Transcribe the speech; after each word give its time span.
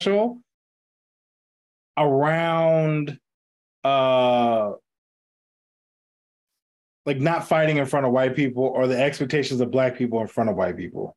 special 0.00 0.40
around 1.96 3.18
uh 3.84 4.72
like 7.06 7.18
not 7.18 7.48
fighting 7.48 7.78
in 7.78 7.86
front 7.86 8.06
of 8.06 8.12
white 8.12 8.36
people 8.36 8.64
or 8.64 8.86
the 8.86 9.00
expectations 9.00 9.60
of 9.60 9.70
black 9.70 9.96
people 9.96 10.20
in 10.20 10.26
front 10.26 10.50
of 10.50 10.56
white 10.56 10.76
people. 10.76 11.16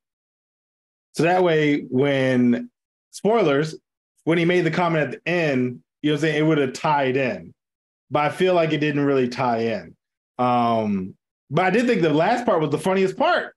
So 1.14 1.24
that 1.24 1.44
way, 1.44 1.82
when 1.90 2.70
spoilers, 3.12 3.76
when 4.24 4.38
he 4.38 4.46
made 4.46 4.62
the 4.62 4.72
comment 4.72 5.04
at 5.04 5.12
the 5.12 5.30
end, 5.30 5.82
you 6.02 6.10
know 6.10 6.14
what 6.14 6.20
I'm 6.20 6.22
saying, 6.22 6.38
it 6.38 6.48
would 6.48 6.58
have 6.60 6.72
tied 6.72 7.18
in. 7.18 7.54
But 8.10 8.24
I 8.24 8.30
feel 8.30 8.54
like 8.54 8.72
it 8.72 8.78
didn't 8.78 9.04
really 9.04 9.28
tie 9.28 9.58
in. 9.58 9.96
Um, 10.38 11.14
but 11.50 11.66
I 11.66 11.70
did 11.72 11.88
think 11.88 12.02
the 12.02 12.10
last 12.10 12.46
part 12.46 12.62
was 12.62 12.70
the 12.70 12.78
funniest 12.78 13.18
part. 13.18 13.54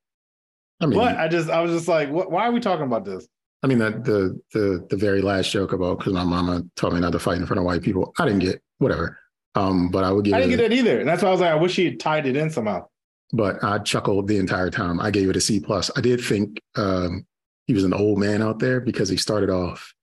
I 0.80 0.86
mean, 0.86 0.98
But 0.98 1.16
I 1.16 1.28
just 1.28 1.48
I 1.48 1.60
was 1.60 1.70
just 1.70 1.86
like, 1.86 2.10
what, 2.10 2.32
why 2.32 2.48
are 2.48 2.52
we 2.52 2.58
talking 2.58 2.84
about 2.86 3.04
this? 3.04 3.28
I 3.64 3.66
mean, 3.66 3.78
that 3.78 4.04
the 4.04 4.38
the 4.52 4.86
the 4.90 4.96
very 4.96 5.22
last 5.22 5.50
joke 5.50 5.72
about 5.72 5.98
because 5.98 6.12
my 6.12 6.22
mama 6.22 6.62
told 6.76 6.92
me 6.92 7.00
not 7.00 7.12
to 7.12 7.18
fight 7.18 7.38
in 7.38 7.46
front 7.46 7.58
of 7.58 7.64
white 7.64 7.80
people. 7.80 8.12
I 8.18 8.26
didn't 8.26 8.40
get 8.40 8.62
whatever. 8.76 9.18
Um, 9.54 9.88
but 9.88 10.04
I 10.04 10.12
would 10.12 10.26
give 10.26 10.34
I 10.34 10.40
didn't 10.40 10.52
a- 10.52 10.56
get 10.58 10.68
that 10.68 10.74
either. 10.76 11.00
And 11.00 11.08
that's 11.08 11.22
why 11.22 11.28
I 11.28 11.32
was 11.32 11.40
like, 11.40 11.50
I 11.50 11.54
wish 11.54 11.76
he 11.76 11.86
had 11.86 11.98
tied 11.98 12.26
it 12.26 12.36
in 12.36 12.50
somehow. 12.50 12.86
but 13.32 13.64
I 13.64 13.78
chuckled 13.78 14.28
the 14.28 14.36
entire 14.36 14.68
time. 14.68 15.00
I 15.00 15.10
gave 15.10 15.30
it 15.30 15.36
a 15.36 15.40
C 15.40 15.60
plus. 15.60 15.90
I 15.96 16.02
did 16.02 16.20
think 16.20 16.60
um, 16.76 17.24
he 17.66 17.72
was 17.72 17.84
an 17.84 17.94
old 17.94 18.18
man 18.18 18.42
out 18.42 18.58
there 18.58 18.82
because 18.82 19.08
he 19.08 19.16
started 19.16 19.48
off 19.48 19.94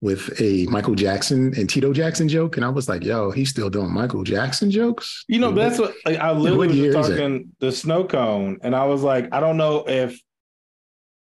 with 0.00 0.40
a 0.40 0.64
Michael 0.66 0.94
Jackson 0.94 1.52
and 1.56 1.68
Tito 1.68 1.92
Jackson 1.92 2.28
joke, 2.28 2.56
and 2.56 2.64
I 2.64 2.70
was 2.70 2.88
like, 2.88 3.04
"Yo, 3.04 3.30
he's 3.30 3.50
still 3.50 3.68
doing 3.68 3.92
Michael 3.92 4.24
Jackson 4.24 4.70
jokes." 4.70 5.24
You 5.28 5.38
know, 5.38 5.52
but 5.52 5.68
that's 5.68 5.78
what 5.78 5.94
like, 6.06 6.18
I 6.18 6.32
literally 6.32 6.88
what 6.88 6.96
was 6.96 7.08
talking 7.08 7.52
the 7.60 7.72
snow 7.72 8.04
cone, 8.04 8.58
and 8.62 8.74
I 8.74 8.86
was 8.86 9.02
like, 9.02 9.28
I 9.32 9.40
don't 9.40 9.58
know 9.58 9.84
if 9.86 10.18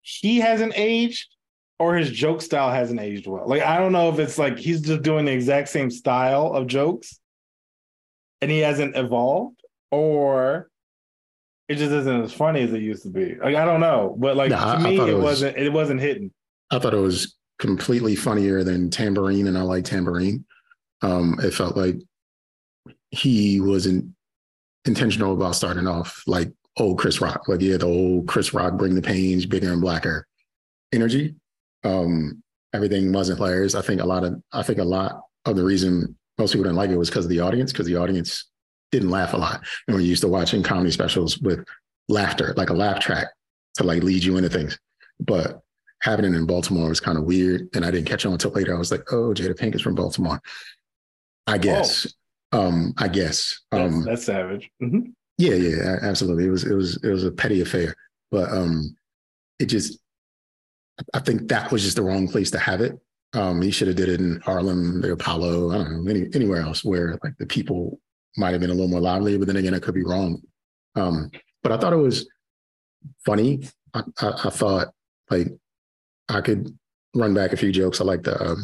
he 0.00 0.38
hasn't 0.38 0.72
aged 0.76 1.28
or 1.78 1.96
his 1.96 2.10
joke 2.10 2.40
style 2.42 2.70
hasn't 2.70 3.00
aged 3.00 3.26
well. 3.26 3.46
Like, 3.46 3.62
I 3.62 3.78
don't 3.78 3.92
know 3.92 4.08
if 4.08 4.18
it's 4.18 4.38
like 4.38 4.58
he's 4.58 4.80
just 4.80 5.02
doing 5.02 5.24
the 5.24 5.32
exact 5.32 5.68
same 5.68 5.90
style 5.90 6.52
of 6.52 6.66
jokes 6.66 7.18
and 8.40 8.50
he 8.50 8.58
hasn't 8.60 8.96
evolved, 8.96 9.60
or 9.90 10.68
it 11.68 11.76
just 11.76 11.92
isn't 11.92 12.22
as 12.22 12.32
funny 12.32 12.62
as 12.62 12.72
it 12.72 12.82
used 12.82 13.02
to 13.04 13.08
be. 13.10 13.36
Like, 13.36 13.56
I 13.56 13.64
don't 13.64 13.80
know, 13.80 14.14
but 14.18 14.36
like 14.36 14.50
Nah, 14.50 14.76
to 14.76 14.80
me, 14.84 14.96
it, 14.98 15.14
was- 15.14 15.22
wasn't. 15.22 15.56
It 15.56 15.72
wasn't 15.72 16.00
hitting. 16.00 16.30
I 16.70 16.78
thought 16.78 16.94
it 16.94 16.98
was 16.98 17.36
completely 17.58 18.16
funnier 18.16 18.64
than 18.64 18.90
Tamborine, 18.90 19.48
and 19.48 19.56
I 19.56 19.62
like 19.62 19.84
Tamborine. 19.84 20.44
Um, 21.02 21.38
it 21.42 21.52
felt 21.52 21.76
like 21.76 21.96
he 23.10 23.60
wasn't 23.60 24.06
intentional 24.84 25.34
about 25.34 25.54
starting 25.54 25.86
off 25.86 26.22
like 26.26 26.52
old 26.78 26.98
Chris 26.98 27.20
Rock, 27.20 27.48
like 27.48 27.60
yeah, 27.60 27.76
the 27.76 27.86
old 27.86 28.26
Chris 28.26 28.52
Rock 28.54 28.76
bring 28.76 28.94
the 28.94 29.02
pains, 29.02 29.46
bigger 29.46 29.72
and 29.72 29.80
blacker 29.80 30.26
energy. 30.92 31.34
Um, 31.84 32.42
everything 32.72 33.12
wasn't 33.12 33.38
hilarious. 33.38 33.74
I 33.74 33.82
think 33.82 34.00
a 34.00 34.06
lot 34.06 34.24
of 34.24 34.40
I 34.52 34.62
think 34.62 34.78
a 34.78 34.84
lot 34.84 35.20
of 35.44 35.56
the 35.56 35.64
reason 35.64 36.16
most 36.38 36.52
people 36.52 36.64
didn't 36.64 36.76
like 36.76 36.90
it 36.90 36.96
was 36.96 37.10
because 37.10 37.26
of 37.26 37.30
the 37.30 37.40
audience, 37.40 37.72
because 37.72 37.86
the 37.86 37.96
audience 37.96 38.50
didn't 38.90 39.10
laugh 39.10 39.34
a 39.34 39.36
lot. 39.36 39.60
And 39.86 39.94
we're 39.96 40.02
used 40.02 40.22
to 40.22 40.28
watching 40.28 40.62
comedy 40.62 40.90
specials 40.90 41.38
with 41.38 41.64
laughter, 42.08 42.54
like 42.56 42.70
a 42.70 42.74
laugh 42.74 43.00
track 43.00 43.28
to 43.74 43.84
like 43.84 44.02
lead 44.02 44.24
you 44.24 44.36
into 44.36 44.48
things. 44.50 44.78
But 45.20 45.60
having 46.02 46.24
it 46.24 46.36
in 46.36 46.46
Baltimore 46.46 46.88
was 46.88 47.00
kind 47.00 47.16
of 47.18 47.24
weird. 47.24 47.68
And 47.74 47.84
I 47.84 47.90
didn't 47.90 48.08
catch 48.08 48.26
on 48.26 48.32
until 48.32 48.50
later. 48.50 48.74
I 48.74 48.78
was 48.78 48.90
like, 48.90 49.12
oh, 49.12 49.32
Jada 49.32 49.56
Pink 49.56 49.74
is 49.74 49.80
from 49.80 49.94
Baltimore. 49.94 50.40
I 51.46 51.58
guess. 51.58 52.06
Um, 52.52 52.94
I 52.98 53.08
guess. 53.08 53.60
That's, 53.70 53.94
Um, 53.94 54.02
that's 54.02 54.24
savage. 54.24 54.70
Mhm. 54.82 55.12
yeah, 55.38 55.54
yeah, 55.54 55.96
absolutely. 56.02 56.46
It 56.46 56.50
was 56.50 56.64
it 56.64 56.74
was 56.74 57.02
it 57.02 57.10
was 57.10 57.24
a 57.24 57.32
petty 57.32 57.60
affair, 57.60 57.94
but 58.30 58.50
um, 58.50 58.96
it 59.58 59.66
just 59.66 59.98
I 61.12 61.20
think 61.20 61.48
that 61.48 61.72
was 61.72 61.82
just 61.82 61.96
the 61.96 62.02
wrong 62.02 62.28
place 62.28 62.50
to 62.52 62.58
have 62.58 62.80
it. 62.80 62.98
Um, 63.32 63.60
he 63.60 63.70
should 63.70 63.88
have 63.88 63.96
did 63.96 64.08
it 64.08 64.20
in 64.20 64.40
Harlem, 64.40 65.00
the 65.00 65.12
Apollo, 65.12 65.72
I 65.72 65.78
don't 65.78 66.04
know, 66.04 66.10
any, 66.10 66.28
anywhere 66.34 66.62
else 66.62 66.84
where 66.84 67.18
like 67.24 67.36
the 67.38 67.46
people 67.46 67.98
might 68.36 68.52
have 68.52 68.60
been 68.60 68.70
a 68.70 68.74
little 68.74 68.88
more 68.88 69.00
lively. 69.00 69.36
But 69.36 69.48
then 69.48 69.56
again, 69.56 69.74
I 69.74 69.80
could 69.80 69.94
be 69.94 70.04
wrong. 70.04 70.40
Um, 70.94 71.30
but 71.62 71.72
I 71.72 71.78
thought 71.78 71.92
it 71.92 71.96
was 71.96 72.28
funny. 73.26 73.68
I, 73.92 74.02
I, 74.20 74.32
I 74.44 74.50
thought 74.50 74.88
like 75.30 75.48
I 76.28 76.40
could 76.40 76.76
run 77.14 77.34
back 77.34 77.52
a 77.52 77.56
few 77.56 77.72
jokes. 77.72 78.00
I 78.00 78.04
like 78.04 78.22
the 78.22 78.40
um, 78.40 78.62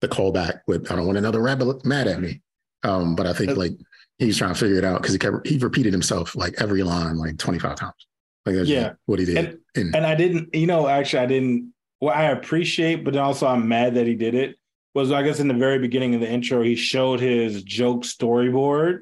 the 0.00 0.08
callback 0.08 0.60
with 0.66 0.90
I 0.90 0.96
don't 0.96 1.06
want 1.06 1.18
another 1.18 1.42
rabbit 1.42 1.84
mad 1.84 2.08
at 2.08 2.20
me. 2.20 2.40
Um, 2.82 3.14
but 3.14 3.26
I 3.26 3.34
think 3.34 3.56
like 3.56 3.72
he's 4.18 4.38
trying 4.38 4.54
to 4.54 4.58
figure 4.58 4.78
it 4.78 4.84
out 4.84 5.02
because 5.02 5.12
he 5.12 5.18
kept 5.18 5.46
he 5.46 5.58
repeated 5.58 5.92
himself 5.92 6.34
like 6.34 6.54
every 6.60 6.82
line 6.82 7.16
like 7.16 7.36
25 7.38 7.76
times. 7.76 8.06
Like 8.46 8.56
that's 8.56 8.68
Yeah. 8.68 8.92
what 9.06 9.18
he 9.18 9.24
did. 9.26 9.36
And- 9.36 9.58
And, 9.76 9.94
And 9.94 10.06
I 10.06 10.14
didn't, 10.16 10.52
you 10.54 10.66
know, 10.66 10.88
actually, 10.88 11.20
I 11.20 11.26
didn't. 11.26 11.72
What 12.00 12.16
I 12.16 12.30
appreciate, 12.30 13.04
but 13.04 13.14
also 13.16 13.46
I'm 13.46 13.68
mad 13.68 13.94
that 13.96 14.06
he 14.06 14.14
did 14.14 14.34
it. 14.34 14.56
Was 14.94 15.12
I 15.12 15.22
guess 15.22 15.38
in 15.38 15.46
the 15.48 15.54
very 15.54 15.78
beginning 15.78 16.14
of 16.14 16.20
the 16.20 16.28
intro, 16.30 16.62
he 16.62 16.74
showed 16.74 17.20
his 17.20 17.62
joke 17.62 18.02
storyboard, 18.02 19.00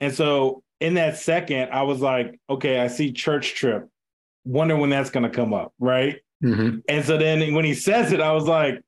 and 0.00 0.12
so 0.12 0.62
in 0.80 0.94
that 0.94 1.16
second, 1.16 1.70
I 1.72 1.82
was 1.84 2.00
like, 2.00 2.38
okay, 2.50 2.80
I 2.80 2.88
see 2.88 3.12
church 3.12 3.54
trip. 3.54 3.88
Wonder 4.44 4.76
when 4.76 4.90
that's 4.90 5.10
going 5.10 5.22
to 5.22 5.30
come 5.30 5.54
up, 5.54 5.72
right? 5.78 6.16
Mhm. 6.42 6.82
And 6.88 7.04
so 7.04 7.16
then 7.16 7.54
when 7.54 7.64
he 7.64 7.72
says 7.74 8.10
it, 8.12 8.20
I 8.20 8.32
was 8.32 8.44
like, 8.48 8.80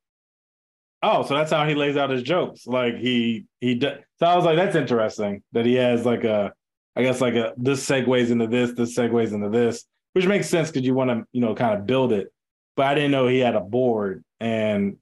oh, 1.02 1.22
so 1.22 1.34
that's 1.34 1.52
how 1.52 1.66
he 1.68 1.74
lays 1.76 1.96
out 1.96 2.10
his 2.10 2.22
jokes. 2.24 2.66
Like 2.66 2.96
he 2.98 3.46
he 3.60 3.76
does. 3.76 3.98
So 4.18 4.26
I 4.26 4.34
was 4.36 4.44
like, 4.44 4.56
that's 4.56 4.74
interesting 4.76 5.42
that 5.52 5.64
he 5.64 5.74
has 5.76 6.04
like 6.04 6.24
a, 6.24 6.52
I 6.96 7.02
guess 7.02 7.20
like 7.20 7.34
a 7.34 7.54
this 7.56 7.86
segues 7.88 8.30
into 8.30 8.46
this, 8.46 8.72
this 8.72 8.96
segues 8.96 9.32
into 9.32 9.48
this, 9.48 9.84
which 10.12 10.26
makes 10.26 10.48
sense 10.48 10.70
because 10.70 10.86
you 10.86 10.94
want 10.94 11.10
to 11.10 11.24
you 11.32 11.40
know 11.40 11.54
kind 11.54 11.78
of 11.78 11.86
build 11.86 12.12
it. 12.12 12.32
But 12.76 12.86
I 12.86 12.94
didn't 12.94 13.10
know 13.10 13.28
he 13.28 13.38
had 13.38 13.54
a 13.54 13.60
board, 13.60 14.24
and 14.40 14.96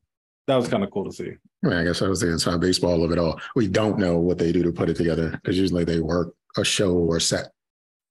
that 0.47 0.57
was 0.57 0.69
kind 0.69 0.85
of 0.85 0.91
cool 0.91 1.05
to 1.05 1.13
see. 1.13 1.33
I, 1.65 1.69
mean, 1.69 1.77
I 1.79 1.85
guess 1.85 2.01
that 2.01 2.09
was 2.09 2.21
the 2.21 2.31
inside 2.31 2.61
baseball 2.61 3.05
of 3.05 3.13
it 3.13 3.19
all. 3.19 3.41
We 3.55 3.69
don't 3.69 3.99
know 3.99 4.19
what 4.19 4.39
they 4.39 4.53
do 4.53 4.63
to 4.65 4.73
put 4.73 4.89
it 4.89 4.97
together 4.97 5.31
because 5.31 5.59
usually 5.59 5.85
they 5.85 6.01
work 6.01 6.35
a 6.57 6.65
show 6.65 6.93
or 6.93 7.21
set 7.21 7.53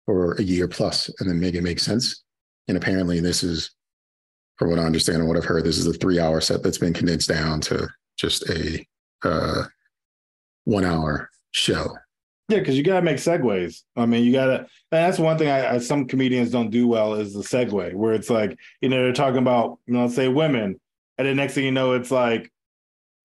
for 0.06 0.34
a 0.34 0.42
year 0.42 0.68
plus 0.68 1.10
and 1.20 1.30
then 1.30 1.40
make 1.40 1.56
it 1.56 1.62
make 1.62 1.80
sense. 1.80 2.24
And 2.68 2.78
apparently, 2.78 3.20
this 3.20 3.44
is, 3.44 3.72
from 4.58 4.70
what 4.70 4.80
I 4.80 4.84
understand 4.84 5.20
and 5.20 5.28
what 5.28 5.38
I've 5.38 5.46
heard, 5.46 5.66
this 5.66 5.78
is 5.78 5.88
a 5.88 5.94
three-hour 5.94 6.42
set 6.42 6.64
that's 6.64 6.78
been 6.78 6.94
condensed 6.94 7.30
down 7.30 7.60
to 7.62 7.88
just 8.18 8.50
a 8.50 8.86
uh, 9.24 9.64
one-hour 10.64 11.30
show. 11.52 11.98
Yeah, 12.52 12.60
because 12.60 12.78
you 12.78 12.84
gotta 12.84 13.02
make 13.02 13.16
segues. 13.16 13.84
I 13.96 14.06
mean, 14.06 14.26
you 14.26 14.34
gotta. 14.34 14.68
That's 14.92 15.18
one 15.18 15.38
thing 15.38 15.48
I, 15.48 15.76
I 15.76 15.78
some 15.78 16.06
comedians 16.06 16.52
don't 16.52 16.70
do 16.70 16.86
well 16.86 17.14
is 17.14 17.34
the 17.34 17.44
segue, 17.44 17.94
where 17.94 18.12
it's 18.12 18.30
like 18.30 18.60
you 18.82 18.90
know 18.90 18.98
they're 18.98 19.14
talking 19.14 19.38
about 19.38 19.80
you 19.88 19.94
know 19.94 20.10
say 20.10 20.28
women, 20.28 20.78
and 21.18 21.28
the 21.28 21.34
next 21.34 21.54
thing 21.54 21.64
you 21.64 21.72
know 21.72 21.94
it's 21.94 22.12
like 22.12 22.52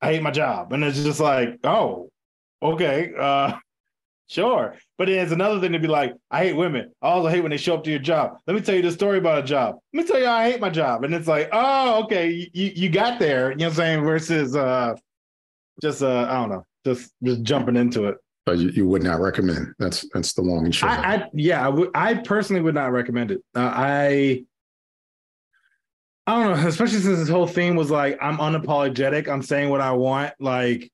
I 0.00 0.12
hate 0.12 0.22
my 0.22 0.31
job, 0.31 0.72
and 0.72 0.84
it's 0.84 1.03
just 1.03 1.19
like 1.19 1.59
oh 1.64 2.09
okay, 2.62 3.14
uh, 3.19 3.56
sure. 4.28 4.76
But 4.97 5.09
it's 5.09 5.32
another 5.32 5.60
thing 5.60 5.72
to 5.72 5.81
be 5.81 5.88
like 5.88 6.14
I 6.31 6.44
hate 6.44 6.56
women. 6.56 6.93
I 7.03 7.08
also 7.08 7.28
hate 7.28 7.41
when 7.41 7.50
they 7.50 7.56
show 7.56 7.75
up 7.75 7.82
to 7.82 7.91
your 7.91 7.98
job. 7.98 8.37
Let 8.47 8.54
me 8.54 8.62
tell 8.62 8.76
you 8.76 8.82
the 8.82 8.93
story 8.93 9.19
about 9.19 9.43
a 9.43 9.47
job. 9.47 9.78
Let 9.93 10.04
me 10.04 10.08
tell 10.08 10.20
you 10.20 10.28
I 10.28 10.53
hate 10.53 10.60
my 10.60 10.70
job, 10.70 11.03
and 11.03 11.12
it's 11.12 11.26
like 11.26 11.48
oh 11.50 12.04
okay, 12.04 12.48
you 12.54 12.72
you 12.76 12.91
got 12.91 13.19
there. 13.19 13.50
You 13.50 13.56
know 13.56 13.64
what 13.64 13.70
I'm 13.70 13.76
saying? 13.76 14.04
Versus 14.04 14.54
uh, 14.54 14.94
just 15.82 16.00
uh 16.00 16.28
I 16.31 16.34
don't 16.34 16.50
know, 16.50 16.64
just 16.84 17.12
just 17.25 17.43
jumping 17.43 17.75
into 17.75 18.04
it. 18.04 18.19
But 18.47 18.59
you, 18.59 18.69
you 18.71 18.87
would 18.87 19.03
not 19.03 19.21
recommend. 19.21 19.75
That's 19.81 20.07
that's 20.15 20.33
the 20.33 20.43
long 20.43 20.65
and 20.65 20.75
short. 20.75 20.93
I, 20.93 21.17
I 21.17 21.29
yeah, 21.34 21.67
I 21.67 21.69
would. 21.69 21.91
I 21.95 22.15
personally 22.15 22.62
would 22.62 22.75
not 22.77 22.93
recommend 22.93 23.33
it. 23.33 23.43
Uh, 23.57 23.73
I 23.75 24.45
I 26.29 26.43
don't 26.45 26.56
know, 26.62 26.69
especially 26.69 27.01
since 27.01 27.19
this 27.19 27.29
whole 27.29 27.49
theme 27.49 27.75
was 27.75 27.91
like 27.91 28.19
I'm 28.23 28.39
unapologetic. 28.39 29.29
I'm 29.29 29.43
saying 29.43 29.69
what 29.71 29.81
I 29.81 29.93
want. 29.93 30.33
Like 30.41 30.91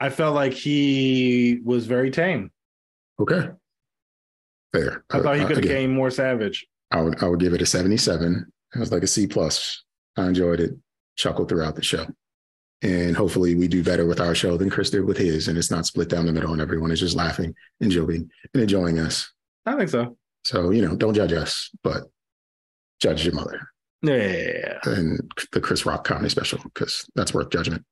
I 0.00 0.08
felt 0.08 0.34
like 0.34 0.54
he 0.54 1.60
was 1.64 1.86
very 1.86 2.10
tame. 2.10 2.50
okay. 3.20 3.50
Fair. 4.72 5.04
I 5.10 5.20
thought 5.20 5.36
he 5.36 5.42
Uh, 5.42 5.46
could 5.48 5.56
have 5.58 5.66
came 5.66 5.92
more 5.94 6.10
savage. 6.10 6.66
I 6.90 7.00
would 7.02 7.22
I 7.22 7.28
would 7.28 7.40
give 7.40 7.52
it 7.54 7.62
a 7.62 7.66
77. 7.66 8.46
It 8.74 8.78
was 8.78 8.90
like 8.92 9.02
a 9.02 9.06
C 9.06 9.26
plus. 9.26 9.84
I 10.16 10.26
enjoyed 10.26 10.60
it, 10.60 10.72
chuckled 11.16 11.48
throughout 11.50 11.76
the 11.76 11.82
show. 11.82 12.06
And 12.82 13.16
hopefully 13.16 13.54
we 13.54 13.68
do 13.68 13.82
better 13.82 14.06
with 14.06 14.20
our 14.20 14.34
show 14.34 14.56
than 14.56 14.68
Chris 14.70 14.90
did 14.90 15.04
with 15.04 15.16
his. 15.16 15.48
And 15.48 15.56
it's 15.56 15.70
not 15.70 15.86
split 15.86 16.08
down 16.08 16.26
the 16.26 16.32
middle 16.32 16.52
and 16.52 16.60
everyone 16.60 16.90
is 16.90 17.00
just 17.00 17.16
laughing 17.16 17.54
and 17.80 17.90
joking 17.90 18.30
and 18.52 18.62
enjoying 18.62 18.98
us. 18.98 19.32
I 19.64 19.76
think 19.76 19.88
so. 19.88 20.16
So, 20.44 20.70
you 20.70 20.82
know, 20.86 20.94
don't 20.94 21.14
judge 21.14 21.32
us, 21.32 21.70
but 21.82 22.04
judge 23.00 23.24
your 23.24 23.34
mother 23.34 23.60
Yeah. 24.02 24.78
and 24.84 25.20
the 25.52 25.60
Chris 25.60 25.84
Rock 25.86 26.04
comedy 26.04 26.28
special, 26.28 26.60
because 26.64 27.06
that's 27.16 27.32
worth 27.34 27.50
judgment. 27.50 27.84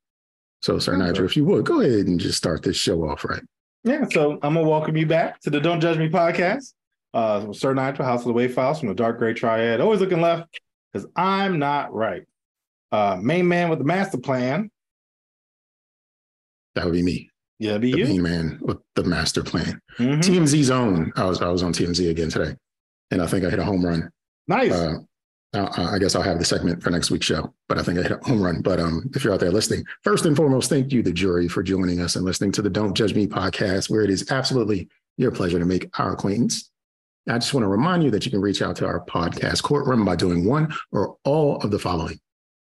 So, 0.62 0.78
Sir 0.78 0.94
Okay. 0.94 1.02
Nigel, 1.04 1.25
if 1.25 1.37
you 1.37 1.44
would 1.46 1.64
go 1.64 1.80
ahead 1.80 2.06
and 2.06 2.20
just 2.20 2.38
start 2.38 2.62
this 2.62 2.76
show 2.76 3.08
off 3.08 3.25
right. 3.25 3.42
Yeah. 3.84 4.06
So 4.10 4.32
I'm 4.42 4.54
gonna 4.54 4.69
welcome 4.69 4.96
you 4.96 5.06
back 5.06 5.40
to 5.42 5.50
the 5.50 5.60
Don't 5.60 5.80
Judge 5.80 5.98
Me 5.98 6.08
podcast. 6.08 6.72
Uh 7.12 7.52
Sir 7.52 7.75
Nigel, 7.75 8.04
House 8.04 8.20
of 8.20 8.26
the 8.26 8.32
Wave 8.32 8.54
Files 8.54 8.78
from 8.80 8.88
the 8.88 8.94
Dark 8.94 9.19
Gray 9.19 9.34
Triad. 9.34 9.80
Always 9.80 10.00
looking 10.00 10.20
left, 10.20 10.58
because 10.92 11.06
I'm 11.16 11.58
not 11.58 11.92
right. 11.92 12.22
Uh 12.92 13.19
main 13.20 13.46
man 13.48 13.69
with 13.69 13.78
the 13.78 13.84
master 13.84 14.19
plan. 14.19 14.70
That 16.75 16.85
would 16.85 16.94
be 16.94 17.03
me, 17.03 17.31
Yeah, 17.59 17.79
be 17.79 17.93
the 17.93 17.99
you. 17.99 18.05
main 18.05 18.23
man 18.23 18.59
with 18.62 18.79
the 18.97 19.05
master 19.05 19.43
plan. 19.43 19.81
Mhm. 19.99 20.23
TMZ 20.23 20.62
Zone. 20.65 21.12
I 21.17 21.25
was 21.25 21.41
I 21.41 21.49
was 21.49 21.62
on 21.62 21.73
TMZ 21.73 22.09
again 22.11 22.31
today, 22.31 22.56
and 23.11 23.23
I 23.23 23.26
think 23.26 23.44
I 23.44 23.50
hit 23.50 23.59
a 23.61 23.65
home 23.65 23.85
run. 23.85 24.11
Nice. 24.49 24.73
Uh, 24.73 24.99
uh, 25.55 25.88
I 25.93 25.99
guess 26.00 26.17
I'll 26.17 26.23
have 26.23 26.41
the 26.41 26.44
segment 26.44 26.82
for 26.82 26.91
next 26.91 27.12
week's 27.12 27.26
show, 27.26 27.55
but 27.69 27.79
I 27.79 27.82
think 27.85 27.99
I 27.99 28.03
hit 28.03 28.11
a 28.12 28.17
home 28.29 28.43
run. 28.43 28.61
But 28.61 28.81
um, 28.81 29.09
if 29.15 29.23
you're 29.23 29.32
out 29.32 29.38
there 29.38 29.53
listening, 29.53 29.85
first 30.03 30.26
and 30.26 30.37
foremost, 30.37 30.69
thank 30.69 30.93
you, 30.93 31.00
the 31.00 31.12
jury, 31.12 31.47
for 31.47 31.62
joining 31.62 32.00
us 32.00 32.17
and 32.17 32.25
listening 32.25 32.50
to 32.53 32.62
the 32.62 32.69
Don't 32.71 32.94
Judge 32.94 33.15
Me 33.15 33.29
podcast, 33.29 33.88
where 33.88 34.03
it 34.03 34.11
is 34.11 34.32
absolutely 34.32 34.88
your 35.17 35.31
pleasure 35.31 35.61
to 35.61 35.65
make 35.65 35.88
our 36.00 36.12
acquaintance. 36.12 36.71
I 37.29 37.35
just 37.38 37.55
want 37.55 37.62
to 37.62 37.69
remind 37.69 38.03
you 38.03 38.11
that 38.11 38.25
you 38.26 38.32
can 38.32 38.41
reach 38.41 38.62
out 38.62 38.75
to 38.76 38.87
our 38.87 39.05
podcast 39.06 39.62
courtroom 39.62 40.05
by 40.05 40.17
doing 40.17 40.44
one 40.44 40.75
or 40.91 41.17
all 41.25 41.59
of 41.59 41.71
the 41.71 41.79
following. 41.79 42.19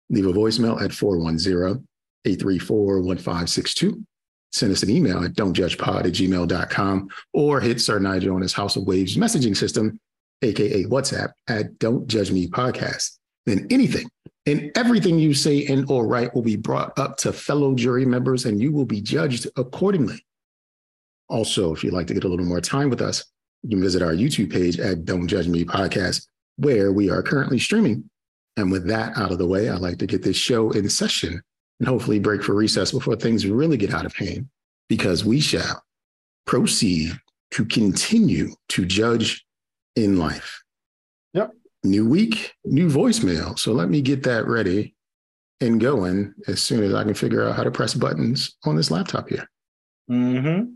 Leave 0.08 0.26
a 0.26 0.32
voicemail 0.32 0.80
at 0.80 0.90
410 0.94 1.86
834 2.28 3.00
1562. 3.00 4.04
Send 4.50 4.72
us 4.72 4.82
an 4.82 4.90
email 4.90 5.22
at 5.24 5.34
don'tjudgepod 5.34 6.06
at 6.06 6.12
gmail.com 6.12 7.08
or 7.34 7.60
hit 7.60 7.80
Sir 7.80 7.98
Nigel 7.98 8.34
on 8.34 8.42
his 8.42 8.54
House 8.54 8.76
of 8.76 8.86
Waves 8.86 9.16
messaging 9.16 9.56
system 9.56 9.98
aka 10.42 10.84
WhatsApp, 10.84 11.32
at 11.48 11.78
Don't 11.78 12.06
Judge 12.06 12.30
Me 12.30 12.46
Podcast, 12.46 13.18
then 13.46 13.66
anything 13.70 14.08
and 14.46 14.70
everything 14.76 15.18
you 15.18 15.34
say 15.34 15.66
and 15.66 15.90
or 15.90 16.06
write 16.06 16.34
will 16.34 16.42
be 16.42 16.56
brought 16.56 16.98
up 16.98 17.16
to 17.18 17.32
fellow 17.32 17.74
jury 17.74 18.06
members 18.06 18.46
and 18.46 18.60
you 18.60 18.72
will 18.72 18.86
be 18.86 19.00
judged 19.00 19.46
accordingly. 19.56 20.24
Also, 21.28 21.74
if 21.74 21.84
you'd 21.84 21.92
like 21.92 22.06
to 22.06 22.14
get 22.14 22.24
a 22.24 22.28
little 22.28 22.46
more 22.46 22.60
time 22.60 22.88
with 22.88 23.02
us, 23.02 23.24
you 23.62 23.70
can 23.70 23.82
visit 23.82 24.02
our 24.02 24.12
YouTube 24.12 24.50
page 24.50 24.78
at 24.78 25.04
Don't 25.04 25.28
Judge 25.28 25.48
Me 25.48 25.64
Podcast, 25.64 26.26
where 26.56 26.92
we 26.92 27.10
are 27.10 27.22
currently 27.22 27.58
streaming. 27.58 28.08
And 28.56 28.72
with 28.72 28.86
that 28.88 29.16
out 29.16 29.32
of 29.32 29.38
the 29.38 29.46
way, 29.46 29.68
I'd 29.68 29.80
like 29.80 29.98
to 29.98 30.06
get 30.06 30.22
this 30.22 30.36
show 30.36 30.70
in 30.70 30.88
session 30.88 31.42
and 31.78 31.88
hopefully 31.88 32.18
break 32.18 32.42
for 32.42 32.54
recess 32.54 32.92
before 32.92 33.16
things 33.16 33.46
really 33.46 33.76
get 33.76 33.94
out 33.94 34.06
of 34.06 34.14
hand, 34.14 34.48
because 34.88 35.24
we 35.24 35.40
shall 35.40 35.82
proceed 36.46 37.12
to 37.50 37.64
continue 37.64 38.50
to 38.68 38.84
judge 38.84 39.44
in 39.96 40.18
life. 40.18 40.62
Yep. 41.34 41.52
New 41.84 42.08
week, 42.08 42.54
new 42.64 42.88
voicemail. 42.88 43.58
So 43.58 43.72
let 43.72 43.88
me 43.88 44.02
get 44.02 44.22
that 44.24 44.46
ready 44.46 44.94
and 45.60 45.80
going 45.80 46.34
as 46.46 46.60
soon 46.60 46.84
as 46.84 46.94
I 46.94 47.04
can 47.04 47.14
figure 47.14 47.48
out 47.48 47.56
how 47.56 47.64
to 47.64 47.70
press 47.70 47.94
buttons 47.94 48.56
on 48.64 48.76
this 48.76 48.90
laptop 48.90 49.28
here. 49.28 49.48
Mm-hmm. 50.10 50.72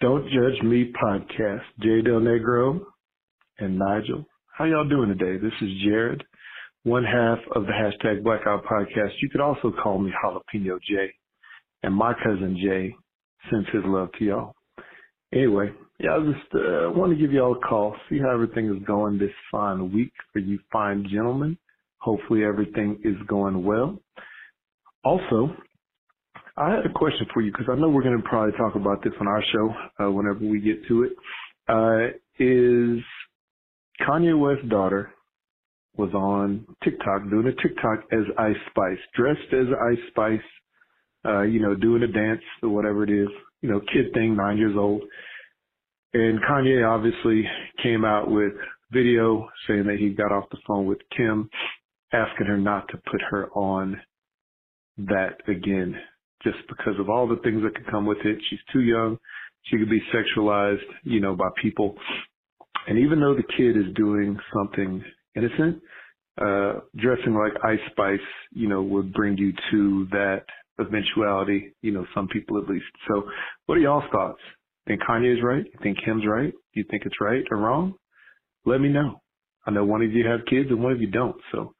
Don't 0.00 0.30
Judge 0.30 0.62
Me 0.62 0.92
podcast. 0.92 1.62
Jay 1.80 2.02
Del 2.02 2.20
Negro 2.20 2.82
and 3.58 3.78
Nigel. 3.78 4.24
How 4.56 4.64
y'all 4.64 4.88
doing 4.88 5.08
today? 5.08 5.36
This 5.42 5.52
is 5.60 5.68
Jared, 5.84 6.22
one 6.84 7.04
half 7.04 7.38
of 7.54 7.64
the 7.66 7.72
hashtag 7.72 8.22
Blackout 8.22 8.64
podcast. 8.64 9.12
You 9.20 9.28
could 9.30 9.40
also 9.40 9.72
call 9.82 9.98
me 9.98 10.12
Jalapeno 10.24 10.78
Jay 10.88 11.12
and 11.82 11.94
my 11.94 12.12
cousin 12.14 12.56
Jay 12.62 12.94
sends 13.50 13.68
his 13.72 13.82
love 13.84 14.10
to 14.18 14.24
y'all. 14.24 14.54
Anyway, 15.32 15.70
yeah, 15.98 16.10
I 16.12 16.18
just 16.20 16.54
uh, 16.54 16.90
want 16.90 17.12
to 17.12 17.18
give 17.18 17.32
y'all 17.32 17.56
a 17.56 17.66
call, 17.66 17.94
see 18.08 18.18
how 18.18 18.32
everything 18.32 18.66
is 18.74 18.82
going 18.86 19.18
this 19.18 19.30
fine 19.50 19.92
week 19.92 20.12
for 20.32 20.38
you 20.38 20.58
fine 20.72 21.06
gentlemen. 21.10 21.58
Hopefully 21.98 22.44
everything 22.44 23.00
is 23.04 23.16
going 23.26 23.64
well. 23.64 23.98
Also, 25.04 25.50
I 26.56 26.70
had 26.70 26.86
a 26.86 26.92
question 26.92 27.26
for 27.34 27.42
you 27.42 27.52
because 27.52 27.66
I 27.70 27.78
know 27.78 27.88
we're 27.88 28.02
going 28.02 28.16
to 28.16 28.28
probably 28.28 28.56
talk 28.56 28.74
about 28.76 29.02
this 29.02 29.12
on 29.20 29.26
our 29.26 29.42
show 29.52 30.04
uh, 30.04 30.10
whenever 30.10 30.40
we 30.40 30.60
get 30.60 30.86
to 30.88 31.04
it. 31.04 31.12
Uh, 31.68 32.16
is 32.38 33.00
Kanye 34.00 34.38
West's 34.38 34.68
daughter 34.68 35.12
was 35.96 36.12
on 36.14 36.64
TikTok 36.84 37.28
doing 37.28 37.46
a 37.48 37.62
TikTok 37.62 38.04
as 38.12 38.24
Ice 38.38 38.56
Spice, 38.70 38.98
dressed 39.14 39.52
as 39.52 39.66
Ice 39.90 39.98
Spice, 40.10 40.40
uh, 41.26 41.42
you 41.42 41.60
know, 41.60 41.74
doing 41.74 42.02
a 42.04 42.06
dance 42.06 42.42
or 42.62 42.68
whatever 42.68 43.02
it 43.02 43.10
is, 43.10 43.28
you 43.60 43.68
know, 43.68 43.80
kid 43.80 44.12
thing, 44.14 44.36
nine 44.36 44.56
years 44.58 44.76
old. 44.76 45.02
And 46.14 46.40
Kanye 46.42 46.88
obviously 46.88 47.44
came 47.82 48.04
out 48.04 48.30
with 48.30 48.52
video 48.92 49.48
saying 49.66 49.84
that 49.84 49.98
he 49.98 50.10
got 50.10 50.32
off 50.32 50.48
the 50.50 50.58
phone 50.66 50.86
with 50.86 50.98
Kim, 51.16 51.50
asking 52.12 52.46
her 52.46 52.56
not 52.56 52.88
to 52.88 52.98
put 53.10 53.20
her 53.30 53.50
on 53.50 54.00
that 54.98 55.36
again, 55.48 55.94
just 56.42 56.58
because 56.68 56.98
of 56.98 57.10
all 57.10 57.28
the 57.28 57.40
things 57.42 57.62
that 57.62 57.74
could 57.74 57.90
come 57.90 58.06
with 58.06 58.18
it. 58.24 58.38
She's 58.48 58.58
too 58.72 58.80
young. 58.80 59.18
She 59.64 59.76
could 59.76 59.90
be 59.90 60.00
sexualized, 60.14 60.78
you 61.02 61.20
know, 61.20 61.36
by 61.36 61.48
people. 61.60 61.94
And 62.88 62.98
even 62.98 63.20
though 63.20 63.34
the 63.34 63.42
kid 63.56 63.76
is 63.76 63.94
doing 63.94 64.38
something 64.54 65.04
innocent, 65.36 65.82
uh, 66.40 66.80
dressing 66.96 67.34
like 67.34 67.52
Ice 67.62 67.80
Spice, 67.90 68.18
you 68.52 68.66
know, 68.66 68.82
would 68.82 69.12
bring 69.12 69.36
you 69.36 69.52
to 69.70 70.06
that 70.12 70.44
eventuality, 70.80 71.74
you 71.82 71.92
know, 71.92 72.06
some 72.14 72.28
people 72.28 72.56
at 72.58 72.68
least. 72.68 72.86
So 73.08 73.24
what 73.66 73.76
are 73.76 73.80
y'all's 73.80 74.10
thoughts? 74.10 74.40
Think 74.86 75.02
Kanye's 75.02 75.42
right? 75.44 75.64
You 75.64 75.78
think 75.82 75.98
Kim's 76.02 76.24
right? 76.26 76.52
You 76.72 76.84
think 76.90 77.02
it's 77.04 77.20
right 77.20 77.44
or 77.50 77.58
wrong? 77.58 77.94
Let 78.64 78.80
me 78.80 78.88
know. 78.88 79.20
I 79.66 79.70
know 79.70 79.84
one 79.84 80.00
of 80.00 80.12
you 80.12 80.26
have 80.26 80.46
kids 80.48 80.70
and 80.70 80.82
one 80.82 80.92
of 80.92 81.00
you 81.00 81.08
don't. 81.08 81.36
So 81.52 81.74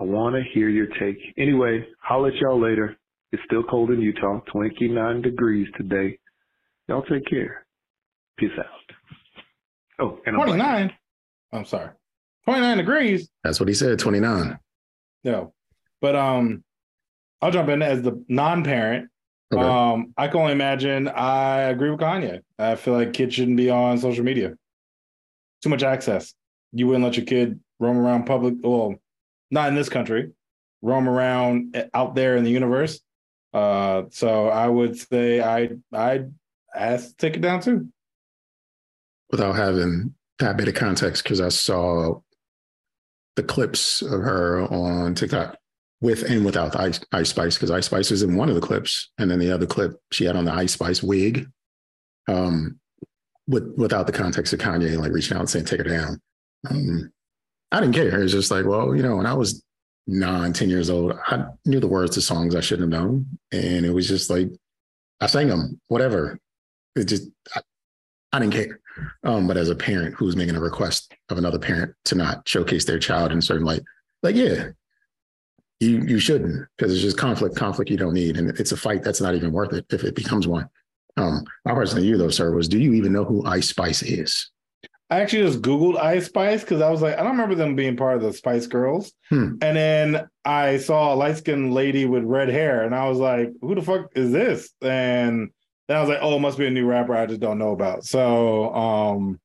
I 0.00 0.04
want 0.04 0.34
to 0.34 0.42
hear 0.54 0.70
your 0.70 0.86
take. 0.98 1.18
Anyway, 1.36 1.84
I'll 2.08 2.22
let 2.22 2.34
y'all 2.36 2.60
later. 2.60 2.96
It's 3.32 3.42
still 3.46 3.64
cold 3.64 3.90
in 3.90 4.00
Utah, 4.00 4.40
29 4.50 5.22
degrees 5.22 5.68
today. 5.76 6.18
Y'all 6.88 7.02
take 7.02 7.26
care. 7.28 7.66
Peace 8.38 8.50
out. 8.58 8.81
Oh, 10.02 10.20
and 10.26 10.34
29. 10.36 10.92
I'm 11.52 11.64
sorry. 11.64 11.90
29 12.44 12.76
degrees. 12.78 13.28
That's 13.44 13.60
what 13.60 13.68
he 13.68 13.74
said, 13.74 13.98
29. 13.98 14.58
No. 15.24 15.54
But 16.00 16.16
um 16.16 16.64
I'll 17.40 17.50
jump 17.50 17.68
in 17.68 17.82
as 17.82 18.02
the 18.02 18.24
non-parent. 18.28 19.08
Okay. 19.52 19.62
Um, 19.62 20.14
I 20.16 20.28
can 20.28 20.40
only 20.40 20.52
imagine. 20.52 21.08
I 21.08 21.62
agree 21.62 21.90
with 21.90 22.00
Kanye. 22.00 22.40
I 22.58 22.76
feel 22.76 22.94
like 22.94 23.12
kids 23.12 23.34
shouldn't 23.34 23.56
be 23.56 23.68
on 23.68 23.98
social 23.98 24.24
media. 24.24 24.54
Too 25.60 25.68
much 25.68 25.82
access. 25.82 26.34
You 26.72 26.86
wouldn't 26.86 27.04
let 27.04 27.16
your 27.16 27.26
kid 27.26 27.60
roam 27.80 27.98
around 27.98 28.24
public. 28.24 28.54
Well, 28.62 28.94
not 29.50 29.68
in 29.68 29.74
this 29.74 29.88
country. 29.88 30.32
Roam 30.80 31.08
around 31.08 31.76
eh, 31.76 31.86
out 31.92 32.14
there 32.14 32.36
in 32.36 32.44
the 32.44 32.50
universe. 32.50 33.00
Uh, 33.52 34.04
so 34.10 34.48
I 34.48 34.68
would 34.68 34.96
say 34.96 35.40
I 35.42 35.70
I 35.92 36.24
ask 36.74 37.08
to 37.08 37.16
take 37.16 37.36
it 37.36 37.42
down 37.42 37.60
too. 37.60 37.88
Without 39.32 39.56
having 39.56 40.14
that 40.38 40.56
bit 40.56 40.68
of 40.68 40.74
context, 40.74 41.24
because 41.24 41.40
I 41.40 41.48
saw 41.48 42.20
the 43.36 43.42
clips 43.42 44.02
of 44.02 44.20
her 44.20 44.62
on 44.70 45.14
TikTok 45.14 45.56
with 46.02 46.24
and 46.24 46.44
without 46.44 46.76
Ice, 46.76 47.00
Ice 47.12 47.30
Spice 47.30 47.56
because 47.56 47.70
Ice 47.70 47.86
Spice 47.86 48.10
is 48.10 48.22
in 48.22 48.36
one 48.36 48.48
of 48.48 48.54
the 48.54 48.60
clips, 48.60 49.10
and 49.18 49.30
then 49.30 49.38
the 49.38 49.52
other 49.52 49.66
clip 49.66 49.94
she 50.10 50.24
had 50.24 50.36
on 50.36 50.44
the 50.44 50.52
Ice 50.52 50.72
Spice 50.72 51.02
wig, 51.02 51.48
um, 52.28 52.78
with 53.46 53.72
without 53.76 54.06
the 54.06 54.12
context 54.12 54.52
of 54.52 54.60
Kanye 54.60 54.98
like 54.98 55.12
reaching 55.12 55.36
out 55.36 55.40
and 55.40 55.50
saying 55.50 55.64
take 55.64 55.78
her 55.78 55.84
down. 55.84 56.20
Um, 56.68 57.10
I 57.70 57.80
didn't 57.80 57.94
care. 57.94 58.22
It's 58.22 58.32
just 58.32 58.50
like, 58.50 58.66
well, 58.66 58.94
you 58.94 59.02
know, 59.02 59.16
when 59.16 59.26
I 59.26 59.34
was 59.34 59.64
nine, 60.06 60.52
10 60.52 60.68
years 60.68 60.90
old, 60.90 61.18
I 61.26 61.46
knew 61.64 61.80
the 61.80 61.88
words 61.88 62.14
to 62.14 62.20
songs 62.20 62.54
I 62.54 62.60
shouldn't 62.60 62.92
have 62.92 63.02
known, 63.02 63.26
and 63.50 63.86
it 63.86 63.90
was 63.90 64.08
just 64.08 64.28
like 64.28 64.50
I 65.20 65.26
sang 65.26 65.48
them, 65.48 65.80
whatever. 65.86 66.38
It 66.96 67.04
just 67.04 67.28
I, 67.54 67.60
I 68.32 68.40
didn't 68.40 68.54
care. 68.54 68.80
Um, 69.24 69.46
but 69.46 69.56
as 69.56 69.68
a 69.68 69.74
parent 69.74 70.14
who's 70.14 70.36
making 70.36 70.56
a 70.56 70.60
request 70.60 71.14
of 71.28 71.38
another 71.38 71.58
parent 71.58 71.94
to 72.06 72.14
not 72.14 72.46
showcase 72.46 72.84
their 72.84 72.98
child 72.98 73.32
in 73.32 73.40
certain 73.40 73.66
light, 73.66 73.82
like 74.22 74.36
yeah, 74.36 74.68
you 75.80 76.02
you 76.06 76.18
shouldn't 76.18 76.66
because 76.76 76.92
it's 76.92 77.02
just 77.02 77.18
conflict, 77.18 77.56
conflict 77.56 77.90
you 77.90 77.96
don't 77.96 78.14
need, 78.14 78.36
and 78.36 78.50
it's 78.58 78.72
a 78.72 78.76
fight 78.76 79.02
that's 79.02 79.20
not 79.20 79.34
even 79.34 79.52
worth 79.52 79.72
it 79.72 79.86
if 79.90 80.04
it 80.04 80.14
becomes 80.14 80.46
one. 80.46 80.68
Um, 81.16 81.44
my 81.64 81.72
question 81.72 81.98
to 81.98 82.04
you 82.04 82.16
though, 82.16 82.30
sir, 82.30 82.54
was 82.54 82.68
do 82.68 82.78
you 82.78 82.94
even 82.94 83.12
know 83.12 83.24
who 83.24 83.44
Ice 83.44 83.68
Spice 83.68 84.02
is? 84.02 84.50
I 85.12 85.20
actually 85.20 85.42
just 85.42 85.60
Googled 85.60 85.98
Ice 85.98 86.24
Spice 86.24 86.62
because 86.62 86.80
I 86.80 86.88
was 86.88 87.02
like, 87.02 87.18
I 87.18 87.22
don't 87.22 87.32
remember 87.32 87.54
them 87.54 87.76
being 87.76 87.98
part 87.98 88.16
of 88.16 88.22
the 88.22 88.32
Spice 88.32 88.66
Girls. 88.66 89.12
Hmm. 89.28 89.56
And 89.60 89.76
then 89.76 90.28
I 90.42 90.78
saw 90.78 91.12
a 91.12 91.16
light 91.16 91.36
skinned 91.36 91.74
lady 91.74 92.06
with 92.06 92.24
red 92.24 92.48
hair, 92.48 92.84
and 92.84 92.94
I 92.94 93.10
was 93.10 93.18
like, 93.18 93.50
who 93.60 93.74
the 93.74 93.82
fuck 93.82 94.06
is 94.16 94.32
this? 94.32 94.70
And 94.80 95.50
then 95.88 95.96
I 95.96 96.00
was 96.00 96.08
like, 96.08 96.18
oh, 96.22 96.36
it 96.36 96.40
must 96.40 96.58
be 96.58 96.66
a 96.66 96.70
new 96.70 96.86
rapper 96.86 97.14
I 97.14 97.26
just 97.26 97.40
don't 97.40 97.58
know 97.58 97.72
about. 97.72 98.04
So 98.04 98.74
um, 98.74 99.40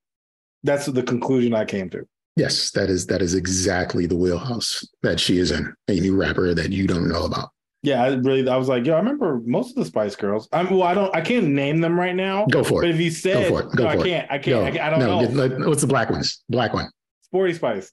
that's 0.63 0.86
the 0.86 1.03
conclusion 1.03 1.53
I 1.53 1.65
came 1.65 1.89
to. 1.91 2.08
Yes, 2.36 2.70
that 2.72 2.89
is 2.89 3.08
that 3.08 3.22
is 3.24 3.34
exactly 3.34 4.06
the 4.06 4.15
wheelhouse 4.15 4.88
that 5.01 5.20
she 5.20 5.39
is 5.39 5.50
in. 5.50 5.74
A 5.88 6.00
new 6.00 6.15
rapper 6.15 6.53
that 6.53 6.72
you 6.72 6.86
don't 6.86 7.10
know 7.10 7.25
about. 7.25 7.50
Yeah, 7.82 8.03
I 8.03 8.13
really 8.15 8.48
I 8.48 8.58
was 8.58 8.67
like, 8.67 8.86
yo, 8.86 8.94
I 8.94 8.98
remember 8.98 9.41
most 9.46 9.72
of 9.72 9.75
the 9.77 9.86
Spice 9.86 10.15
Girls. 10.15 10.48
I'm 10.51 10.70
well, 10.70 10.84
I 10.84 10.94
don't 10.94 11.15
I 11.15 11.22
can't 11.22 11.48
name 11.48 11.82
them 11.82 12.00
right 12.00 12.15
now. 12.15 12.46
Go 12.46 12.63
for 12.63 12.84
it. 12.84 12.88
But 12.88 12.96
if 12.96 13.01
you 13.01 13.10
said 13.10 13.50
Go 13.50 13.50
for 13.50 13.62
it. 13.62 13.75
Go 13.75 13.84
no, 13.86 13.91
for 13.91 14.00
I 14.00 14.03
can't, 14.03 14.32
I 14.32 14.38
can't, 14.38 14.75
Go. 14.75 14.79
I 14.82 14.88
I 14.88 14.89
don't 14.91 15.00
no, 15.00 15.48
know. 15.48 15.67
What's 15.67 15.82
the 15.82 15.88
black 15.88 16.12
ones? 16.12 16.44
Black 16.48 16.74
one. 16.74 16.89
Sporty 17.24 17.53
Spice. 17.53 17.91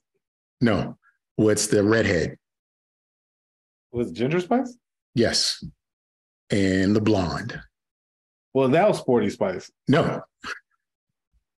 No. 0.61 0.97
What's 1.37 1.67
the 1.67 1.83
redhead? 1.83 2.37
Was 3.91 4.11
Ginger 4.11 4.41
Spice? 4.41 4.77
Yes. 5.15 5.63
And 6.51 6.95
the 6.95 7.01
blonde. 7.01 7.59
Well, 8.55 8.69
that 8.69 8.87
was 8.87 8.99
Sporty 8.99 9.29
Spice. 9.29 9.69
No. 9.89 10.21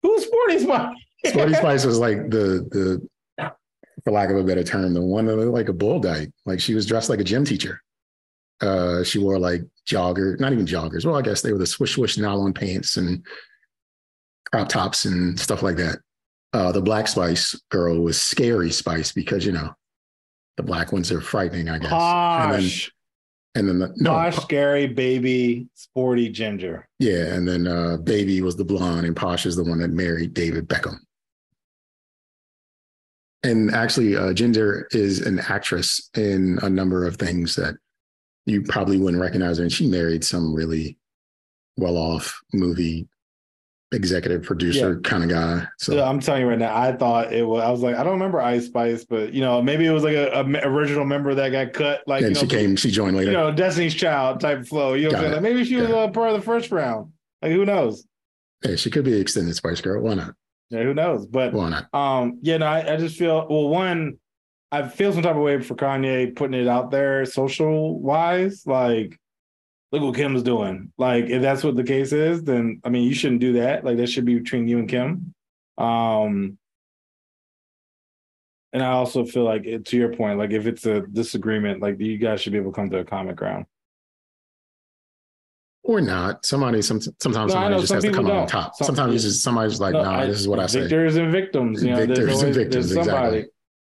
Who's 0.02 0.24
Sporty 0.24 0.58
Spice? 0.60 0.96
Sporty 1.26 1.52
Spice 1.62 1.84
was 1.84 1.98
like 1.98 2.30
the 2.30 3.06
the 3.38 3.50
for 4.02 4.12
lack 4.12 4.30
of 4.30 4.36
a 4.38 4.42
better 4.42 4.64
term, 4.64 4.94
the 4.94 5.02
one 5.02 5.26
that 5.26 5.36
looked 5.36 5.52
like 5.52 5.68
a 5.68 5.74
bull 5.74 6.00
dyke. 6.00 6.30
Like 6.46 6.58
she 6.58 6.74
was 6.74 6.86
dressed 6.86 7.10
like 7.10 7.20
a 7.20 7.24
gym 7.24 7.44
teacher. 7.44 7.82
Uh, 8.62 9.04
she 9.04 9.18
wore 9.18 9.38
like 9.38 9.60
jogger, 9.86 10.40
not 10.40 10.54
even 10.54 10.64
joggers. 10.64 11.04
Well, 11.04 11.16
I 11.16 11.22
guess 11.22 11.42
they 11.42 11.52
were 11.52 11.58
the 11.58 11.66
swish 11.66 11.96
swish 11.96 12.16
nylon 12.16 12.54
pants 12.54 12.96
and 12.96 13.26
crop 14.50 14.70
tops 14.70 15.04
and 15.04 15.38
stuff 15.38 15.62
like 15.62 15.76
that. 15.76 15.98
Uh, 16.54 16.72
the 16.72 16.80
Black 16.80 17.08
Spice 17.08 17.60
girl 17.70 18.00
was 18.00 18.18
Scary 18.18 18.70
Spice 18.70 19.12
because 19.12 19.44
you 19.44 19.52
know 19.52 19.70
the 20.56 20.62
black 20.62 20.92
ones 20.92 21.12
are 21.12 21.20
frightening, 21.20 21.68
I 21.68 21.78
guess. 21.78 21.92
And 21.92 22.52
then, 22.52 22.60
Posh, 22.62 22.90
and 23.56 23.68
then 23.68 23.78
the, 23.78 23.92
no, 23.96 24.10
posh, 24.10 24.36
scary, 24.36 24.86
baby, 24.86 25.66
sporty 25.74 26.28
ginger. 26.28 26.86
yeah, 26.98 27.34
and 27.34 27.48
then 27.48 27.66
uh, 27.66 27.96
Baby 27.96 28.42
was 28.42 28.54
the 28.54 28.64
blonde, 28.64 29.06
and 29.06 29.16
Posh 29.16 29.46
is 29.46 29.56
the 29.56 29.64
one 29.64 29.80
that 29.80 29.90
married 29.90 30.34
David 30.34 30.68
Beckham. 30.68 30.98
And 33.42 33.70
actually, 33.72 34.16
uh, 34.16 34.32
Ginger 34.32 34.88
is 34.90 35.20
an 35.24 35.40
actress 35.40 36.10
in 36.16 36.58
a 36.62 36.68
number 36.68 37.06
of 37.06 37.16
things 37.16 37.54
that 37.54 37.76
you 38.44 38.62
probably 38.62 38.98
wouldn't 38.98 39.22
recognize 39.22 39.58
her. 39.58 39.62
And 39.62 39.72
she 39.72 39.86
married 39.86 40.24
some 40.24 40.54
really 40.54 40.98
well-off 41.76 42.38
movie 42.52 43.08
executive 43.92 44.42
producer 44.42 45.00
kind 45.00 45.22
of 45.22 45.30
guy. 45.30 45.66
So 45.78 45.92
So 45.92 46.04
I'm 46.04 46.20
telling 46.20 46.42
you 46.42 46.48
right 46.48 46.58
now, 46.58 46.76
I 46.76 46.92
thought 46.92 47.32
it 47.32 47.46
was. 47.46 47.62
I 47.62 47.70
was 47.70 47.82
like, 47.82 47.94
I 47.96 48.02
don't 48.02 48.12
remember 48.14 48.40
Ice 48.40 48.66
Spice, 48.66 49.04
but 49.04 49.32
you 49.32 49.40
know, 49.40 49.62
maybe 49.62 49.86
it 49.86 49.92
was 49.92 50.02
like 50.02 50.16
a, 50.16 50.30
a 50.40 50.44
original 50.68 51.04
member 51.04 51.34
that 51.34 51.50
got 51.50 51.72
cut. 51.72 52.02
Like, 52.06 52.22
and 52.22 52.30
you 52.30 52.34
know, 52.34 52.40
she 52.40 52.46
came, 52.46 52.76
she 52.76 52.90
joined 52.90 53.16
later. 53.16 53.30
you 53.30 53.36
know, 53.36 53.52
Destiny's 53.52 53.94
Child 53.94 54.40
type 54.40 54.66
flow. 54.66 54.94
You 54.94 55.04
know, 55.04 55.08
what 55.10 55.16
I'm 55.16 55.22
saying? 55.22 55.32
Like, 55.34 55.42
maybe 55.42 55.64
she 55.64 55.76
was 55.76 55.88
Yeah. 55.88 56.04
a 56.04 56.10
part 56.10 56.30
of 56.30 56.36
the 56.40 56.42
first 56.44 56.70
round. 56.70 57.12
Like, 57.42 57.52
who 57.52 57.64
knows? 57.64 58.06
hey, 58.62 58.74
she 58.74 58.90
could 58.90 59.04
be 59.04 59.12
extended 59.20 59.54
Spice 59.54 59.80
Girl. 59.80 60.02
Why 60.02 60.14
not? 60.14 60.34
Yeah, 60.70 60.82
who 60.82 60.94
knows? 60.94 61.26
But 61.26 61.52
Why 61.52 61.68
not? 61.68 61.94
Um, 61.94 62.38
yeah, 62.42 62.56
no, 62.56 62.66
I, 62.66 62.94
I 62.94 62.96
just 62.96 63.16
feel 63.16 63.46
well, 63.48 63.68
one, 63.68 64.18
I 64.72 64.88
feel 64.88 65.12
some 65.12 65.22
type 65.22 65.36
of 65.36 65.42
way 65.42 65.60
for 65.60 65.76
Kanye 65.76 66.34
putting 66.34 66.60
it 66.60 66.66
out 66.66 66.90
there 66.90 67.24
social 67.26 68.00
wise. 68.00 68.64
Like, 68.66 69.16
look 69.96 70.02
what 70.10 70.16
Kim's 70.16 70.42
doing. 70.42 70.92
Like, 70.98 71.24
if 71.26 71.42
that's 71.42 71.64
what 71.64 71.76
the 71.76 71.84
case 71.84 72.12
is, 72.12 72.42
then 72.44 72.80
I 72.84 72.88
mean 72.90 73.04
you 73.04 73.14
shouldn't 73.14 73.40
do 73.40 73.54
that. 73.54 73.84
Like 73.84 73.96
that 73.98 74.08
should 74.08 74.24
be 74.24 74.38
between 74.38 74.68
you 74.68 74.78
and 74.78 74.88
Kim. 74.88 75.34
Um 75.78 76.58
and 78.72 78.82
I 78.82 78.88
also 78.88 79.24
feel 79.24 79.44
like 79.44 79.64
it, 79.64 79.86
to 79.86 79.96
your 79.96 80.14
point, 80.14 80.38
like 80.38 80.50
if 80.50 80.66
it's 80.66 80.84
a 80.86 81.00
disagreement, 81.00 81.80
like 81.80 81.98
you 81.98 82.18
guys 82.18 82.40
should 82.42 82.52
be 82.52 82.58
able 82.58 82.72
to 82.72 82.74
come 82.76 82.90
to 82.90 82.98
a 82.98 83.04
common 83.04 83.34
ground. 83.34 83.64
Or 85.82 86.00
not. 86.00 86.44
Somebody, 86.44 86.82
some, 86.82 87.00
sometimes 87.00 87.54
No, 87.54 87.60
somebody 87.60 87.74
just 87.76 87.88
some 87.88 87.96
has 87.96 88.04
to 88.04 88.12
come 88.12 88.30
on 88.30 88.46
top. 88.48 88.74
Some- 88.74 88.86
sometimes 88.86 89.14
it's 89.14 89.24
just 89.24 89.42
somebody's 89.42 89.80
like, 89.80 89.92
No, 89.92 90.02
nah, 90.02 90.26
this 90.26 90.40
is 90.40 90.48
what 90.48 90.58
I 90.58 90.66
say. 90.66 90.80
Victors 90.80 91.16
and 91.16 91.30
victims, 91.30 91.82
you 91.82 91.90
know, 91.90 91.96
Victors 91.98 92.18
there's 92.18 92.28
and 92.28 92.38
always 92.40 92.56
victims, 92.56 92.90
there's 92.92 93.06
somebody. 93.06 93.36
exactly. 93.36 93.52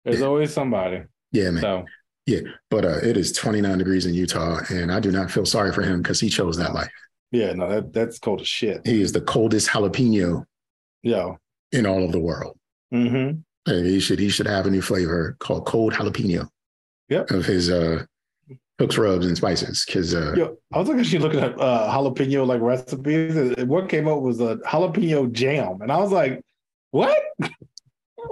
There's 0.05 0.21
Yeah. 0.21 0.27
always 0.27 0.53
somebody. 0.53 1.03
Yeah, 1.33 1.51
man. 1.51 1.63
So 1.63 1.85
Yeah, 2.27 2.41
but 2.71 2.85
uh, 2.85 2.99
it 3.03 3.17
is 3.17 3.33
29 3.33 3.79
degrees 3.79 4.05
in 4.07 4.13
Utah, 4.15 4.61
and 4.71 4.91
I 4.91 4.99
do 5.01 5.13
not 5.13 5.31
feel 5.31 5.47
sorry 5.47 5.73
for 5.73 5.83
him 5.83 6.03
because 6.03 6.21
he 6.21 6.29
chose 6.29 6.57
that 6.57 6.75
life. 6.75 6.91
yeah, 7.31 7.53
no, 7.53 7.69
that 7.69 7.93
that's 7.93 8.19
cold 8.19 8.41
as 8.41 8.49
shit. 8.49 8.85
He 8.87 9.01
is 9.01 9.13
the 9.13 9.21
coldest 9.21 9.69
jalapeno 9.69 10.45
Yo. 11.03 11.39
in 11.73 11.87
all 11.87 12.05
of 12.05 12.11
the 12.13 12.19
world. 12.21 12.59
Mm-hmm. 12.93 13.39
And 13.73 13.87
he 13.87 14.01
should 14.01 14.19
he 14.19 14.29
should 14.29 14.47
have 14.47 14.67
a 14.67 14.71
new 14.71 14.83
flavor 14.83 15.37
called 15.39 15.67
cold 15.67 15.93
jalapeno. 15.93 16.49
Yep. 17.09 17.31
Of 17.31 17.45
his 17.47 17.71
uh 17.71 18.05
hooks, 18.79 18.99
rubs, 18.99 19.27
and 19.27 19.37
spices. 19.37 19.85
Because 19.87 20.13
uh, 20.15 20.35
Yo, 20.37 20.57
I 20.73 20.79
was 20.79 20.91
actually 20.91 21.21
looking 21.21 21.41
at 21.41 21.61
uh, 21.61 21.93
jalapeno 21.93 22.45
like 22.47 22.61
recipes. 22.61 23.37
and 23.37 23.69
What 23.69 23.89
came 23.89 24.09
up 24.09 24.21
was 24.21 24.41
a 24.41 24.57
jalapeno 24.67 25.31
jam, 25.33 25.81
and 25.81 25.93
I 25.93 25.99
was 25.99 26.11
like, 26.11 26.43
"What?" 26.91 27.17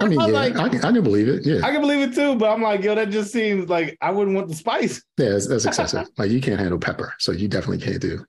I 0.01 0.07
mean, 0.07 0.19
yeah, 0.19 0.25
like- 0.27 0.55
I, 0.57 0.69
can, 0.69 0.83
I 0.85 0.91
can 0.91 1.03
believe 1.03 1.27
it. 1.27 1.45
Yeah, 1.45 1.65
I 1.65 1.71
can 1.71 1.81
believe 1.81 2.09
it 2.09 2.15
too, 2.15 2.35
but 2.35 2.51
I'm 2.51 2.61
like, 2.61 2.83
"Yo, 2.83 2.95
that 2.95 3.09
just 3.09 3.31
seems 3.31 3.69
like 3.69 3.97
I 4.01 4.11
wouldn't 4.11 4.35
want 4.35 4.47
the 4.49 4.55
spice." 4.55 5.01
yeah, 5.17 5.29
that's, 5.29 5.47
that's 5.47 5.65
excessive. 5.65 6.07
like 6.17 6.31
you 6.31 6.41
can't 6.41 6.59
handle 6.59 6.79
pepper, 6.79 7.13
so 7.19 7.31
you 7.31 7.47
definitely 7.47 7.79
can't 7.85 8.01
do 8.01 8.23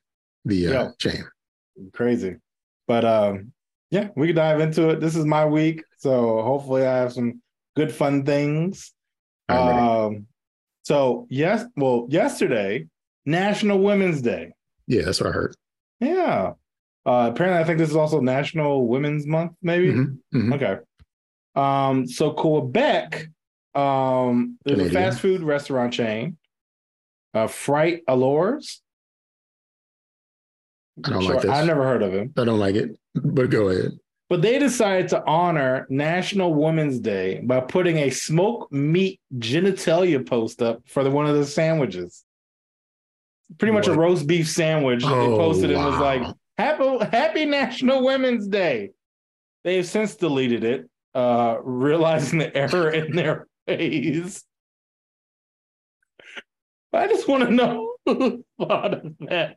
the 0.44 0.66
uh, 0.68 0.70
Yeah. 0.72 0.88
jam. 0.98 1.30
Crazy, 1.92 2.36
but 2.88 3.04
um, 3.04 3.52
yeah, 3.90 4.08
we 4.16 4.28
can 4.28 4.36
dive 4.36 4.60
into 4.60 4.88
it. 4.90 5.00
This 5.00 5.16
is 5.16 5.24
my 5.24 5.44
week, 5.44 5.82
so 5.98 6.42
hopefully, 6.42 6.86
I 6.86 6.96
have 6.98 7.12
some 7.12 7.42
good 7.74 7.92
fun 7.92 8.24
things. 8.24 8.92
Um, 9.48 10.26
so 10.82 11.26
yes, 11.30 11.64
well, 11.76 12.06
yesterday, 12.10 12.86
National 13.24 13.78
Women's 13.80 14.22
Day. 14.22 14.52
yeah, 14.86 15.02
that's 15.02 15.20
what 15.20 15.28
I 15.30 15.32
heard. 15.32 15.54
Yeah. 16.00 16.52
Uh, 17.04 17.30
apparently, 17.32 17.60
I 17.60 17.64
think 17.64 17.78
this 17.78 17.90
is 17.90 17.94
also 17.96 18.20
National 18.20 18.88
Women's 18.88 19.26
Month. 19.26 19.52
Maybe. 19.62 19.92
Mhm, 19.92 20.18
mhm. 20.34 20.54
Okay. 20.54 20.78
Um, 21.56 22.06
so 22.06 22.32
Quebec, 22.32 23.28
um, 23.74 24.58
there's 24.64 24.80
a 24.80 24.90
fast 24.90 25.20
food 25.20 25.42
restaurant 25.42 25.92
chain, 25.92 26.36
uh, 27.34 27.46
Frite 27.46 28.02
Alors. 28.08 28.60
I 31.04 31.10
don't 31.10 31.24
like 31.24 31.42
this. 31.42 31.50
I've 31.50 31.66
never 31.66 31.82
heard 31.84 32.02
of 32.02 32.12
him, 32.12 32.32
I 32.36 32.44
don't 32.44 32.58
like 32.58 32.74
it, 32.74 32.98
but 33.14 33.50
go 33.50 33.68
ahead. 33.68 33.92
but 34.28 34.42
they 34.42 34.58
decided 34.58 35.08
to 35.08 35.22
honor 35.26 35.86
National 35.90 36.54
Women's 36.54 37.00
Day 37.00 37.40
by 37.42 37.60
putting 37.60 37.98
a 37.98 38.10
smoked 38.10 38.72
meat 38.72 39.20
genitalia 39.38 40.26
post 40.26 40.62
up 40.62 40.82
for 40.86 41.04
the, 41.04 41.10
one 41.10 41.26
of 41.26 41.36
the 41.36 41.44
sandwiches. 41.46 42.24
Pretty 43.58 43.72
much 43.72 43.86
a 43.86 43.92
roast 43.94 44.26
beef 44.26 44.48
sandwich. 44.48 45.02
that 45.04 45.08
they 45.08 45.14
Oh, 45.14 45.36
posted 45.36 45.70
and 45.70 45.84
was 45.84 46.00
like, 46.00 46.22
Happy, 46.58 46.98
happy 47.12 47.44
National 47.44 48.02
Women's 48.04 48.48
Day. 48.48 48.90
They 49.62 49.76
have 49.76 49.86
since 49.86 50.16
deleted 50.16 50.64
it, 50.64 50.88
uh, 51.16 51.58
realizing 51.62 52.38
the 52.40 52.54
error 52.56 52.90
in 52.90 53.16
their 53.16 53.46
ways. 53.66 54.44
I 56.92 57.06
just 57.08 57.28
want 57.28 57.44
to 57.44 57.50
know 57.50 57.94
who 58.06 58.44
thought 58.60 58.94
of 58.94 59.14
that. 59.20 59.56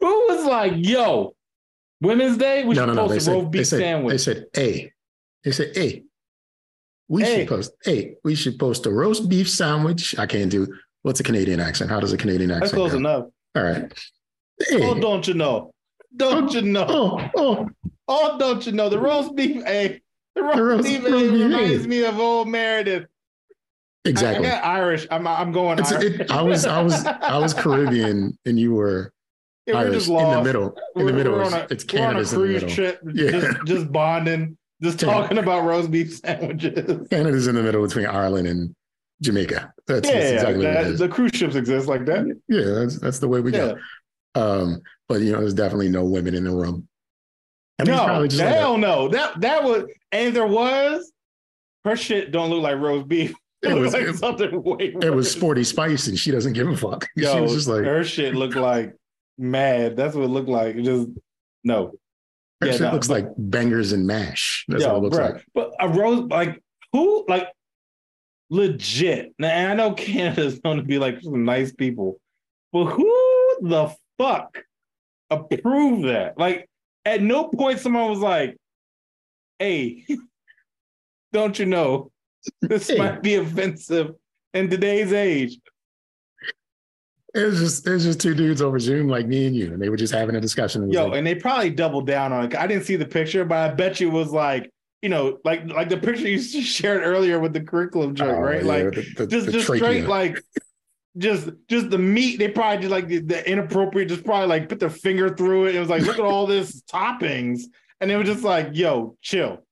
Who 0.00 0.06
was 0.28 0.44
like, 0.44 0.72
yo, 0.76 1.34
Women's 2.00 2.36
Day? 2.36 2.64
We 2.64 2.74
no, 2.74 2.82
should 2.82 2.86
no, 2.88 2.94
no. 2.94 3.08
post 3.08 3.26
They 3.26 3.32
a 3.32 3.34
roast 3.36 3.50
beef 3.50 3.66
said, 3.66 3.78
sandwich. 3.80 4.12
they 4.12 4.18
said, 4.18 4.44
a. 4.56 4.92
They 5.44 5.50
said, 5.52 5.72
a. 5.76 6.02
We 7.08 7.22
Hey. 7.22 7.38
should 7.40 7.48
post, 7.48 7.72
a. 7.86 8.14
We 8.24 8.34
should 8.34 8.58
post 8.58 8.86
a 8.86 8.90
roast 8.90 9.28
beef 9.28 9.48
sandwich. 9.50 10.16
I 10.18 10.26
can't 10.26 10.50
do. 10.50 10.66
What's 11.02 11.20
a 11.20 11.24
Canadian 11.24 11.60
accent? 11.60 11.90
How 11.90 11.98
does 12.00 12.12
a 12.12 12.16
Canadian 12.16 12.50
accent? 12.50 12.62
That's 12.62 12.74
close 12.74 12.92
go? 12.92 12.98
enough. 12.98 13.24
All 13.56 13.62
right. 13.62 13.92
Hey. 14.68 14.86
Oh, 14.88 14.94
don't 15.00 15.26
you 15.26 15.34
know? 15.34 15.72
Don't 16.16 16.52
you 16.52 16.62
know? 16.62 16.86
Oh, 16.88 17.30
oh, 17.36 17.68
Oh, 18.06 18.38
don't 18.38 18.64
you 18.66 18.72
know? 18.72 18.88
The 18.88 18.98
roast 18.98 19.34
beef, 19.36 19.62
hey, 19.64 20.02
the 20.34 20.42
roast, 20.42 20.84
beef, 20.84 21.02
roast 21.04 21.14
hey, 21.14 21.30
beef, 21.30 21.42
reminds 21.42 21.86
me 21.88 22.04
of 22.04 22.18
old 22.18 22.48
Meredith. 22.48 23.06
exactly. 24.04 24.46
I, 24.46 24.50
I 24.50 24.54
got 24.60 24.64
Irish. 24.64 25.06
I'm 25.10 25.26
I'm 25.26 25.52
going 25.52 25.78
it, 25.80 26.30
I 26.30 26.42
was, 26.42 26.66
I 26.66 26.82
was, 26.82 27.04
I 27.04 27.38
was 27.38 27.54
Caribbean, 27.62 28.36
and 28.44 28.58
you 28.58 28.74
were 28.74 29.12
Yeah, 29.66 29.74
we're 29.74 29.80
Irish 29.80 29.94
just 29.94 30.08
in 30.08 30.16
the 30.16 30.42
middle. 30.42 30.76
In 30.96 31.06
the 31.06 31.12
middle, 31.12 31.40
a- 31.40 31.66
it's 31.70 31.84
We're 31.92 32.00
on 32.00 32.16
a 32.16 32.24
Canada's 32.24 32.32
in 32.32 32.40
the 32.40 32.46
middle. 32.48 32.68
trip, 32.68 33.00
Yeah. 33.14 33.30
just 33.30 33.64
just 33.66 33.92
bonding, 33.92 34.56
just 34.82 35.00
talking 35.00 35.38
about 35.38 35.64
roast 35.64 35.90
beef 35.90 36.16
sandwiches. 36.18 37.08
Canada's 37.08 37.46
in 37.46 37.54
the 37.56 37.62
middle 37.62 37.82
between 37.86 38.06
Ireland 38.06 38.48
and 38.48 38.74
Jamaica. 39.22 39.72
That's, 39.86 40.08
yeah, 40.08 40.14
that's 40.14 40.32
exactly 40.32 40.64
what 40.66 40.72
that- 40.74 40.86
it 40.86 40.92
is. 40.92 40.98
the 41.00 41.08
cruise 41.08 41.32
ships 41.34 41.54
exist 41.56 41.86
like 41.88 42.06
that. 42.06 42.24
Yeah, 42.48 42.62
that's, 42.64 42.98
that's 43.00 43.18
the 43.18 43.28
way 43.28 43.40
we 43.40 43.52
Yeah. 43.52 43.74
go. 43.74 43.78
Um, 44.62 44.80
but 45.08 45.20
you 45.20 45.32
know, 45.32 45.40
there's 45.40 45.54
definitely 45.54 45.88
no 45.90 46.04
women 46.04 46.34
in 46.34 46.44
the 46.44 46.52
room. 46.52 46.86
I 47.80 47.84
mean, 47.84 47.96
No, 47.96 48.26
just 48.26 48.42
like 48.42 48.54
hell 48.54 48.76
no. 48.78 49.08
That 49.08 49.40
that 49.40 49.64
was, 49.64 49.84
and 50.12 50.34
there 50.34 50.46
was, 50.46 51.10
her 51.84 51.96
shit 51.96 52.30
don't 52.32 52.50
look 52.50 52.62
like 52.62 52.78
roast 52.78 53.08
beef. 53.08 53.34
It, 53.62 53.72
It 53.72 53.74
was- 53.78 53.92
like 53.92 54.02
it- 54.02 54.16
something 54.16 54.62
way. 54.62 54.94
it 55.02 55.14
was 55.14 55.30
sporty 55.30 55.64
spice, 55.64 56.06
and 56.06 56.18
she 56.18 56.30
doesn't 56.30 56.52
give 56.54 56.68
a 56.68 56.76
fuck. 56.76 57.08
she 57.18 57.24
Yo, 57.24 57.42
was 57.42 57.52
just 57.54 57.68
like, 57.68 57.84
her 57.84 57.98
her 57.98 58.04
shit 58.04 58.34
looked 58.34 58.56
like 58.56 58.94
mad. 59.38 59.96
That's 59.96 60.14
what 60.14 60.24
it 60.24 60.28
looked 60.28 60.48
like. 60.48 60.76
It 60.76 60.82
just 60.82 61.08
no. 61.64 61.92
yeah, 62.64 62.72
shit 62.72 62.80
no, 62.82 62.92
looks 62.92 63.08
but- 63.08 63.24
like 63.24 63.32
bangers 63.36 63.92
and 63.92 64.06
mash. 64.06 64.64
That's 64.68 64.82
Yo, 64.84 64.90
what 64.94 64.96
it 64.98 65.02
looks 65.02 65.16
bruh, 65.18 65.32
like. 65.34 65.44
But 65.54 65.72
a 65.80 65.88
rose, 65.88 66.24
like 66.30 66.62
who, 66.92 67.24
like 67.28 67.48
legit. 68.50 69.34
Now, 69.38 69.48
and 69.48 69.70
I 69.72 69.74
know 69.74 69.94
Canada's 69.94 70.60
known 70.64 70.76
to 70.78 70.82
be 70.82 70.98
like 70.98 71.20
some 71.20 71.44
nice 71.44 71.72
people, 71.72 72.18
but 72.72 72.86
who 72.86 73.58
the 73.62 73.94
fuck 74.18 74.58
approved 75.30 76.08
that? 76.08 76.38
Like, 76.38 76.68
at 77.04 77.22
no 77.22 77.48
point 77.48 77.78
someone 77.80 78.08
was 78.10 78.18
like, 78.20 78.56
"Hey, 79.58 80.06
don't 81.32 81.58
you 81.58 81.66
know 81.66 82.10
this 82.62 82.88
Hey. 82.88 82.98
might 82.98 83.22
be 83.22 83.34
offensive 83.36 84.12
in 84.54 84.68
today's 84.70 85.12
age?" 85.12 85.58
It 87.32 87.44
was 87.44 87.60
just 87.60 87.86
it 87.86 87.92
was 87.92 88.04
just 88.04 88.20
two 88.20 88.34
dudes 88.34 88.60
over 88.60 88.78
Zoom 88.80 89.08
like 89.08 89.26
me 89.26 89.46
and 89.46 89.54
you, 89.54 89.72
and 89.72 89.80
they 89.80 89.88
were 89.88 89.96
just 89.96 90.12
having 90.12 90.34
a 90.34 90.40
discussion. 90.40 90.90
Yo, 90.90 91.06
like, 91.06 91.18
and 91.18 91.26
they 91.26 91.34
probably 91.36 91.70
doubled 91.70 92.06
down 92.06 92.32
on 92.32 92.46
it. 92.46 92.56
I 92.56 92.66
didn't 92.66 92.84
see 92.84 92.96
the 92.96 93.06
picture, 93.06 93.44
but 93.44 93.70
I 93.70 93.72
bet 93.74 94.00
you 94.00 94.08
it 94.08 94.12
was 94.12 94.32
like, 94.32 94.68
you 95.00 95.08
know, 95.10 95.38
like 95.44 95.64
like 95.68 95.88
the 95.88 95.96
picture 95.96 96.26
you 96.28 96.40
shared 96.42 97.02
earlier 97.04 97.38
with 97.38 97.52
the 97.52 97.60
curriculum 97.60 98.16
joint, 98.16 98.32
oh, 98.32 98.40
right? 98.40 98.64
yeah, 98.64 98.68
Like 98.68 98.94
the, 98.94 99.02
the, 99.16 99.26
just 99.28 99.46
the 99.46 99.52
just 99.52 99.66
trachea. 99.66 99.84
straight 99.86 100.06
like 100.08 100.42
just 101.18 101.50
just 101.68 101.90
the 101.90 101.98
meat. 101.98 102.38
They 102.38 102.48
probably 102.48 102.78
just 102.82 102.90
like 102.90 103.08
the, 103.08 103.18
the 103.18 103.50
inappropriate, 103.50 104.08
just 104.08 104.24
probably 104.24 104.46
like 104.48 104.68
put 104.68 104.80
their 104.80 104.90
finger 104.90 105.34
through 105.34 105.66
it. 105.66 105.74
It 105.74 105.80
was 105.80 105.88
like, 105.88 106.02
look 106.02 106.18
at 106.18 106.24
all 106.24 106.46
this 106.46 106.82
toppings. 106.82 107.62
And 108.00 108.10
it 108.10 108.16
was 108.16 108.26
just 108.26 108.44
like, 108.44 108.70
yo, 108.72 109.16
chill. 109.20 109.64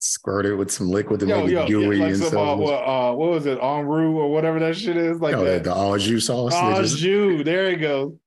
squirted 0.00 0.56
with 0.56 0.70
some 0.70 0.88
liquid 0.90 1.20
to 1.20 1.26
Yo, 1.26 1.42
make 1.42 1.50
yo, 1.50 1.62
it 1.64 1.68
gooey 1.68 1.96
yeah, 1.98 2.04
like 2.04 2.14
and 2.14 2.22
some, 2.24 2.38
uh, 2.38 2.56
what, 2.56 2.74
uh, 2.74 3.12
what 3.12 3.30
was 3.30 3.46
it, 3.46 3.58
en 3.62 3.84
roux 3.86 4.16
or 4.16 4.30
whatever 4.32 4.58
that 4.58 4.76
shit 4.76 4.96
is? 4.96 5.20
Like 5.20 5.34
oh, 5.34 5.44
that. 5.44 5.64
the 5.64 5.74
au 5.74 5.96
jus 5.98 6.26
sauce. 6.26 6.52
Au 6.54 6.82
jus, 6.84 7.44
there 7.44 7.70
you 7.70 7.76
go. 7.76 8.18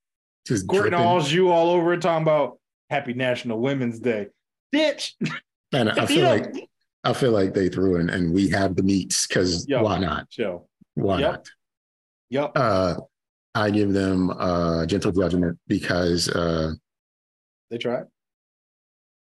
just 0.46 0.64
Squirting 0.66 0.92
dripping. 0.92 1.06
au 1.08 1.20
jus 1.20 1.50
all 1.50 1.70
over 1.72 1.94
it, 1.94 2.02
talking 2.02 2.22
about 2.22 2.60
Happy 2.90 3.14
National 3.14 3.60
Women's 3.60 4.00
Day. 4.00 4.28
bitch. 4.74 5.14
And 5.74 5.90
I 5.90 6.06
feel 6.06 6.24
like 6.30 6.70
I 7.04 7.14
feel 7.14 7.32
like 7.32 7.54
they 7.54 7.70
threw 7.70 7.98
in 7.98 8.10
and 8.10 8.34
we 8.34 8.50
have 8.50 8.76
the 8.76 8.84
meats 8.84 9.28
because 9.28 9.66
why 9.70 9.98
not? 10.00 10.30
Chill. 10.30 10.70
Why 10.94 11.20
Yep. 11.20 11.32
not? 11.32 11.48
Yep. 12.30 12.52
Uh, 12.56 12.96
I 13.54 13.70
give 13.72 13.94
them 13.94 14.30
uh, 14.32 14.86
gentle 14.86 15.12
judgment 15.12 15.58
because 15.68 16.28
uh, 16.30 16.74
They 17.70 17.78
tried. 17.78 18.06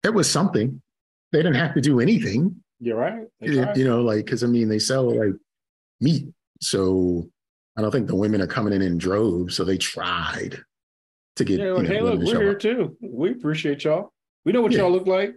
it 0.03 0.13
was 0.13 0.29
something. 0.29 0.81
They 1.31 1.39
didn't 1.39 1.55
have 1.55 1.73
to 1.73 1.81
do 1.81 1.99
anything, 1.99 2.55
You're 2.79 2.97
right. 2.97 3.25
They 3.41 3.47
you, 3.75 3.85
know, 3.85 4.01
like 4.03 4.25
because 4.25 4.43
I 4.43 4.47
mean 4.47 4.69
they 4.69 4.77
sell 4.79 5.09
like 5.17 5.33
meat, 5.99 6.27
so 6.61 7.27
I 7.75 7.81
don't 7.81 7.89
think 7.91 8.07
the 8.07 8.15
women 8.15 8.39
are 8.41 8.47
coming 8.47 8.71
in 8.73 8.81
in 8.83 8.97
droves. 8.99 9.55
So 9.55 9.63
they 9.63 9.77
tried 9.77 10.59
to 11.37 11.43
get. 11.43 11.59
Yeah, 11.59 11.65
you 11.77 11.81
know, 11.83 11.89
hey, 11.89 12.01
look, 12.01 12.19
we're 12.21 12.39
here 12.39 12.51
up. 12.51 12.59
too. 12.59 12.95
We 13.01 13.31
appreciate 13.31 13.83
y'all. 13.83 14.13
We 14.45 14.51
know 14.51 14.61
what 14.61 14.71
Yeah. 14.71 14.79
y'all 14.79 14.91
look 14.91 15.07
like. 15.07 15.33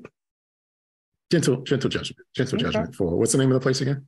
Gentle, 1.33 1.63
gentle 1.63 1.89
judgment, 1.91 2.19
gentle 2.37 2.57
Okay. 2.57 2.65
judgment 2.67 2.95
for 2.95 3.17
what's 3.17 3.33
the 3.33 3.39
name 3.39 3.51
of 3.51 3.55
the 3.55 3.61
place 3.61 3.81
again? 3.81 4.07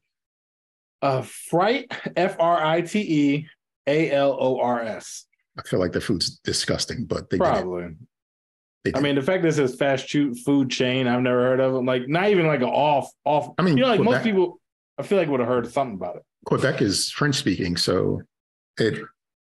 Uh, 1.01 1.23
Frite, 1.23 1.93
F 2.17 2.37
R 2.39 2.65
I 2.65 2.81
T 2.83 3.01
E 3.01 3.47
A 3.87 4.11
L 4.11 4.37
O 4.39 4.59
R 4.61 4.83
S. 4.83 5.27
I 5.59 5.63
feel 5.63 5.81
like 5.81 5.93
the 5.93 6.01
food's 6.01 6.39
disgusting, 6.39 7.05
but 7.05 7.31
they. 7.31 7.39
Probably. 7.39 7.95
They 8.85 8.93
I 8.95 9.01
mean, 9.01 9.17
the 9.17 9.23
fact 9.23 9.43
that 9.43 9.49
it 9.49 9.53
says 9.55 9.75
fast 9.77 10.11
food 10.11 10.39
food 10.39 10.71
chain, 10.71 11.07
I've 11.09 11.23
never 11.23 11.41
heard 11.41 11.61
of 11.61 11.73
them. 11.73 11.85
Like, 11.85 12.09
not 12.09 12.29
even 12.31 12.47
like 12.47 12.61
an 12.61 12.69
off 12.69 13.11
off. 13.25 13.53
I 13.59 13.63
mean, 13.63 13.77
you 13.77 13.83
know, 13.83 13.89
like 13.91 14.01
most 14.01 14.23
people, 14.23 14.61
I 14.99 15.03
feel 15.03 15.19
like 15.19 15.29
would 15.29 15.41
have 15.41 15.49
heard 15.49 15.71
something 15.71 15.97
about 15.97 16.17
it. 16.17 16.23
Quebec 16.47 16.81
is 16.81 17.11
French 17.11 17.35
speaking, 17.35 17.77
so 17.77 18.23
it 18.79 19.01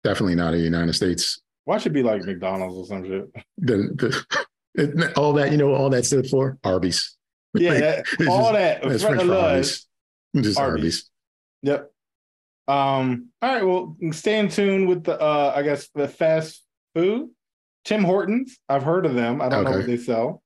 definitely 0.03 0.35
not 0.35 0.53
a 0.53 0.57
United 0.57 0.93
States. 0.93 1.41
Why 1.65 1.77
should 1.77 1.91
it 1.91 1.95
be 1.95 2.03
like 2.03 2.23
McDonald's 2.23 2.75
or 2.77 2.85
some 2.85 3.05
shit? 3.05 3.29
The, 3.57 4.23
the 4.75 5.13
all 5.15 5.33
that 5.33 5.51
you 5.51 5.57
know, 5.57 5.73
all 5.73 5.89
that 5.89 6.05
stood 6.05 6.27
for 6.27 6.57
Arby's. 6.63 7.17
Yeah, 7.53 7.69
Like, 7.71 7.79
that, 7.79 8.27
all 8.27 8.39
just- 8.41 8.53
that. 8.53 8.83
That's 8.83 9.03
French. 9.03 9.21
Arby's. 9.29 9.85
Just 10.35 10.57
Arby's. 10.57 10.57
Arby's. 10.57 11.09
Yep. 11.63 11.91
Um. 12.67 13.29
All 13.41 13.53
right. 13.53 13.65
Well, 13.65 13.95
stay 14.11 14.39
in 14.39 14.49
tune 14.49 14.87
with 14.87 15.03
the. 15.03 15.19
uh 15.19 15.53
I 15.55 15.63
guess 15.63 15.89
the 15.95 16.07
fast 16.07 16.63
food. 16.95 17.29
Tim 17.85 18.03
Hortons. 18.03 18.57
I've 18.67 18.83
heard 18.83 19.05
of 19.05 19.15
them. 19.15 19.41
I 19.41 19.49
don't 19.49 19.63
know 19.63 19.71
what 19.71 19.87
they 19.87 19.97
sell. 19.97 20.43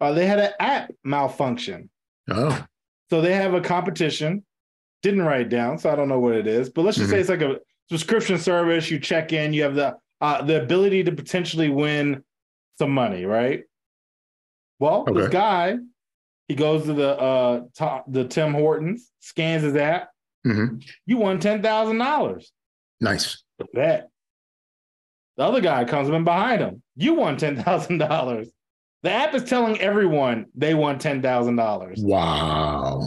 Uh, 0.00 0.12
they 0.12 0.26
had 0.26 0.38
an 0.38 0.52
app 0.60 0.92
malfunction, 1.02 1.90
Oh, 2.30 2.64
so 3.10 3.20
they 3.20 3.34
have 3.34 3.54
a 3.54 3.60
competition. 3.60 4.44
Didn't 5.02 5.22
write 5.22 5.40
it 5.40 5.48
down, 5.48 5.78
so 5.78 5.90
I 5.90 5.96
don't 5.96 6.08
know 6.08 6.20
what 6.20 6.34
it 6.36 6.46
is. 6.46 6.70
But 6.70 6.82
let's 6.84 6.96
just 6.96 7.08
Mm-hmm. 7.10 7.16
say 7.16 7.20
it's 7.20 7.28
like 7.28 7.40
a 7.42 7.56
subscription 7.90 8.38
service. 8.38 8.90
You 8.90 9.00
check 9.00 9.32
in. 9.32 9.52
You 9.52 9.64
have 9.64 9.74
the 9.74 9.96
uh, 10.20 10.42
the 10.42 10.62
ability 10.62 11.02
to 11.04 11.12
potentially 11.12 11.68
win 11.68 12.22
some 12.78 12.90
money, 12.92 13.24
right? 13.24 13.64
Well, 14.78 15.04
this 15.06 15.28
guy, 15.30 15.78
he 16.46 16.54
goes 16.54 16.84
to 16.84 16.92
the 16.92 17.18
uh 17.18 17.60
top, 17.76 18.04
the 18.08 18.24
Tim 18.24 18.52
Hortons, 18.52 19.10
scans 19.20 19.64
his 19.64 19.74
app. 19.74 20.10
Mhm. 20.48 20.84
You 21.06 21.18
won 21.18 21.38
ten 21.40 21.62
thousand 21.62 21.98
dollars. 21.98 22.50
nice. 23.00 23.42
Bet. 23.74 24.08
The 25.36 25.44
other 25.44 25.60
guy 25.60 25.84
comes 25.84 26.08
in 26.08 26.24
behind 26.24 26.60
him. 26.60 26.82
You 26.96 27.14
won 27.14 27.36
ten 27.36 27.62
thousand 27.62 27.98
dollars. 27.98 28.48
The 29.02 29.10
app 29.10 29.34
is 29.34 29.44
telling 29.44 29.80
everyone 29.80 30.46
they 30.56 30.74
won 30.74 30.98
ten 30.98 31.22
thousand 31.22 31.56
dollars. 31.56 32.00
Wow. 32.02 33.06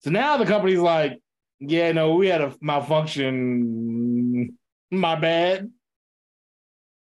So 0.00 0.10
now 0.10 0.36
the 0.36 0.46
company's 0.46 0.78
like, 0.78 1.20
"Yeah, 1.58 1.90
no, 1.92 2.14
we 2.14 2.28
had 2.28 2.40
a 2.40 2.54
malfunction. 2.60 4.56
My 4.90 5.16
bad." 5.16 5.70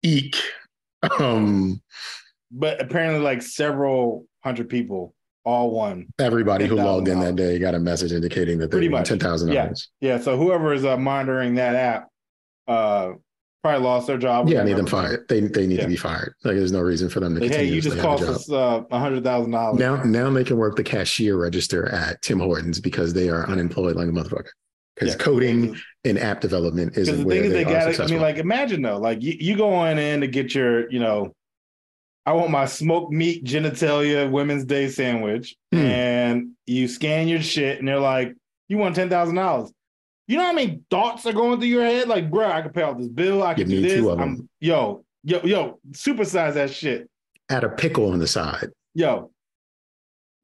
Eek. 0.04 0.36
Um, 1.20 1.82
But 2.52 2.82
apparently, 2.82 3.20
like 3.22 3.42
several 3.42 4.26
hundred 4.44 4.70
people 4.70 5.16
all 5.46 5.72
one. 5.72 6.08
everybody 6.20 6.66
who 6.68 6.76
logged 6.76 7.08
in 7.08 7.20
that 7.20 7.36
day 7.36 7.60
got 7.60 7.76
a 7.76 7.80
message 7.80 8.12
indicating 8.12 8.58
that 8.60 8.72
they 8.72 8.88
won 8.88 9.04
ten 9.04 9.20
thousand 9.20 9.52
Yeah. 9.52 9.64
dollars. 9.64 9.90
Yeah. 10.02 10.20
So 10.20 10.38
whoever 10.38 10.74
is 10.74 10.86
uh, 10.86 10.98
monitoring 10.98 11.56
that 11.56 11.76
app, 11.76 12.08
uh, 12.68 13.14
probably 13.62 13.82
lost 13.86 14.08
their 14.08 14.18
job. 14.18 14.48
Yeah, 14.50 14.62
I 14.62 14.64
need 14.64 14.78
them 14.78 14.86
fired. 14.88 15.28
They 15.28 15.42
they 15.42 15.68
need 15.68 15.78
Yeah. 15.78 15.84
to 15.84 15.88
be 15.90 15.96
fired. 15.96 16.34
Like 16.44 16.56
there's 16.56 16.72
no 16.72 16.82
reason 16.82 17.10
for 17.10 17.20
them 17.20 17.36
to 17.36 17.42
Like, 17.42 17.52
hey, 17.52 17.66
you 17.66 17.82
just 17.82 17.98
stay 17.98 18.06
on 18.08 18.20
the 18.20 18.26
cost 18.26 18.50
us 18.50 18.52
uh, 18.52 18.84
a 18.92 19.00
hundred 19.00 19.24
thousand 19.24 19.52
dollars. 19.52 19.80
Now, 19.80 20.02
now 20.04 20.30
they 20.30 20.44
can 20.44 20.58
work 20.58 20.76
the 20.76 20.84
cashier 20.84 21.38
register 21.38 21.90
at 21.90 22.22
Tim 22.22 22.40
Hortons 22.40 22.80
because 22.80 23.14
they 23.14 23.30
are 23.30 23.48
unemployed 23.50 23.96
like 23.96 24.08
a 24.08 24.12
motherfucker. 24.12 24.50
Because 24.96 25.16
coding 25.16 25.76
and 26.06 26.20
app 26.20 26.40
development 26.40 26.96
isn't 26.98 27.18
the 27.22 27.26
where 27.26 27.36
thing 27.38 27.46
is, 27.46 27.52
they, 27.52 27.64
they 27.64 27.72
got. 27.72 28.00
I 28.00 28.06
mean, 28.06 28.22
like, 28.22 28.38
imagine 28.38 28.84
though, 28.84 29.00
like 29.00 29.24
you, 29.24 29.36
you 29.40 29.58
go 29.58 29.74
on 29.74 29.98
in 29.98 30.22
to 30.22 30.28
get 30.28 30.54
your, 30.54 30.90
you 30.92 31.00
know, 31.00 31.34
I 32.26 32.34
want 32.34 32.52
my 32.52 32.66
smoked 32.66 33.12
meat 33.12 33.44
genitalia 33.44 34.30
Women's 34.32 34.64
Day 34.66 34.88
sandwich, 34.90 35.56
Hmm. 35.74 35.78
and 35.80 36.52
you 36.66 36.88
scan 36.88 37.28
your 37.28 37.42
shit, 37.42 37.80
and 37.80 37.88
they're 37.88 38.00
like, 38.00 38.34
you 38.70 38.78
want 38.78 38.96
ten 38.96 39.10
thousand 39.10 39.36
dollars. 39.36 39.72
You 40.28 40.38
know 40.38 40.44
how 40.46 40.54
many 40.54 40.82
thoughts 40.90 41.26
are 41.26 41.34
going 41.34 41.60
through 41.60 41.68
your 41.68 41.84
head? 41.84 42.08
Like, 42.08 42.32
bro, 42.32 42.50
I 42.50 42.62
could 42.62 42.74
pay 42.74 42.84
off 42.84 42.98
this 42.98 43.10
bill. 43.10 43.44
I 43.44 43.54
can 43.54 43.68
do 43.68 43.82
this. 43.82 43.96
two 44.02 44.10
of 44.10 44.20
I'm, 44.22 44.48
yo, 44.62 45.04
yo, 45.24 45.42
yo, 45.44 45.80
supersize 45.92 46.54
that 46.54 46.72
shit. 46.72 47.10
Add 47.50 47.66
a 47.66 47.70
pickle 47.70 48.10
on 48.12 48.20
the 48.20 48.28
side. 48.28 48.70
Yo, 48.96 49.32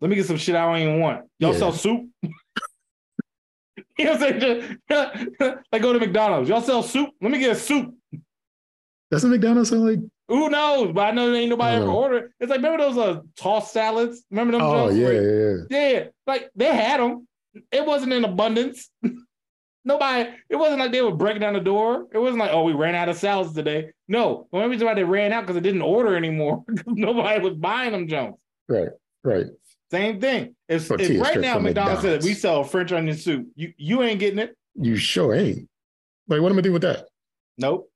let 0.01 0.09
me 0.09 0.17
get 0.17 0.25
some 0.25 0.35
shit 0.37 0.55
I 0.55 0.65
don't 0.65 0.81
even 0.85 0.99
want. 0.99 1.25
Y'all 1.39 1.53
Yeah. 1.53 1.59
sell 1.59 1.71
soup? 1.71 2.09
you 3.97 4.05
know 4.05 4.11
what 4.15 4.21
I'm 4.23 4.41
saying? 4.41 4.77
like 5.71 5.81
go 5.81 5.93
to 5.93 5.99
McDonald's. 5.99 6.49
Y'all 6.49 6.61
sell 6.61 6.83
soup? 6.83 7.09
Let 7.21 7.31
me 7.31 7.39
get 7.39 7.51
a 7.51 7.55
soup. 7.55 7.95
Doesn't 9.11 9.29
McDonald's 9.31 9.69
sound 9.69 9.85
like? 9.85 9.99
Who 10.29 10.49
knows? 10.49 10.93
But 10.93 11.01
I 11.07 11.11
know 11.11 11.31
there 11.31 11.41
ain't 11.41 11.49
nobody 11.49 11.77
ever 11.77 11.87
ordered. 11.89 12.31
It's 12.39 12.49
like 12.49 12.57
remember 12.59 12.77
those 12.83 12.97
uh, 12.97 13.21
tossed 13.35 13.73
salads? 13.73 14.23
Remember 14.31 14.53
them? 14.53 14.61
Oh 14.61 14.89
yeah, 14.89 15.03
where- 15.05 15.65
yeah, 15.69 15.89
yeah. 15.89 16.03
Like 16.27 16.49
they 16.55 16.67
had 16.73 16.99
them. 16.99 17.27
It 17.71 17.85
wasn't 17.85 18.13
in 18.13 18.23
abundance. 18.23 18.89
nobody. 19.85 20.29
It 20.49 20.55
wasn't 20.55 20.79
like 20.79 20.91
they 20.91 21.01
were 21.01 21.15
breaking 21.15 21.41
down 21.41 21.53
the 21.53 21.59
door. 21.59 22.07
It 22.13 22.19
wasn't 22.19 22.39
like 22.39 22.51
oh 22.53 22.63
we 22.63 22.73
ran 22.73 22.95
out 22.95 23.09
of 23.09 23.17
salads 23.17 23.53
today. 23.53 23.89
No, 24.07 24.47
the 24.51 24.57
only 24.57 24.69
reason 24.69 24.87
why 24.87 24.93
they 24.93 25.03
ran 25.03 25.33
out 25.33 25.41
because 25.41 25.55
they 25.55 25.61
didn't 25.61 25.81
order 25.81 26.15
anymore. 26.15 26.63
nobody 26.85 27.41
was 27.41 27.55
buying 27.55 27.91
them 27.91 28.07
junks. 28.07 28.39
Right, 28.67 28.89
right. 29.23 29.45
Same 29.91 30.21
thing. 30.21 30.55
If, 30.67 30.91
if 30.91 31.19
right 31.21 31.39
now 31.39 31.57
McDonald's 31.57 32.01
said 32.03 32.23
we 32.23 32.35
sell 32.35 32.63
French 32.63 32.91
onion 32.91 33.17
soup, 33.17 33.47
you 33.55 33.73
you 33.77 34.03
ain't 34.03 34.19
getting 34.19 34.39
it. 34.39 34.55
You 34.75 34.95
sure 34.95 35.33
ain't. 35.33 35.67
Like, 36.27 36.41
what 36.41 36.51
am 36.51 36.59
I 36.59 36.61
do 36.61 36.71
with 36.71 36.83
that? 36.83 37.07
Nope. 37.57 37.88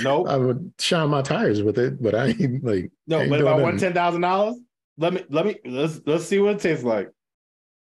Nope. 0.00 0.28
I 0.28 0.36
would 0.36 0.72
shine 0.78 1.10
my 1.10 1.22
tires 1.22 1.62
with 1.62 1.78
it, 1.78 2.02
but 2.02 2.14
I 2.14 2.28
ain't 2.28 2.64
like. 2.64 2.90
no. 3.06 3.20
ain't 3.20 3.30
But 3.30 3.40
if 3.40 3.46
I 3.46 3.54
won 3.54 3.76
ten 3.76 3.92
thousand 3.92 4.22
dollars, 4.22 4.56
let 4.98 5.12
me 5.12 5.24
let 5.28 5.46
me 5.46 5.56
let's 5.64 6.00
let's 6.06 6.24
see 6.24 6.38
what 6.38 6.56
it 6.56 6.60
tastes 6.60 6.84
like. 6.84 7.10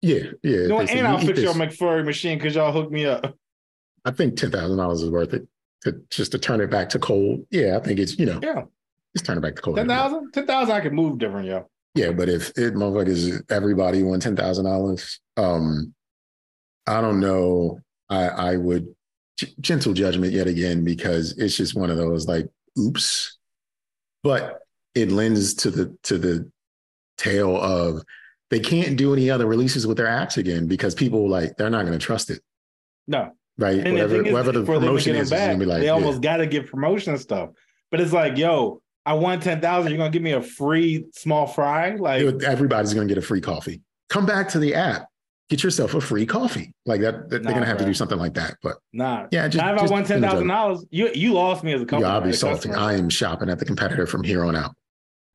Yeah, 0.01 0.19
yeah. 0.43 0.51
You 0.51 0.69
know, 0.69 0.75
what? 0.77 0.87
they 0.87 0.93
say, 0.95 0.99
and 0.99 1.09
I'll 1.09 1.19
fix 1.19 1.41
your. 1.41 1.55
McFlurry 1.55 2.05
machine 2.05 2.39
because 2.39 2.55
y'all 2.55 2.73
hooked 2.73 2.93
me 2.93 3.07
up. 3.07 3.35
I 4.05 4.11
think 4.11 4.37
ten 4.37 4.51
thousand 4.51 4.79
dollars 4.79 5.03
is 5.03 5.11
worth 5.11 5.35
it 5.35 5.47
to 5.83 6.01
just 6.11 6.33
to 6.33 6.39
turn 6.39 6.61
it 6.61 6.71
back 6.71 6.89
to 6.91 6.99
cold. 6.99 7.47
Yeah, 7.51 7.77
I 7.77 7.81
think 7.81 8.01
it's 8.01 8.19
you 8.19 8.27
know 8.27 8.41
Yeah, 8.43 8.63
just 9.15 9.27
turn 9.27 9.39
it 9.39 9.43
back 9.43 9.57
to 9.57 9.63
cold. 9.63 9.77
ten 9.77 9.89
thousand. 9.89 10.33
Ten 10.33 10.47
thousand, 10.47 10.75
I 10.75 10.81
can 10.81 10.95
move 10.95 11.19
different, 11.19 11.47
yo. 11.47 11.69
Yeah, 11.95 12.13
but 12.13 12.29
if 12.29 12.49
it 12.57 12.75
motherfuckers 12.75 13.51
everybody 13.51 14.03
won 14.03 14.19
ten 14.19 14.35
thousand 14.35 14.65
dollars, 14.65 15.21
um, 15.37 15.95
I 16.87 17.01
don't 17.01 17.21
know. 17.21 17.79
I 18.09 18.29
I 18.29 18.57
would 18.57 18.89
g- 19.39 19.55
gentle 19.61 19.93
judgment 19.93 20.33
yet 20.33 20.47
again 20.47 20.85
because 20.85 21.37
it's 21.39 21.57
just 21.57 21.75
one 21.75 21.91
of 21.91 21.97
those 21.97 22.27
like 22.27 22.47
oops, 22.79 23.39
but 24.23 24.61
it 24.95 25.11
lends 25.11 25.55
to 25.55 25.71
the 25.71 25.97
to 26.05 26.19
the 26.19 26.51
tale 27.19 27.57
of 27.57 28.03
they 28.51 28.61
can't 28.61 28.97
do 28.97 29.13
any 29.13 29.31
other 29.31 29.47
releases 29.47 29.87
with 29.87 29.97
their 29.97 30.07
apps 30.07 30.37
again 30.37 30.67
because 30.67 30.95
people 30.95 31.29
like 31.29 31.57
they're 31.57 31.71
not 31.71 31.87
going 31.87 31.99
to 31.99 32.05
trust 32.05 32.31
it, 32.31 32.41
No, 33.07 33.33
right? 33.59 33.79
and 33.79 33.93
whatever 33.95 34.23
the 34.23 34.33
whatever 34.33 34.53
the 34.53 34.67
for 34.67 34.75
them 34.75 34.83
to 34.83 34.87
promotion 34.89 35.17
is, 35.17 35.31
back, 35.31 35.53
gonna 35.53 35.65
like 35.67 35.81
they 35.81 35.87
yeah. 35.87 35.93
almost 35.93 36.21
got 36.21 36.37
to 36.39 36.47
give 36.47 36.67
promotion 36.67 37.17
stuff. 37.19 37.51
But 37.91 38.01
it's 38.01 38.13
like, 38.13 38.37
yo, 38.37 38.83
I 39.07 39.15
won 39.15 39.41
ten 39.41 39.61
thousand. 39.61 39.91
You're 39.91 39.99
gonna 39.99 40.11
give 40.11 40.23
me 40.23 40.33
a 40.33 40.43
free 40.43 41.07
small 41.15 41.47
fry? 41.47 41.95
Like, 41.95 42.23
everybody's 42.43 42.95
going 42.95 43.09
to 43.09 43.15
get 43.15 43.23
a 43.23 43.27
free 43.27 43.41
coffee. 43.41 43.81
Come 44.09 44.27
back 44.27 44.49
to 44.51 44.59
the 44.59 44.75
app, 44.75 45.07
get 45.53 45.63
yourself 45.63 45.93
a 45.95 46.01
free 46.01 46.25
coffee. 46.25 46.73
Like 46.87 47.03
that, 47.03 47.29
they're 47.29 47.41
going 47.41 47.61
to 47.61 47.67
have 47.67 47.77
to 47.77 47.85
do 47.85 47.93
something 47.93 48.19
like 48.19 48.33
that. 48.35 48.57
But 48.63 48.79
nah. 48.95 49.27
yeah, 49.31 49.49
just, 49.49 49.63
Now, 49.63 49.73
if 49.75 49.79
I 49.79 49.83
just 49.83 49.93
won 49.93 50.05
ten 50.05 50.23
thousand 50.23 50.47
dollars, 50.47 50.85
you 50.91 51.11
you 51.15 51.35
lost 51.35 51.63
me 51.63 51.75
as 51.75 51.83
a 51.83 51.85
company. 51.85 52.09
Yeah, 52.09 52.15
I'll 52.15 52.23
be 52.23 52.33
salty. 52.33 52.69
Customer. 52.71 52.77
I 52.79 52.95
am 52.95 53.11
shopping 53.11 53.51
at 53.51 53.59
the 53.59 53.67
competitor 53.67 54.07
from 54.07 54.25
here 54.25 54.45
on 54.45 54.57
out. 54.57 54.75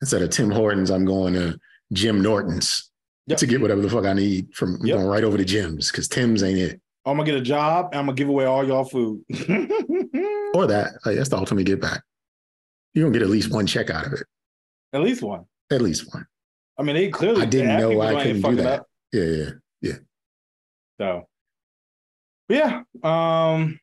Instead 0.02 0.24
of 0.24 0.32
Tim 0.32 0.50
Hortons, 0.50 0.90
I'm 0.90 1.06
going 1.06 1.36
to 1.36 1.60
Jim 1.94 2.22
Norton's 2.22 2.92
Yep. 3.30 3.40
to 3.40 3.46
get 3.46 3.60
whatever 3.62 3.82
the 3.82 3.90
fuck 3.90 4.06
I 4.06 4.14
need 4.14 4.56
from 4.56 4.78
Yep. 4.84 4.96
going 4.96 5.08
right 5.08 5.24
over 5.26 5.38
to 5.38 5.44
Jim's 5.44 5.92
because 5.92 6.08
Tim's 6.08 6.42
ain't 6.44 6.58
it. 6.60 6.82
I'm 7.06 7.18
gonna 7.18 7.26
get 7.30 7.36
a 7.36 7.42
job 7.42 7.90
and 7.92 8.00
I'm 8.00 8.06
gonna 8.06 8.16
give 8.16 8.30
away 8.30 8.46
all 8.46 8.66
y'all 8.66 8.86
food. 8.86 9.22
Or 10.54 10.66
that. 10.66 10.94
Like, 11.06 11.18
that's 11.18 11.28
the 11.30 11.38
ultimate 11.38 11.66
get 11.66 11.82
back. 11.82 12.02
You're 12.94 13.08
to 13.08 13.14
get 13.14 13.22
at 13.22 13.30
least 13.30 13.52
one 13.52 13.68
check 13.68 13.90
out 13.90 14.08
of 14.08 14.14
it. 14.14 14.24
At 14.94 15.02
least 15.02 15.22
one. 15.22 15.44
At 15.70 15.82
least 15.82 16.12
one. 16.14 16.26
I 16.80 16.84
mean, 16.84 16.96
they 16.96 17.10
clearly 17.10 17.42
I 17.42 17.46
didn't 17.46 17.78
know 17.80 18.02
I 18.02 18.24
couldn't 18.24 18.42
do 18.42 18.56
that. 18.56 18.80
up, 18.80 18.88
Yeah, 19.12 19.50
yeah. 19.82 19.94
So, 21.00 21.28
yeah. 22.50 22.84
Um, 23.04 23.80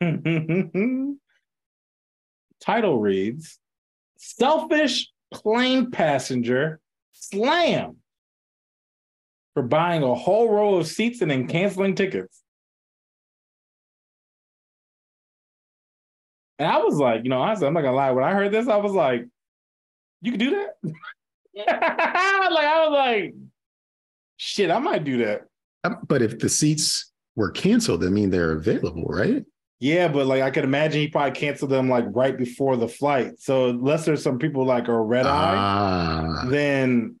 title 2.60 2.98
reads: 2.98 3.58
"Selfish 4.18 5.10
plane 5.32 5.90
passenger 5.90 6.80
Slam 7.12 7.96
for 9.56 9.62
buying 9.62 10.02
a 10.02 10.14
whole 10.14 10.50
row 10.50 10.74
of 10.74 10.86
seats 10.86 11.22
and 11.22 11.30
then 11.30 11.48
canceling 11.48 11.94
tickets. 11.94 12.42
And 16.58 16.68
I 16.70 16.76
was 16.78 16.96
like, 16.96 17.24
you 17.24 17.30
know, 17.30 17.40
honestly, 17.40 17.66
I'm 17.66 17.72
not 17.72 17.80
gonna 17.80 17.96
lie. 17.96 18.10
When 18.10 18.22
I 18.22 18.32
heard 18.32 18.52
this, 18.52 18.68
I 18.68 18.76
was 18.76 18.92
like, 18.92 19.26
you 20.20 20.30
can 20.30 20.38
do 20.38 20.50
that? 20.50 20.76
like 21.56 21.68
I 22.66 22.86
was 22.86 22.92
like, 22.92 23.34
shit, 24.36 24.70
I 24.70 24.78
might 24.78 25.04
do 25.04 25.24
that. 25.24 25.46
Um, 25.86 25.98
But 26.06 26.22
if 26.22 26.38
the 26.38 26.48
seats 26.48 27.12
were 27.34 27.50
canceled, 27.50 28.04
I 28.04 28.08
mean 28.08 28.30
they're 28.30 28.52
available, 28.52 29.04
right? 29.04 29.44
Yeah, 29.78 30.08
but 30.08 30.26
like 30.26 30.42
I 30.42 30.50
could 30.50 30.64
imagine 30.64 31.00
he 31.02 31.08
probably 31.08 31.38
canceled 31.38 31.70
them 31.70 31.88
like 31.88 32.06
right 32.10 32.36
before 32.36 32.76
the 32.76 32.88
flight. 32.88 33.38
So 33.38 33.68
unless 33.68 34.04
there's 34.06 34.22
some 34.22 34.38
people 34.38 34.64
like 34.64 34.88
are 34.88 35.04
red 35.04 35.26
eye, 35.26 35.54
Ah, 35.56 36.44
then 36.48 37.16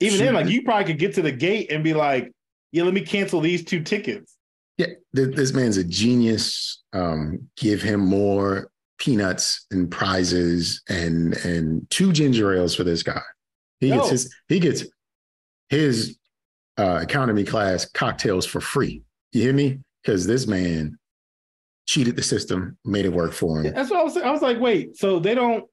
even 0.00 0.18
then, 0.18 0.34
like 0.34 0.48
you 0.48 0.62
probably 0.62 0.84
could 0.86 0.98
get 0.98 1.14
to 1.14 1.22
the 1.22 1.32
gate 1.32 1.70
and 1.70 1.84
be 1.84 1.94
like, 1.94 2.30
yeah, 2.72 2.82
let 2.82 2.92
me 2.92 3.00
cancel 3.02 3.40
these 3.40 3.64
two 3.64 3.82
tickets. 3.82 4.36
yeah, 4.76 4.88
th- 5.14 5.34
this 5.36 5.52
man's 5.52 5.76
a 5.76 5.84
genius. 5.84 6.82
Um, 6.92 7.48
give 7.56 7.80
him 7.82 8.00
more 8.00 8.68
peanuts 8.98 9.66
and 9.70 9.90
prizes 9.90 10.82
and 10.88 11.34
and 11.44 11.88
two 11.90 12.12
ginger 12.12 12.52
ales 12.54 12.74
for 12.74 12.84
this 12.84 13.02
guy. 13.02 13.22
He 13.80 13.88
gets 13.90 14.08
his 14.10 14.34
he 14.48 14.58
gets 14.58 14.84
his 15.74 16.18
uh, 16.78 17.00
economy 17.02 17.44
class 17.44 17.84
cocktails 17.84 18.46
for 18.46 18.60
free. 18.60 19.02
You 19.32 19.42
hear 19.42 19.52
me? 19.52 19.80
Because 20.02 20.26
this 20.26 20.46
man 20.46 20.98
cheated 21.86 22.16
the 22.16 22.22
system, 22.22 22.76
made 22.84 23.04
it 23.04 23.12
work 23.12 23.32
for 23.32 23.60
him. 23.62 23.74
That's 23.74 23.90
what 23.90 24.00
I 24.00 24.02
was. 24.04 24.16
I 24.16 24.30
was 24.30 24.42
like, 24.42 24.58
wait, 24.60 24.96
so 24.96 25.18
they 25.18 25.34
don't 25.34 25.64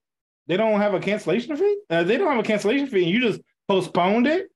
they 0.47 0.57
don't 0.57 0.79
have 0.79 0.93
a 0.93 0.99
cancellation 0.99 1.55
fee? 1.55 1.77
Uh, 1.89 2.03
they 2.03 2.17
don't 2.17 2.27
have 2.29 2.39
a 2.39 2.43
cancellation 2.43 2.87
fee, 2.87 3.03
and 3.03 3.11
you 3.11 3.21
just 3.21 3.41
postponed 3.67 4.27
it, 4.27 4.47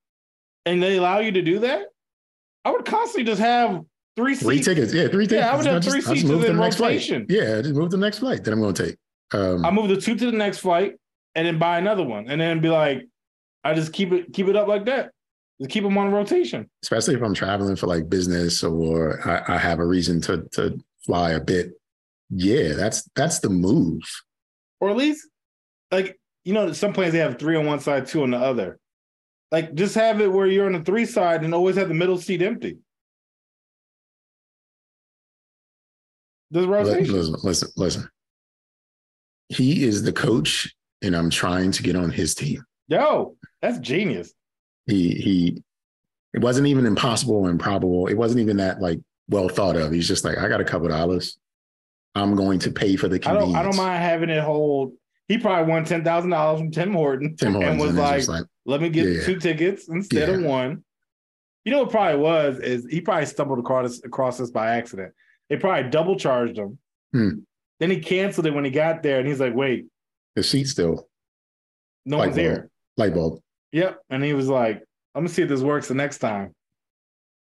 and 0.66 0.82
they 0.82 0.98
allow 0.98 1.20
you 1.20 1.32
to 1.32 1.42
do 1.42 1.60
that? 1.60 1.84
I 2.64 2.72
would 2.72 2.86
constantly 2.86 3.24
just 3.24 3.42
have 3.42 3.82
three 4.16 4.36
Three 4.36 4.56
seats. 4.58 4.68
tickets, 4.68 4.94
yeah, 4.94 5.08
three 5.08 5.28
tickets. 5.28 5.46
Yeah, 5.46 5.54
I 5.54 5.58
would 5.58 5.66
have 5.66 5.84
three 5.84 6.00
just 6.02 6.08
seats 6.08 6.24
move 6.24 6.42
to 6.42 6.48
the 6.48 6.54
next 6.54 6.80
rotation. 6.80 7.26
flight. 7.28 7.40
Yeah, 7.40 7.62
just 7.62 7.76
move 7.76 7.90
to 7.92 7.98
the 7.98 8.02
next 8.06 8.20
flight 8.20 8.44
that 8.44 8.52
I'm 8.52 8.60
going 8.62 8.74
to 8.74 8.86
take. 8.86 8.98
Um, 9.34 9.66
I 9.66 9.72
move 9.72 9.90
the 9.90 10.00
two 10.00 10.16
to 10.16 10.26
the 10.32 10.38
next 10.38 10.60
flight, 10.60 10.96
and 11.36 11.46
then 11.48 11.60
buy 11.60 11.78
another 11.78 12.04
one, 12.04 12.30
and 12.30 12.40
then 12.42 12.60
be 12.62 12.70
like, 12.70 13.04
I 13.64 13.74
just 13.74 13.94
keep 13.94 14.12
it 14.14 14.32
keep 14.34 14.48
it 14.48 14.56
up 14.56 14.68
like 14.68 14.86
that. 14.86 15.12
Just 15.60 15.72
keep 15.72 15.84
them 15.84 15.98
on 15.98 16.12
rotation. 16.12 16.70
especially 16.84 17.16
if 17.16 17.22
I'm 17.22 17.34
traveling 17.34 17.76
for 17.76 17.88
like 17.88 18.10
business 18.10 18.64
or 18.64 19.26
I, 19.28 19.56
I 19.56 19.58
have 19.58 19.80
a 19.80 19.86
reason 19.86 20.20
to 20.22 20.44
to 20.54 20.78
fly 21.06 21.32
a 21.32 21.40
bit. 21.40 21.72
Yeah, 22.30 22.74
that's 22.74 23.08
that's 23.16 23.40
the 23.40 23.50
move. 23.50 24.02
or 24.82 24.90
at 24.90 24.98
least 24.98 25.28
like 25.92 26.20
you 26.44 26.54
know 26.54 26.74
some 26.74 26.92
planes 26.94 27.14
they 27.14 27.20
have 27.20 27.40
three 27.40 27.56
on 27.56 27.66
one 27.66 27.80
side 27.80 28.06
two 28.08 28.24
on 28.24 28.32
the 28.32 28.38
other 28.38 28.80
like 29.52 29.74
just 29.76 29.96
have 29.96 30.20
it 30.20 30.32
where 30.32 30.48
you're 30.48 30.66
on 30.66 30.74
the 30.74 30.82
three 30.84 31.06
side 31.06 31.44
and 31.44 31.54
always 31.54 31.76
have 31.78 31.88
the 31.88 31.94
middle 31.94 32.18
seat 32.18 32.42
empty 32.42 32.78
Li- 36.52 36.66
rotation. 36.66 37.14
Listen, 37.14 37.36
listen, 37.44 37.70
listen. 37.78 38.10
He 39.50 39.84
is 39.84 40.04
the 40.04 40.12
coach, 40.14 40.74
and 41.02 41.16
I'm 41.16 41.30
trying 41.30 41.72
to 41.72 41.84
get 41.84 41.96
on 41.96 42.10
his 42.10 42.34
team. 42.36 42.64
Yo, 42.88 43.36
that's 43.62 43.80
genius. 43.80 44.34
He 44.88 45.10
he. 45.16 45.64
It 46.34 46.42
wasn't 46.42 46.68
even 46.68 46.86
impossible 46.86 47.36
or 47.36 47.50
improbable. 47.50 48.08
It 48.08 48.16
wasn't 48.16 48.42
even 48.42 48.58
that 48.58 48.82
like 48.82 49.00
well 49.30 49.48
thought 49.50 49.76
of. 49.78 49.92
He's 49.92 50.08
just 50.08 50.26
like, 50.26 50.38
I 50.38 50.48
got 50.50 50.60
a 50.62 50.66
couple 50.66 50.88
dollars. 50.90 51.38
I'm 52.14 52.36
going 52.36 52.60
to 52.60 52.72
pay 52.72 52.96
for 52.96 53.08
the 53.08 53.16
I 53.16 53.20
convenience. 53.20 53.54
don't 53.54 53.60
I 53.60 53.64
don't 53.64 53.76
mind 53.78 54.04
having 54.04 54.30
it 54.30 54.44
hold. 54.44 54.94
He 55.28 55.38
probably 55.38 55.72
won 55.72 55.86
ten 55.86 56.04
thousand 56.04 56.30
dollars 56.32 56.60
from 56.60 56.72
Tim 56.72 56.94
Horton 56.94 57.36
Tim 57.36 57.54
Hortons 57.54 57.72
and 57.72 57.80
was 57.80 57.90
and 57.92 57.98
like, 58.00 58.28
like, 58.28 58.46
let 58.66 58.82
me 58.82 58.90
get 58.90 59.08
Yeah. 59.08 59.24
two 59.24 59.40
tickets 59.40 59.88
instead 59.90 60.30
of 60.30 60.42
one. 60.44 60.84
You 61.64 61.72
know 61.72 61.80
what 61.82 61.90
probably 61.90 62.20
was 62.22 62.60
is 62.60 62.86
he 62.90 63.02
probably 63.02 63.26
stumbled 63.26 63.58
across 63.60 63.90
this, 63.90 64.04
across 64.06 64.38
this 64.38 64.52
by 64.52 64.76
accident. 64.76 65.14
They 65.50 65.58
probably 65.58 65.90
double 65.90 66.16
charged 66.16 66.58
him. 66.60 66.78
Hmm. 67.12 67.30
Then 67.80 67.90
he 67.92 68.00
canceled 68.00 68.46
it 68.46 68.54
when 68.54 68.66
he 68.66 68.72
got 68.72 69.02
there, 69.04 69.20
and 69.20 69.28
he's 69.28 69.40
like, 69.40 69.56
"Wait, 69.56 69.88
the 70.36 70.44
seat 70.44 70.66
still 70.66 71.08
no 72.06 72.18
light 72.18 72.26
one's 72.28 72.36
bulb. 72.38 72.46
here." 72.46 72.70
Light 72.98 73.14
bulb. 73.14 73.42
Yep. 73.76 74.00
And 74.10 74.24
he 74.24 74.32
was 74.34 74.48
like, 74.48 74.78
I'm 75.14 75.24
gonna 75.24 75.30
see 75.30 75.42
if 75.42 75.50
this 75.50 75.60
works 75.62 75.90
the 75.90 75.96
next 75.96 76.20
time. 76.20 76.54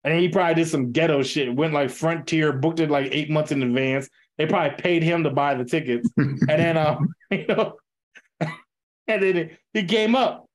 And 0.04 0.20
he 0.20 0.28
probably 0.28 0.56
did 0.56 0.68
some 0.68 0.92
ghetto 0.92 1.24
shit, 1.24 1.56
went 1.56 1.74
like 1.74 1.90
frontier, 1.90 2.52
booked 2.52 2.82
it 2.82 2.92
like 2.92 3.08
eight 3.12 3.30
months 3.32 3.54
in 3.54 3.64
advance. 3.64 4.10
They 4.38 4.46
probably 4.46 4.76
paid 4.78 5.02
him 5.02 5.24
to 5.24 5.30
buy 5.30 5.56
the 5.56 5.64
tickets. 5.64 6.10
And 6.18 6.42
then 6.48 6.78
um, 6.78 7.08
you 7.32 7.48
know, 7.48 7.76
and 8.42 9.24
then 9.24 9.36
he- 9.36 9.50
he 9.80 9.84
came 9.88 10.14
up. 10.14 10.46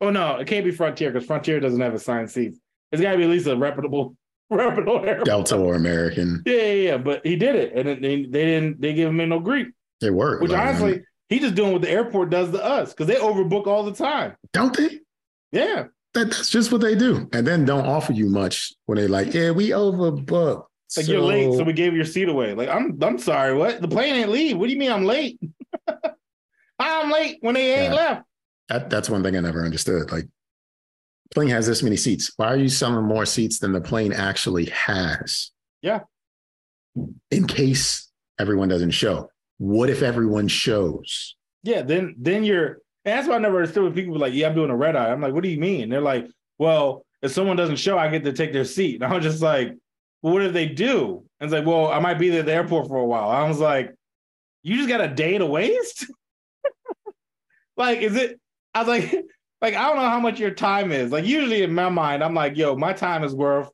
Oh 0.00 0.08
no, 0.10 0.36
it 0.36 0.46
can't 0.48 0.64
be 0.64 0.70
Frontier 0.70 1.10
because 1.10 1.26
Frontier 1.26 1.60
doesn't 1.60 1.80
have 1.80 1.92
assigned 1.94 2.30
seats. 2.30 2.58
It's 2.92 3.02
gotta 3.02 3.18
be 3.18 3.24
at 3.24 3.30
least 3.30 3.46
a 3.46 3.56
reputable, 3.56 4.16
reputable 4.48 5.04
airport. 5.04 5.26
Delta 5.26 5.56
or 5.56 5.74
American. 5.74 6.42
Yeah, 6.46 6.54
yeah, 6.54 6.72
yeah. 6.72 6.96
But 6.96 7.26
he 7.26 7.36
did 7.36 7.56
it, 7.56 7.72
and 7.74 7.88
it, 7.88 8.00
they, 8.00 8.22
they 8.24 8.44
didn't. 8.46 8.80
They 8.80 8.94
give 8.94 9.10
him 9.10 9.28
no 9.28 9.38
grief. 9.40 9.68
It 10.00 10.12
worked. 10.14 10.42
Which 10.42 10.52
Like, 10.52 10.60
honestly, 10.66 11.02
he 11.28 11.38
just 11.40 11.54
doing 11.54 11.72
what 11.72 11.82
the 11.82 11.90
airport 11.90 12.30
does 12.30 12.50
to 12.52 12.64
us 12.64 12.90
because 12.92 13.06
they 13.06 13.16
overbook 13.16 13.66
all 13.66 13.82
the 13.82 13.92
time. 13.92 14.34
don't 14.52 14.76
they? 14.76 15.00
Yeah. 15.52 15.86
That, 16.14 16.30
that's 16.30 16.48
just 16.50 16.72
what 16.72 16.80
they 16.80 16.94
do. 16.94 17.28
And 17.32 17.46
then 17.46 17.64
don't 17.64 17.84
offer 17.86 18.12
you 18.12 18.30
much 18.30 18.72
when 18.86 18.96
they 18.96 19.06
like, 19.06 19.34
yeah, 19.34 19.50
we 19.50 19.70
overbooked. 19.70 20.64
Like 20.96 21.08
you're 21.08 21.20
late, 21.20 21.52
so 21.54 21.64
we 21.64 21.72
gave 21.72 21.94
your 21.94 22.04
seat 22.04 22.28
away. 22.28 22.54
Like 22.54 22.68
I'm, 22.68 22.96
I'm 23.02 23.18
sorry. 23.18 23.54
What? 23.54 23.80
The 23.82 23.88
plane 23.88 24.14
ain't 24.14 24.30
leave. 24.30 24.56
What 24.56 24.66
do 24.66 24.72
you 24.72 24.78
mean 24.78 24.92
I'm 24.92 25.04
late? 25.04 25.38
I'm 26.78 27.10
late 27.10 27.38
when 27.40 27.54
they 27.54 27.74
ain't 27.74 27.92
Yeah. 27.92 27.94
left. 27.94 28.22
that, 28.68 28.90
that's 28.90 29.10
one 29.10 29.22
thing 29.22 29.36
I 29.36 29.40
never 29.40 29.64
understood. 29.64 30.12
Like, 30.12 30.26
plane 31.34 31.48
has 31.48 31.66
this 31.66 31.82
many 31.82 31.96
seats. 31.96 32.32
Why 32.36 32.48
are 32.48 32.56
you 32.56 32.68
selling 32.68 33.04
more 33.04 33.26
seats 33.26 33.58
than 33.58 33.72
the 33.72 33.80
plane 33.80 34.12
actually 34.12 34.66
has? 34.66 35.50
Yeah. 35.82 36.00
In 37.30 37.46
case 37.46 38.10
everyone 38.38 38.68
doesn't 38.68 38.92
show. 38.92 39.28
What 39.58 39.90
if 39.90 40.02
everyone 40.02 40.48
shows? 40.48 41.36
Yeah. 41.62 41.82
Then, 41.82 42.14
then 42.18 42.44
you're. 42.44 42.78
And 43.04 43.16
that's 43.16 43.28
why 43.28 43.36
I 43.36 43.38
never 43.38 43.58
understood 43.58 43.84
when 43.84 43.94
people 43.94 44.14
were 44.14 44.18
like, 44.18 44.34
"Yeah, 44.34 44.48
I'm 44.48 44.54
doing 44.56 44.70
a 44.70 44.76
red 44.76 44.96
eye." 44.96 45.12
I'm 45.12 45.20
like, 45.20 45.32
"What 45.32 45.44
do 45.44 45.48
you 45.48 45.60
mean?" 45.60 45.90
they're 45.90 46.00
like, 46.00 46.26
"Well, 46.58 47.06
if 47.22 47.30
someone 47.30 47.56
doesn't 47.56 47.76
show, 47.76 47.96
I 47.96 48.08
get 48.08 48.24
to 48.24 48.32
take 48.32 48.52
their 48.52 48.64
seat." 48.64 49.00
And 49.02 49.12
I 49.12 49.14
was 49.14 49.24
just 49.24 49.42
like, 49.42 49.76
"Well, 50.22 50.32
what 50.32 50.42
if 50.42 50.52
they 50.52 50.66
do?" 50.66 51.24
And 51.38 51.46
it's 51.46 51.52
like, 51.52 51.64
"Well, 51.64 51.86
I 51.86 52.00
might 52.00 52.18
be 52.18 52.30
there 52.30 52.40
at 52.40 52.46
the 52.46 52.52
airport 52.52 52.88
for 52.88 52.96
a 52.96 53.06
while." 53.06 53.30
I 53.30 53.48
was 53.48 53.60
like, 53.60 53.94
"You 54.64 54.76
just 54.76 54.88
got 54.88 55.00
a 55.00 55.08
day 55.08 55.38
to 55.38 55.46
waste?" 55.46 56.06
like, 57.76 58.00
is 58.00 58.16
it? 58.16 58.40
I 58.74 58.80
was 58.80 58.88
like, 58.88 59.12
like 59.62 59.74
I 59.74 59.86
don't 59.86 59.96
know 59.96 60.08
how 60.10 60.18
much 60.20 60.40
your 60.40 60.50
time 60.50 60.90
is. 60.90 61.12
Like, 61.12 61.24
usually 61.26 61.62
in 61.62 61.72
my 61.72 61.88
mind, 61.88 62.24
I'm 62.24 62.34
like, 62.34 62.56
"Yo, 62.56 62.74
my 62.74 62.92
time 62.92 63.22
is 63.22 63.34
worth." 63.34 63.70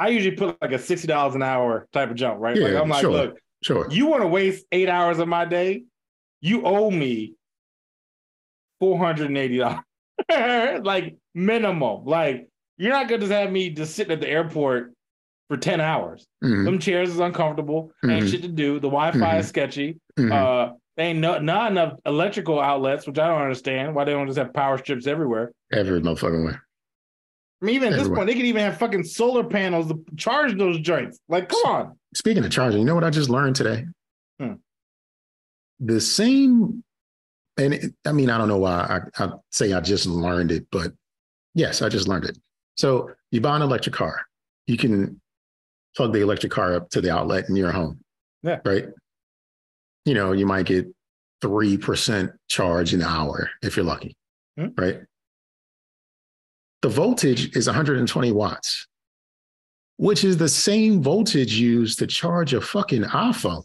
I 0.00 0.08
usually 0.08 0.36
put 0.36 0.60
like 0.60 0.72
a 0.72 0.78
sixty 0.78 1.06
dollars 1.06 1.36
an 1.36 1.42
hour 1.44 1.86
type 1.92 2.10
of 2.10 2.16
jump, 2.16 2.40
right? 2.40 2.60
like 2.60 2.72
Yeah, 2.72 2.80
I'm 2.80 2.88
like, 2.88 3.02
sure. 3.02 3.12
look, 3.12 3.38
Sure. 3.66 3.86
you 3.90 4.06
want 4.06 4.22
to 4.22 4.28
waste 4.28 4.64
eight 4.70 4.88
hours 4.88 5.18
of 5.18 5.26
my 5.26 5.44
day, 5.44 5.82
you 6.40 6.62
owe 6.64 6.90
me 6.90 7.34
four 8.80 8.98
hundred 8.98 9.26
and 9.28 9.38
eighty 9.38 9.58
dollars, 9.58 9.82
like 10.84 11.16
minimum. 11.34 12.04
Like 12.04 12.48
you're 12.78 12.92
not 12.92 13.08
gonna 13.08 13.20
just 13.20 13.32
have 13.32 13.50
me 13.50 13.70
just 13.70 13.94
sitting 13.96 14.12
at 14.12 14.20
the 14.20 14.28
airport 14.28 14.92
for 15.48 15.56
ten 15.56 15.80
hours. 15.80 16.26
Mhm, 16.44 16.64
Them 16.64 16.78
chairs 16.78 17.10
is 17.10 17.18
uncomfortable. 17.18 17.90
Ain't 18.04 18.24
Mhm. 18.24 18.30
shit 18.30 18.42
to 18.42 18.48
do. 18.48 18.74
The 18.74 18.88
Wi-Fi 18.88 19.38
is 19.38 19.48
sketchy. 19.48 19.98
mhm. 20.18 20.32
Uh, 20.32 20.74
ain't 20.98 21.18
no, 21.18 21.38
not 21.38 21.70
enough 21.72 21.94
electrical 22.06 22.60
outlets, 22.60 23.06
which 23.06 23.18
I 23.18 23.28
don't 23.28 23.42
understand. 23.42 23.94
Why 23.94 24.04
they 24.04 24.12
don't 24.12 24.26
just 24.26 24.38
have 24.38 24.52
power 24.54 24.78
strips 24.78 25.06
everywhere? 25.06 25.52
Every 25.72 26.00
motherfucking 26.00 26.46
way. 26.46 26.52
I 26.52 27.64
mean, 27.64 27.74
even 27.74 27.92
at 27.92 27.98
this 27.98 28.08
point, 28.08 28.26
they 28.26 28.34
could 28.34 28.44
even 28.44 28.62
have 28.62 28.76
fucking 28.78 29.04
solar 29.04 29.42
panels 29.44 29.88
to 29.88 30.04
charge 30.16 30.56
those 30.58 30.78
joints. 30.80 31.18
Like, 31.28 31.48
come 31.48 31.60
on. 31.64 31.95
Speaking 32.16 32.46
of 32.46 32.50
charging, 32.50 32.80
you 32.80 32.86
know 32.86 32.94
what 32.94 33.04
I 33.04 33.10
just 33.10 33.28
learned 33.28 33.56
today? 33.56 33.84
Hmm. 34.40 34.54
The 35.80 36.00
same, 36.00 36.82
and 37.58 37.74
it, 37.74 37.94
I 38.06 38.12
mean, 38.12 38.30
I 38.30 38.38
don't 38.38 38.48
know 38.48 38.56
why 38.56 39.02
I, 39.18 39.22
I 39.22 39.32
say 39.52 39.74
I 39.74 39.80
just 39.80 40.06
learned 40.06 40.50
it, 40.50 40.66
but 40.72 40.94
yes, 41.54 41.82
I 41.82 41.90
just 41.90 42.08
learned 42.08 42.24
it. 42.24 42.38
So 42.78 43.10
you 43.32 43.42
buy 43.42 43.56
an 43.56 43.60
electric 43.60 43.94
car, 43.94 44.22
you 44.66 44.78
can 44.78 45.20
plug 45.94 46.14
the 46.14 46.22
electric 46.22 46.52
car 46.52 46.76
up 46.76 46.88
to 46.90 47.02
the 47.02 47.10
outlet 47.10 47.50
in 47.50 47.56
your 47.56 47.70
home. 47.70 48.00
Yeah. 48.42 48.60
Right. 48.64 48.86
You 50.06 50.14
know, 50.14 50.32
you 50.32 50.46
might 50.46 50.64
get 50.64 50.86
3% 51.44 52.32
charge 52.48 52.94
an 52.94 53.02
hour 53.02 53.50
if 53.60 53.76
you're 53.76 53.84
lucky. 53.84 54.16
Hmm. 54.56 54.68
Right. 54.78 55.00
The 56.80 56.88
voltage 56.88 57.54
is 57.54 57.66
120 57.66 58.32
watts 58.32 58.86
which 59.96 60.24
is 60.24 60.36
the 60.36 60.48
same 60.48 61.02
voltage 61.02 61.54
used 61.54 61.98
to 61.98 62.06
charge 62.06 62.54
a 62.54 62.60
fucking 62.60 63.02
iPhone. 63.04 63.62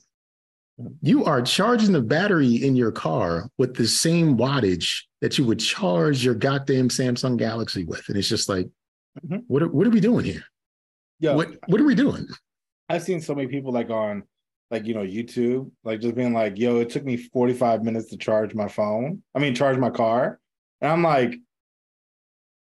You 1.02 1.26
are 1.26 1.42
charging 1.42 1.92
the 1.92 2.02
battery 2.02 2.56
in 2.56 2.76
your 2.76 2.92
car 2.92 3.50
with 3.58 3.76
the 3.76 3.86
same 3.88 4.38
wattage 4.38 5.02
that 5.22 5.38
you 5.38 5.46
would 5.46 5.60
charge 5.60 6.24
your 6.24 6.34
goddamn 6.34 6.90
Samsung 6.90 7.38
Galaxy 7.38 7.84
with. 7.84 8.04
And 8.08 8.18
it's 8.18 8.30
just 8.30 8.50
like, 8.50 8.68
Mhm. 9.28 9.44
what, 9.48 9.62
are, 9.62 9.68
what 9.68 9.86
are 9.86 9.92
we 9.92 10.00
doing 10.00 10.24
here? 10.26 10.44
Yeah. 11.20 11.36
What, 11.36 11.50
what 11.68 11.82
are 11.82 11.84
we 11.86 11.96
doing? 11.96 12.28
I've 12.90 13.04
seen 13.04 13.22
so 13.22 13.36
many 13.36 13.48
people 13.48 13.72
like 13.72 13.90
on 13.90 14.24
like 14.72 14.86
you 14.86 14.94
know 14.94 15.04
YouTube, 15.06 15.70
like 15.84 16.00
just 16.00 16.16
being 16.16 16.32
like, 16.34 16.58
"Yo, 16.58 16.80
it 16.80 16.90
took 16.90 17.04
me 17.04 17.18
45 17.18 17.84
minutes 17.84 18.10
to 18.12 18.18
charge 18.18 18.56
my 18.56 18.70
phone. 18.70 19.22
I 19.36 19.40
mean, 19.40 19.54
charge 19.54 19.78
my 19.78 19.90
car," 19.90 20.40
and 20.80 20.90
I'm 20.90 21.04
like, 21.04 21.36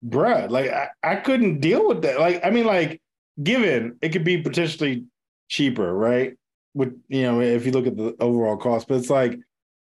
"Bruh, 0.06 0.50
like 0.50 0.72
I, 0.72 0.90
I 1.04 1.16
couldn't 1.18 1.60
deal 1.60 1.88
with 1.88 2.02
that. 2.04 2.20
Like, 2.20 2.46
I 2.46 2.50
mean, 2.50 2.66
like, 2.66 3.02
given 3.42 3.98
it 4.02 4.10
could 4.10 4.24
be 4.24 4.38
potentially 4.42 5.06
cheaper, 5.50 5.94
right? 5.94 6.34
With 6.74 7.00
you 7.08 7.24
know, 7.24 7.42
if 7.42 7.66
you 7.66 7.72
look 7.72 7.88
at 7.88 7.98
the 7.98 8.16
overall 8.20 8.58
cost, 8.58 8.88
but 8.88 8.98
it's 8.98 9.10
like, 9.10 9.38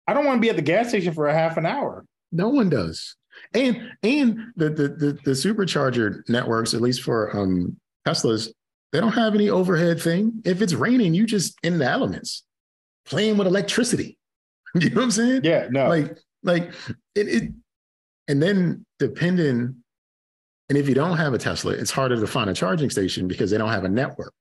I 0.08 0.14
don't 0.14 0.26
want 0.26 0.38
to 0.38 0.42
be 0.42 0.50
at 0.50 0.56
the 0.56 0.62
gas 0.62 0.90
station 0.90 1.14
for 1.14 1.28
a 1.28 1.34
half 1.34 1.58
an 1.58 1.66
hour. 1.66 2.06
No 2.32 2.50
one 2.50 2.70
does. 2.70 3.16
And 3.54 3.92
and 4.04 4.38
the 4.56 4.70
the 4.70 4.88
the, 4.90 5.20
the 5.24 5.32
supercharger 5.32 6.28
networks, 6.30 6.74
at 6.74 6.82
least 6.82 7.04
for 7.04 7.36
um 7.36 7.78
Teslas, 8.08 8.50
they 8.92 9.00
don't 9.00 9.12
have 9.12 9.36
any 9.36 9.50
overhead 9.50 10.02
thing. 10.02 10.42
If 10.46 10.62
it's 10.62 10.74
raining, 10.74 11.14
you 11.14 11.26
just 11.26 11.58
in 11.64 11.78
the 11.78 11.86
elements, 11.86 12.44
playing 13.06 13.38
with 13.38 13.48
electricity. 13.48 14.18
You 14.76 14.90
know 14.92 14.98
what 14.98 15.04
I'm 15.06 15.12
saying? 15.12 15.42
Yeah, 15.44 15.68
no. 15.72 15.88
Like, 15.88 16.20
like 16.44 16.72
it, 17.16 17.28
it 17.28 17.52
and 18.28 18.44
then 18.44 18.86
depending, 19.00 19.82
and 20.70 20.78
if 20.78 20.88
you 20.90 20.96
don't 20.96 21.18
have 21.18 21.34
a 21.34 21.38
Tesla, 21.38 21.72
it's 21.74 21.92
harder 21.92 22.20
to 22.20 22.28
find 22.28 22.50
a 22.50 22.54
charging 22.54 22.90
station 22.90 23.28
because 23.28 23.52
they 23.52 23.58
don't 23.58 23.70
have 23.70 23.84
a 23.86 23.90
network. 23.90 24.34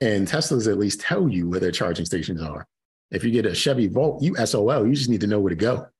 And 0.00 0.26
Teslas 0.26 0.70
at 0.70 0.78
least 0.78 1.00
tell 1.00 1.28
you 1.28 1.48
where 1.50 1.60
their 1.60 1.70
charging 1.72 2.06
stations 2.06 2.40
are. 2.42 2.66
If 3.10 3.24
you 3.24 3.30
get 3.30 3.44
a 3.44 3.54
Chevy 3.54 3.86
Volt, 3.88 4.22
you 4.22 4.34
SOL, 4.46 4.86
you 4.86 4.94
just 4.94 5.10
need 5.10 5.20
to 5.20 5.26
know 5.26 5.40
where 5.40 5.50
to 5.50 5.56
go. 5.56 5.86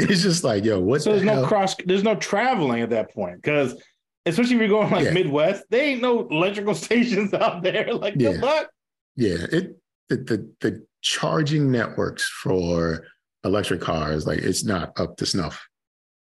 It's 0.00 0.22
just 0.22 0.42
like, 0.42 0.64
yo, 0.64 0.80
what? 0.80 1.02
So 1.02 1.10
the 1.10 1.16
there's 1.18 1.26
no 1.26 1.34
hell? 1.34 1.46
cross, 1.46 1.76
there's 1.86 2.02
no 2.02 2.16
traveling 2.16 2.82
at 2.82 2.90
that 2.90 3.12
point 3.14 3.36
because, 3.40 3.80
especially 4.26 4.56
if 4.56 4.60
you're 4.62 4.68
going 4.68 4.90
like 4.90 5.04
Yeah. 5.04 5.12
Midwest, 5.12 5.62
they 5.70 5.92
ain't 5.92 6.02
no 6.02 6.26
electrical 6.28 6.74
stations 6.86 7.32
out 7.32 7.62
there. 7.62 7.94
Like 7.94 8.14
Yeah. 8.16 8.32
good 8.32 8.40
luck. 8.40 8.70
Yeah, 9.14 9.36
it 9.52 9.76
the, 10.08 10.16
the 10.16 10.52
the 10.60 10.86
charging 11.00 11.70
networks 11.70 12.24
for 12.28 13.06
electric 13.44 13.80
cars 13.82 14.26
like 14.26 14.38
it's 14.38 14.64
not 14.64 14.98
up 14.98 15.16
to 15.18 15.26
snuff 15.26 15.64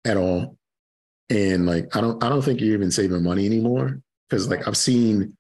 at 0.06 0.16
all. 0.16 0.56
And 1.30 1.66
like 1.66 1.94
I 1.94 2.00
don't 2.00 2.22
I 2.22 2.28
don't 2.28 2.42
think 2.42 2.60
you're 2.60 2.74
even 2.74 2.90
saving 2.90 3.22
money 3.22 3.46
anymore 3.46 4.00
because 4.28 4.48
like 4.48 4.66
I've 4.66 4.76
seen 4.76 5.36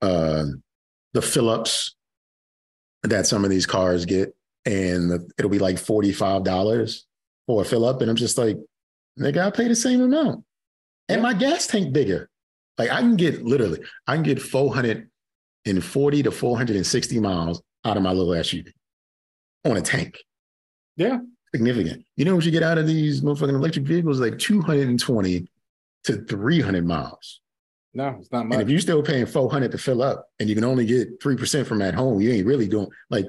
uh 0.00 0.44
the 1.12 1.22
fill 1.22 1.50
ups 1.50 1.94
that 3.02 3.26
some 3.26 3.44
of 3.44 3.50
these 3.50 3.66
cars 3.66 4.04
get 4.06 4.34
and 4.64 5.32
it'll 5.38 5.50
be 5.50 5.58
like 5.58 5.76
$45 5.76 7.02
for 7.46 7.62
a 7.62 7.64
fill 7.64 7.84
up 7.84 8.00
and 8.00 8.10
I'm 8.10 8.16
just 8.16 8.38
like 8.38 8.56
nigga 9.18 9.46
I 9.46 9.50
pay 9.50 9.68
the 9.68 9.76
same 9.76 10.00
amount. 10.02 10.44
And 11.08 11.22
my 11.22 11.34
gas 11.34 11.66
tank 11.66 11.92
bigger. 11.92 12.28
Like 12.76 12.90
I 12.90 13.00
can 13.00 13.16
get 13.16 13.44
literally 13.44 13.80
I 14.06 14.14
can 14.14 14.22
get 14.22 14.40
440 14.40 16.22
to 16.22 16.30
460 16.30 17.20
miles 17.20 17.62
out 17.84 17.96
of 17.96 18.02
my 18.02 18.12
little 18.12 18.32
SUV 18.32 18.68
on 19.64 19.76
a 19.76 19.82
tank. 19.82 20.18
Yeah. 20.96 21.18
Significant. 21.54 22.04
You 22.16 22.24
know 22.24 22.34
what 22.34 22.44
you 22.44 22.50
get 22.50 22.62
out 22.62 22.78
of 22.78 22.86
these 22.86 23.22
motherfucking 23.22 23.54
electric 23.54 23.86
vehicles? 23.86 24.20
Like 24.20 24.38
220 24.38 25.48
to 26.04 26.16
300 26.24 26.86
miles. 26.86 27.40
No, 27.94 28.16
it's 28.20 28.30
not 28.30 28.46
much. 28.46 28.54
And 28.54 28.62
if 28.62 28.70
you're 28.70 28.80
still 28.80 29.02
paying 29.02 29.26
400 29.26 29.72
to 29.72 29.78
fill 29.78 30.02
up 30.02 30.28
and 30.38 30.48
you 30.48 30.54
can 30.54 30.64
only 30.64 30.86
get 30.86 31.20
3% 31.20 31.66
from 31.66 31.82
at 31.82 31.94
home, 31.94 32.20
you 32.20 32.30
ain't 32.30 32.46
really 32.46 32.68
doing 32.68 32.88
like 33.10 33.26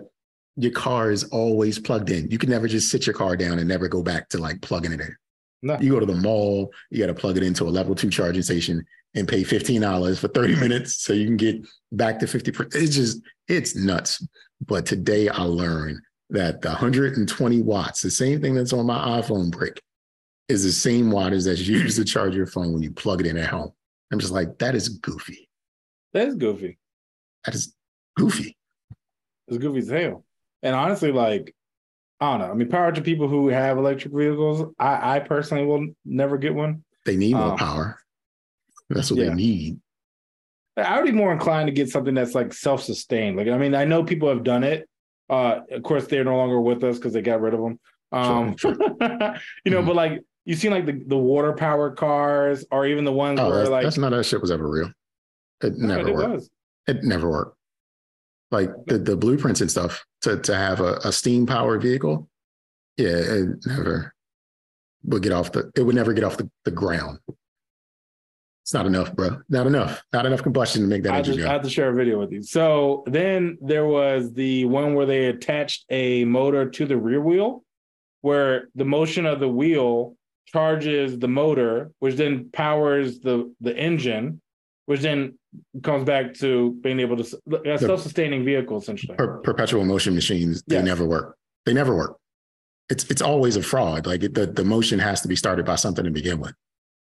your 0.58 0.72
car 0.72 1.12
is 1.12 1.24
always 1.26 1.80
plugged 1.80 2.10
in. 2.10 2.30
You 2.30 2.38
can 2.38 2.50
never 2.50 2.68
just 2.68 2.90
sit 2.90 3.08
your 3.08 3.16
car 3.16 3.38
down 3.38 3.60
and 3.60 3.68
never 3.68 3.88
go 3.88 4.04
back 4.04 4.28
to 4.30 4.38
like 4.38 4.62
plugging 4.62 4.92
it 4.92 5.00
in. 5.00 5.16
No. 5.62 5.78
You 5.80 5.92
go 5.92 6.00
to 6.00 6.06
the 6.06 6.16
mall, 6.16 6.72
you 6.90 7.00
got 7.00 7.08
to 7.08 7.14
plug 7.14 7.38
it 7.38 7.44
into 7.44 7.64
a 7.64 7.70
level 7.70 7.96
two 7.96 8.10
charging 8.10 8.42
station 8.44 8.86
and 9.16 9.28
pay 9.28 9.44
$15 9.44 10.20
for 10.20 10.28
30 10.28 10.56
minutes 10.60 11.02
so 11.02 11.14
you 11.14 11.26
can 11.26 11.38
get 11.38 11.66
back 11.92 12.20
to 12.20 12.26
50%. 12.26 12.76
It's 12.76 12.96
just, 12.96 13.22
it's 13.48 13.76
nuts. 13.76 14.26
But 14.66 14.86
today 14.86 15.30
I 15.30 15.44
learned 15.44 16.00
that 16.30 16.62
the 16.62 16.70
120 16.70 17.62
watts, 17.62 18.02
the 18.02 18.12
same 18.12 18.42
thing 18.42 18.56
that's 18.56 18.74
on 18.74 18.86
my 18.86 19.20
iPhone 19.20 19.52
brick, 19.52 19.82
is 20.48 20.64
the 20.64 20.72
same 20.72 21.10
wattage 21.10 21.46
that's 21.46 21.68
used 21.68 21.98
to 21.98 22.06
charge 22.06 22.36
your 22.36 22.46
phone 22.48 22.74
when 22.74 22.84
you 22.84 22.92
plug 22.92 23.22
it 23.22 23.28
in 23.28 23.38
at 23.38 23.50
home. 23.50 23.72
I'm 24.12 24.20
just 24.20 24.34
like, 24.34 24.58
that 24.60 24.76
is 24.76 24.90
goofy. 24.90 25.50
That's 26.14 26.36
goofy. 26.36 26.78
That 27.46 27.54
is 27.56 27.74
goofy. 28.18 28.58
It's 29.48 29.58
goofy 29.58 29.80
as 29.80 29.90
hell. 29.90 30.26
And 30.64 30.76
honestly, 30.76 31.12
like, 31.12 31.56
I 32.20 32.32
don't 32.32 32.40
know. 32.48 32.52
I 32.52 32.56
mean, 32.56 32.70
power 32.70 32.92
to 32.92 33.02
people 33.02 33.28
who 33.28 33.48
have 33.50 33.78
electric 33.78 34.14
vehicles. 34.14 34.74
I, 34.80 35.16
I 35.16 35.20
personally 35.20 35.66
will 35.66 35.88
never 36.04 36.38
get 36.38 36.54
one. 36.54 36.84
They 37.06 37.16
need 37.16 37.36
more 37.36 37.52
Um, 37.52 37.58
power. 37.58 38.00
That's 38.90 39.12
what 39.12 39.20
yeah. 39.20 39.30
they 39.30 39.36
need. 39.36 39.80
I 40.76 40.98
would 40.98 41.06
be 41.06 41.12
more 41.12 41.32
inclined 41.32 41.68
to 41.68 41.74
get 41.74 41.90
something 41.90 42.14
that's 42.14 42.34
like 42.36 42.54
self-sustained. 42.54 43.38
Like, 43.38 43.48
I 43.48 43.58
mean, 43.58 43.76
I 43.76 43.86
know 43.86 44.04
people 44.04 44.30
have 44.30 44.44
done 44.44 44.64
it. 44.64 44.89
Uh, 45.30 45.62
of 45.72 45.84
course, 45.84 46.08
they're 46.08 46.24
no 46.24 46.36
longer 46.38 46.60
with 46.60 46.84
us 46.84 46.98
because 46.98 47.14
they 47.14 47.22
got 47.22 47.42
rid 47.42 47.54
of 47.54 47.60
them. 47.62 47.80
Um, 48.12 48.58
Sure, 48.58 48.72
you 49.64 49.72
know, 49.72 49.82
Mhm. 49.82 49.86
but 49.86 49.96
like 49.96 50.22
you 50.46 50.56
seen 50.56 50.72
like 50.72 50.86
the, 50.88 51.04
the 51.06 51.18
water 51.18 51.54
powered 51.54 51.96
cars 51.98 52.66
or 52.72 52.88
even 52.88 53.06
the 53.06 53.12
ones 53.12 53.40
Oh, 53.40 53.50
where 53.50 53.58
that's, 53.60 53.70
like 53.70 53.84
that's 53.84 53.98
not 54.00 54.10
that 54.12 54.24
shit 54.26 54.42
was 54.42 54.50
ever 54.52 54.68
real. 54.68 54.92
It 55.62 55.78
never 55.78 56.08
it 56.10 56.16
worked. 56.16 56.30
was. 56.34 56.50
It 56.88 57.04
never 57.04 57.30
worked. 57.30 57.56
Like 58.50 58.72
the, 58.88 58.98
the 58.98 59.16
blueprints 59.16 59.62
and 59.62 59.70
stuff 59.70 60.04
to, 60.24 60.38
to 60.40 60.56
have 60.56 60.80
a, 60.80 60.94
a 61.04 61.12
steam 61.12 61.46
powered 61.46 61.84
vehicle. 61.84 62.28
Yeah, 62.98 63.10
it 63.10 63.50
never 63.68 64.16
would 65.04 65.22
get 65.22 65.32
off 65.32 65.52
the, 65.52 65.70
it 65.76 65.84
would 65.84 65.94
never 65.96 66.14
get 66.14 66.24
off 66.24 66.38
the, 66.38 66.50
the 66.66 66.72
ground. 66.72 67.20
It's 68.70 68.74
not 68.76 68.86
enough, 68.86 69.16
bro. 69.16 69.42
Not 69.50 69.66
enough. 69.66 70.04
Not 70.14 70.28
enough 70.28 70.44
combustion 70.44 70.84
to 70.84 70.88
make 70.88 71.02
that 71.02 71.12
I 71.12 71.16
have, 71.16 71.26
engine 71.28 71.42
to, 71.42 71.50
I 71.50 71.54
have 71.54 71.64
to 71.64 71.72
share 71.72 71.90
a 71.90 71.96
video 71.96 72.20
with 72.20 72.32
you. 72.32 72.44
So 72.44 73.04
then 73.08 73.58
there 73.62 73.88
was 73.88 74.32
the 74.34 74.66
one 74.66 74.94
where 74.94 75.08
they 75.08 75.26
attached 75.26 75.86
a 75.90 76.24
motor 76.26 76.70
to 76.70 76.86
the 76.86 76.96
rear 76.96 77.20
wheel, 77.20 77.64
where 78.22 78.68
the 78.76 78.86
motion 78.86 79.26
of 79.26 79.40
the 79.40 79.50
wheel 79.50 80.16
charges 80.46 81.18
the 81.18 81.28
motor, 81.28 81.90
which 81.98 82.14
then 82.14 82.52
powers 82.54 83.20
the 83.22 83.52
the 83.60 83.76
engine, 83.76 84.40
which 84.86 85.02
then 85.02 85.40
comes 85.82 86.04
back 86.06 86.36
to 86.36 86.74
being 86.82 87.00
able 87.00 87.18
to 87.18 87.42
a 87.66 87.80
self-sustaining 87.80 88.46
vehicle 88.46 88.78
essentially. 88.78 89.16
Per- 89.16 89.40
perpetual 89.40 89.84
motion 89.84 90.14
machines, 90.14 90.62
they 90.68 90.76
Yes. 90.76 90.86
never 90.86 91.06
work. 91.08 91.36
They 91.66 91.74
never 91.74 91.96
work. 91.96 92.18
It's 92.92 93.04
it's 93.06 93.24
always 93.24 93.56
a 93.56 93.64
fraud. 93.64 94.06
Like 94.06 94.22
it, 94.22 94.36
the, 94.36 94.46
the 94.46 94.64
motion 94.64 95.00
has 95.00 95.22
to 95.22 95.28
be 95.28 95.36
started 95.36 95.66
by 95.66 95.74
something 95.76 96.06
to 96.06 96.12
begin 96.12 96.40
with. 96.40 96.54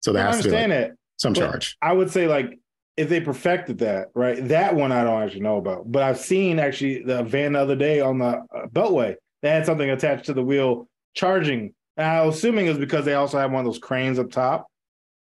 So 0.01 0.13
there 0.13 0.25
I 0.25 0.27
has 0.27 0.43
to 0.45 0.51
like, 0.51 0.63
understand 0.65 0.73
that. 0.73 0.97
Some 1.17 1.35
charge. 1.35 1.77
I 1.81 1.93
would 1.93 2.11
say 2.11 2.27
like 2.27 2.59
if 2.97 3.09
they 3.09 3.21
perfected 3.21 3.79
that, 3.79 4.09
right? 4.15 4.47
That 4.49 4.75
one 4.75 4.93
I 4.93 5.03
don't 5.05 5.23
actually 5.23 5.41
know 5.41 5.57
about, 5.57 5.91
but 5.91 6.03
I've 6.03 6.19
seen 6.19 6.59
actually 6.59 7.03
the 7.03 7.23
van 7.25 7.55
the 7.55 7.61
other 7.61 7.77
day 7.77 8.01
on 8.01 8.19
the 8.19 8.27
uh, 8.27 8.67
Beltway. 8.73 9.17
They 9.43 9.51
had 9.51 9.67
something 9.67 9.91
attached 9.91 10.27
to 10.27 10.33
the 10.33 10.43
wheel 10.45 10.89
charging. 11.15 11.75
And 11.97 12.07
I'm 12.07 12.29
assuming 12.29 12.67
it's 12.67 12.79
because 12.79 13.05
they 13.05 13.15
also 13.15 13.39
have 13.39 13.51
one 13.51 13.61
of 13.61 13.67
those 13.67 13.79
cranes 13.79 14.19
up 14.19 14.31
top. 14.31 14.67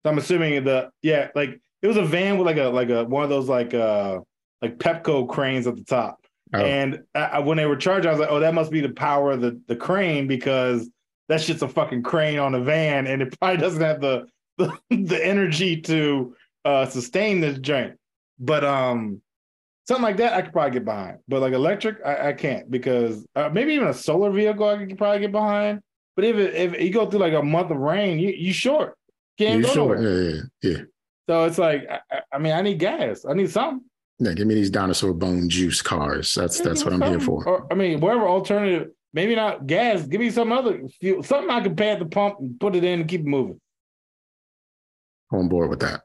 So 0.04 0.10
I'm 0.10 0.18
assuming 0.18 0.62
the 0.64 0.90
yeah, 1.02 1.28
like 1.34 1.60
it 1.82 1.86
was 1.86 1.96
a 1.96 2.04
van 2.04 2.38
with 2.38 2.46
like 2.46 2.56
a 2.56 2.68
like 2.68 2.90
a 2.90 3.04
one 3.04 3.24
of 3.24 3.30
those 3.30 3.48
like 3.48 3.74
uh 3.74 4.20
like 4.62 4.78
Pepco 4.78 5.28
cranes 5.28 5.66
at 5.66 5.76
the 5.76 5.84
top. 5.84 6.18
Oh. 6.52 6.58
And 6.58 7.02
I- 7.14 7.40
when 7.40 7.56
they 7.56 7.66
were 7.66 7.76
charging, 7.76 8.08
I 8.08 8.12
was 8.12 8.20
like, 8.20 8.30
oh, 8.30 8.40
that 8.40 8.54
must 8.54 8.70
be 8.70 8.80
the 8.80 8.90
power 8.92 9.32
of 9.32 9.40
the 9.40 9.60
the 9.66 9.76
crane 9.76 10.26
because 10.26 10.88
that 11.28 11.40
shit's 11.40 11.62
a 11.62 11.68
fucking 11.68 12.02
crane 12.02 12.38
on 12.38 12.54
a 12.54 12.60
van, 12.60 13.06
and 13.06 13.22
it 13.22 13.38
probably 13.38 13.56
doesn't 13.60 13.82
have 13.82 14.00
the 14.00 14.26
the, 14.58 14.78
the 14.90 15.20
energy 15.24 15.80
to 15.82 16.34
uh 16.64 16.86
sustain 16.86 17.40
this 17.40 17.58
joint. 17.58 17.94
But 18.38 18.64
um 18.64 19.20
something 19.86 20.02
like 20.02 20.16
that 20.18 20.32
I 20.32 20.42
could 20.42 20.52
probably 20.52 20.72
get 20.72 20.84
behind. 20.84 21.18
But 21.28 21.40
like 21.40 21.52
electric, 21.52 21.98
I, 22.04 22.28
I 22.28 22.32
can't 22.32 22.70
because 22.70 23.26
uh, 23.36 23.50
maybe 23.52 23.74
even 23.74 23.88
a 23.88 23.94
solar 23.94 24.30
vehicle 24.30 24.68
I 24.68 24.84
could 24.86 24.98
probably 24.98 25.20
get 25.20 25.32
behind. 25.32 25.80
But 26.16 26.24
if 26.24 26.36
it, 26.36 26.54
if 26.54 26.80
you 26.80 26.90
go 26.90 27.08
through 27.10 27.20
like 27.20 27.32
a 27.34 27.42
month 27.42 27.70
of 27.70 27.78
rain, 27.78 28.18
you 28.18 28.30
you 28.30 28.52
short. 28.52 28.96
Can't 29.38 29.60
You 29.60 29.66
go 29.66 29.74
nowhere. 29.74 30.02
Yeah, 30.02 30.40
yeah, 30.62 30.70
yeah. 30.70 30.82
So 31.28 31.44
it's 31.44 31.58
like 31.58 31.88
I, 31.90 32.20
I- 32.32 32.38
mean 32.38 32.52
I 32.52 32.62
need 32.62 32.78
gas. 32.78 33.24
I 33.28 33.34
need 33.34 33.50
something. 33.50 33.84
Yeah, 34.20 34.32
give 34.32 34.46
me 34.46 34.54
these 34.54 34.70
dinosaur 34.70 35.12
bone 35.12 35.48
juice 35.48 35.82
cars. 35.82 36.32
That's 36.34 36.58
Yeah, 36.60 36.66
that's 36.66 36.84
what 36.84 36.94
I'm 36.94 37.02
here 37.02 37.18
for. 37.18 37.46
Or 37.48 37.66
I 37.70 37.74
mean, 37.74 37.98
whatever 37.98 38.28
alternative, 38.28 38.90
maybe 39.12 39.34
not 39.34 39.66
gas. 39.66 40.06
Give 40.06 40.20
me 40.20 40.30
some 40.30 40.52
other 40.52 40.82
fuel, 41.00 41.24
something 41.24 41.50
I 41.50 41.60
can 41.60 41.74
pay 41.74 41.90
at 41.90 41.98
the 41.98 42.06
pump 42.06 42.36
and 42.38 42.58
put 42.60 42.76
it 42.76 42.84
in 42.84 43.00
and 43.00 43.08
keep 43.08 43.22
it 43.22 43.26
moving. 43.26 43.60
On 45.34 45.48
board 45.48 45.68
with 45.68 45.80
that. 45.80 46.02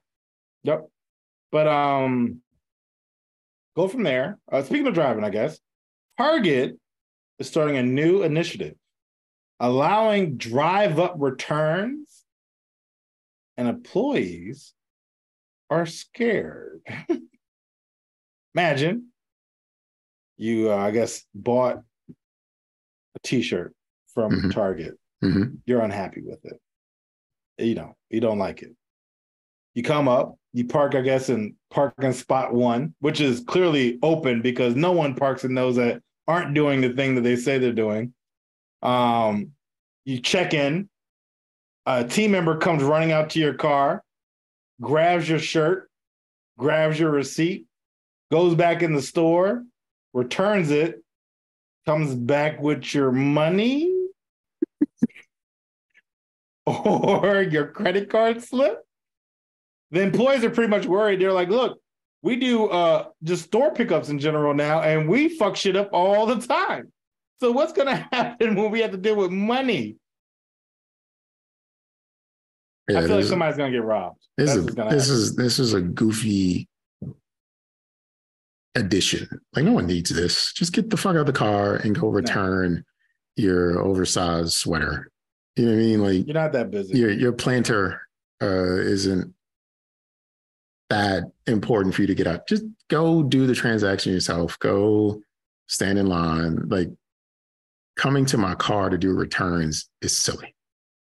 Yep. 0.63 0.88
But 1.52 1.68
um, 1.68 2.42
go 3.76 3.88
from 3.88 4.02
there. 4.04 4.39
Uh, 4.52 4.63
speaking 4.63 4.88
of 4.88 4.94
driving, 4.96 5.24
I 5.24 5.30
guess 5.30 5.60
Target 6.18 6.80
is 7.38 7.48
starting 7.48 7.78
a 7.78 7.84
new 7.84 8.24
initiative, 8.24 8.74
allowing 9.60 10.38
drive-up 10.38 11.15
returns, 11.20 12.24
and 13.56 13.68
employees 13.68 14.74
are 15.70 15.86
scared. 15.86 16.82
Imagine 18.56 19.10
you, 20.38 20.72
uh, 20.72 20.76
I 20.76 20.89
guess, 20.92 21.24
bought 21.36 21.78
a 22.10 23.20
T-shirt 23.24 23.76
from 24.13 24.32
Mhm. 24.32 24.54
Target. 24.54 24.94
hmm 25.22 25.44
You're 25.68 25.82
unhappy 25.82 26.22
with 26.24 26.39
it. 26.46 26.60
You 27.60 27.76
know, 27.76 27.96
you 28.10 28.22
don't 28.22 28.39
like 28.39 28.62
it. 28.63 28.72
You 29.80 29.84
come 29.84 30.10
up, 30.10 30.36
you 30.52 30.65
park, 30.65 30.94
I 30.94 31.00
guess, 31.00 31.30
in 31.30 31.56
parking 31.72 32.12
spot 32.12 32.54
one, 32.54 32.94
which 33.00 33.22
is 33.22 33.39
clearly 33.39 33.98
open 34.04 34.42
because 34.42 34.76
no 34.76 34.92
one 34.92 35.15
parks 35.15 35.46
in 35.46 35.56
those 35.56 35.78
that 35.78 36.02
aren't 36.28 36.54
doing 36.54 36.82
the 36.82 36.89
thing 36.89 37.15
that 37.15 37.22
they 37.22 37.38
say 37.38 37.60
they're 37.60 37.72
doing. 37.72 38.13
Um, 38.82 39.54
you 40.04 40.20
check 40.20 40.54
in, 40.54 40.89
a 41.86 42.04
team 42.04 42.32
member 42.32 42.58
comes 42.58 42.84
running 42.84 43.13
out 43.13 43.30
to 43.30 43.39
your 43.39 43.54
car, 43.54 44.04
grabs 44.82 45.30
your 45.30 45.39
shirt, 45.39 45.89
grabs 46.58 47.00
your 47.00 47.12
receipt, 47.12 47.65
goes 48.34 48.56
back 48.56 48.84
in 48.84 48.94
the 48.94 49.02
store, 49.02 49.63
returns 50.13 50.72
it, 50.72 51.02
comes 51.86 52.13
back 52.13 52.60
with 52.60 52.94
your 52.94 53.13
money 53.13 53.96
or 56.65 57.44
your 57.44 57.68
credit 57.68 58.10
card 58.10 58.44
slip. 58.44 58.84
The 59.91 60.02
employees 60.02 60.43
are 60.43 60.49
pretty 60.49 60.69
much 60.69 60.86
worried. 60.86 61.19
They're 61.21 61.34
like, 61.34 61.49
look, 61.49 61.80
we 62.21 62.36
do 62.36 62.67
uh 62.67 63.08
just 63.23 63.45
store 63.45 63.73
pickups 63.73 64.10
in 64.10 64.19
general 64.19 64.54
now, 64.54 64.82
and 64.82 65.08
we 65.08 65.30
fuck 65.30 65.56
shit 65.56 65.75
up 65.75 65.89
all 65.93 66.25
the 66.25 66.36
time. 66.45 66.91
So 67.39 67.52
what's 67.52 67.73
gonna 67.73 68.08
happen 68.12 68.56
when 68.56 68.71
we 68.71 68.82
have 68.82 68.91
to 68.91 68.97
deal 68.97 69.15
with 69.15 69.32
money? 69.32 69.95
Yeah, 72.89 72.99
I 72.99 73.08
feel 73.08 73.17
like 73.17 73.25
somebody's 73.25 73.58
gonna 73.58 73.71
get 73.71 73.84
robbed. 73.84 74.25
this 74.38 74.56
is 74.56 74.65
this 74.65 75.10
is 75.10 75.36
this 75.36 75.60
is 75.60 75.73
a 75.73 75.82
goofy 75.82 76.67
addition. 78.75 79.28
Like 79.56 79.65
no 79.65 79.73
one 79.73 79.88
needs 79.88 80.10
this. 80.10 80.54
Just 80.54 80.73
get 80.73 80.89
the 80.89 80.97
fuck 80.97 81.12
out 81.12 81.21
of 81.21 81.25
the 81.25 81.34
car 81.34 81.75
and 81.75 81.99
go 81.99 82.08
return 82.10 82.84
your 83.36 83.80
oversized 83.80 84.54
sweater. 84.54 85.12
You 85.56 85.65
know 85.65 85.71
what 85.71 85.78
I 85.78 85.82
mean? 85.82 86.02
Like 86.02 86.28
You're 86.28 86.34
not 86.34 86.52
that 86.54 86.71
busy. 86.71 86.97
your 86.97 87.12
your 87.12 87.32
planter 87.34 88.02
uh, 88.41 88.75
isn't 88.78 89.34
that 90.89 91.23
important 91.47 91.93
for 91.93 92.02
you 92.02 92.08
to 92.08 92.15
get 92.15 92.28
out. 92.28 92.47
Just 92.47 92.63
go 92.88 93.23
do 93.23 93.45
the 93.45 93.56
transaction 93.56 94.12
yourself. 94.12 94.58
Go 94.60 95.21
stand 95.67 95.99
in 95.99 96.08
line. 96.08 96.67
Like 96.67 96.89
coming 97.95 98.25
to 98.25 98.38
my 98.38 98.56
car 98.56 98.89
to 98.89 98.97
do 98.97 99.13
returns 99.13 99.89
is 100.02 100.15
silly. 100.15 100.56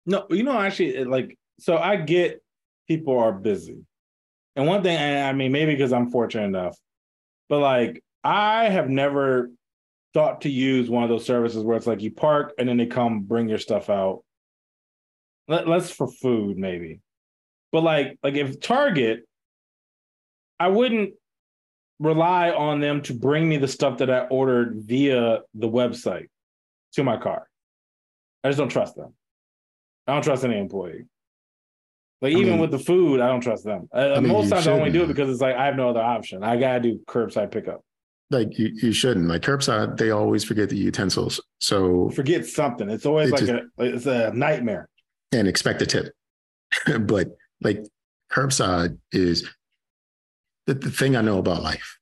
No, 0.05 0.25
you 0.29 0.43
know, 0.43 0.57
actually, 0.59 1.03
like, 1.05 1.37
so 1.59 1.77
I 1.77 1.95
get 1.95 2.43
people 2.87 3.17
are 3.17 3.31
busy. 3.31 3.85
And 4.55 4.67
one 4.67 4.83
thing, 4.83 4.97
I 4.97 5.31
mean, 5.33 5.51
maybe 5.51 5.73
because 5.73 5.93
I'm 5.93 6.11
fortunate 6.11 6.45
enough, 6.45 6.77
but 7.49 7.59
like, 7.59 8.03
I 8.23 8.65
have 8.65 8.89
never 8.89 9.51
thought 10.13 10.41
to 10.41 10.49
use 10.49 10.89
one 10.89 11.03
of 11.03 11.09
those 11.09 11.25
services 11.25 11.63
where 11.63 11.77
it's 11.77 11.87
like 11.87 12.01
you 12.01 12.11
park 12.11 12.53
and 12.57 12.67
then 12.67 12.77
they 12.77 12.85
come 12.85 13.21
bring 13.21 13.47
your 13.47 13.57
stuff 13.57 13.89
out. 13.89 14.23
Let, 15.47 15.67
let's 15.67 15.89
for 15.89 16.07
food, 16.07 16.57
maybe. 16.57 16.99
But 17.71 17.83
like, 17.83 18.19
like 18.21 18.35
if 18.35 18.59
Target, 18.59 19.25
I 20.61 20.67
wouldn't 20.67 21.13
rely 21.99 22.51
on 22.51 22.79
them 22.81 23.01
to 23.03 23.13
bring 23.15 23.49
me 23.49 23.57
the 23.57 23.67
stuff 23.67 23.97
that 23.97 24.11
I 24.11 24.19
ordered 24.27 24.75
via 24.85 25.39
the 25.55 25.67
website 25.67 26.27
to 26.93 27.03
my 27.03 27.17
car. 27.17 27.47
I 28.43 28.49
just 28.49 28.59
don't 28.59 28.69
trust 28.69 28.95
them. 28.95 29.13
I 30.05 30.13
don't 30.13 30.23
trust 30.23 30.43
any 30.43 30.59
employee. 30.59 31.05
Like 32.21 32.35
I 32.35 32.37
even 32.39 32.51
mean- 32.53 32.59
with 32.59 32.69
the 32.71 32.77
food, 32.79 33.21
I 33.21 33.27
don't 33.27 33.41
trust 33.41 33.63
them. 33.63 33.89
Uh, 33.91 34.13
I 34.15 34.19
mean, 34.19 34.31
most 34.31 34.49
times 34.51 34.67
I 34.67 34.73
only 34.73 34.91
do 34.91 35.03
it 35.03 35.07
because 35.07 35.29
it's 35.31 35.41
like 35.41 35.55
I 35.55 35.65
have 35.65 35.75
no 35.75 35.89
other 35.89 36.01
option. 36.01 36.43
I 36.43 36.57
gotta 36.57 36.79
do 36.79 36.99
curbside 37.07 37.51
pickup. 37.51 37.81
Like 38.29 38.57
you, 38.59 38.67
you 38.75 38.93
shouldn't. 38.93 39.27
Like 39.27 39.41
curbside, 39.41 39.97
they 39.97 40.11
always 40.11 40.43
forget 40.43 40.69
the 40.69 40.77
utensils. 40.77 41.41
So 41.59 42.11
Forget 42.11 42.45
something. 42.45 42.87
It's 42.89 43.05
always 43.07 43.29
It 43.29 43.31
like 43.31 43.39
just- 43.41 43.51
a 43.51 43.83
it's 43.83 44.05
a 44.05 44.31
nightmare. 44.35 44.87
and 45.31 45.47
expect 45.47 45.81
a 45.81 45.87
tip. 45.87 46.13
but 47.01 47.29
like 47.61 47.83
curbside 48.31 48.97
is 49.11 49.49
the, 50.67 50.73
the 50.73 50.91
thing 50.91 51.15
I 51.15 51.21
know 51.21 51.39
about 51.39 51.63
life. 51.63 51.97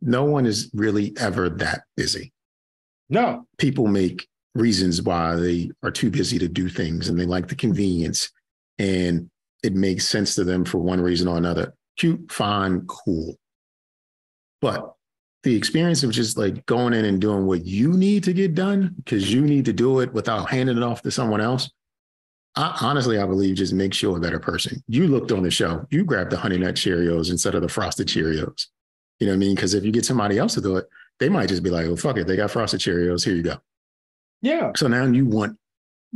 No 0.00 0.24
one 0.24 0.46
is 0.46 0.70
really 0.74 1.14
ever 1.18 1.48
that 1.48 1.82
busy. 1.96 2.32
No, 3.08 3.46
People 3.58 3.86
make 3.86 4.26
reasons 4.54 5.02
why 5.02 5.34
they 5.36 5.70
are 5.82 5.90
too 5.90 6.10
busy 6.10 6.38
to 6.38 6.48
do 6.48 6.68
things 6.68 7.08
and 7.08 7.18
they 7.18 7.24
like 7.24 7.48
the 7.48 7.54
convenience 7.54 8.30
and 8.78 9.30
it 9.62 9.74
makes 9.74 10.06
sense 10.06 10.34
to 10.34 10.44
them 10.44 10.64
for 10.64 10.78
one 10.78 11.00
reason 11.00 11.28
or 11.28 11.36
another. 11.36 11.74
Cute, 11.96 12.30
fine, 12.30 12.82
cool. 12.86 13.36
But 14.60 14.94
the 15.42 15.56
experience 15.56 16.02
of 16.02 16.10
just 16.10 16.38
like 16.38 16.64
going 16.66 16.94
in 16.94 17.04
and 17.04 17.20
doing 17.20 17.46
what 17.46 17.64
you 17.64 17.92
need 17.92 18.24
to 18.24 18.32
get 18.32 18.54
done 18.54 18.94
because 18.96 19.32
you 19.32 19.40
need 19.40 19.64
to 19.64 19.72
do 19.72 20.00
it 20.00 20.12
without 20.12 20.50
handing 20.50 20.76
it 20.76 20.82
off 20.82 21.02
to 21.02 21.10
someone 21.10 21.40
else. 21.40 21.70
I, 22.54 22.76
honestly, 22.82 23.18
I 23.18 23.26
believe 23.26 23.56
just 23.56 23.72
makes 23.72 24.02
you 24.02 24.14
a 24.14 24.20
better 24.20 24.38
person. 24.38 24.82
You 24.86 25.06
looked 25.06 25.32
on 25.32 25.42
the 25.42 25.50
show, 25.50 25.86
you 25.90 26.04
grabbed 26.04 26.30
the 26.30 26.36
honey 26.36 26.58
nut 26.58 26.74
Cheerios 26.74 27.30
instead 27.30 27.54
of 27.54 27.62
the 27.62 27.68
frosted 27.68 28.08
Cheerios. 28.08 28.66
You 29.20 29.26
know 29.26 29.32
what 29.32 29.36
I 29.36 29.38
mean? 29.38 29.54
Because 29.54 29.74
if 29.74 29.84
you 29.84 29.92
get 29.92 30.04
somebody 30.04 30.38
else 30.38 30.54
to 30.54 30.60
do 30.60 30.76
it, 30.76 30.86
they 31.18 31.28
might 31.28 31.48
just 31.48 31.62
be 31.62 31.70
like, 31.70 31.86
"Oh 31.86 31.96
fuck 31.96 32.16
it, 32.16 32.26
they 32.26 32.36
got 32.36 32.50
frosted 32.50 32.80
Cheerios. 32.80 33.24
Here 33.24 33.34
you 33.34 33.42
go." 33.42 33.56
yeah, 34.42 34.72
So 34.76 34.88
now 34.88 35.06
you 35.06 35.24
want 35.24 35.56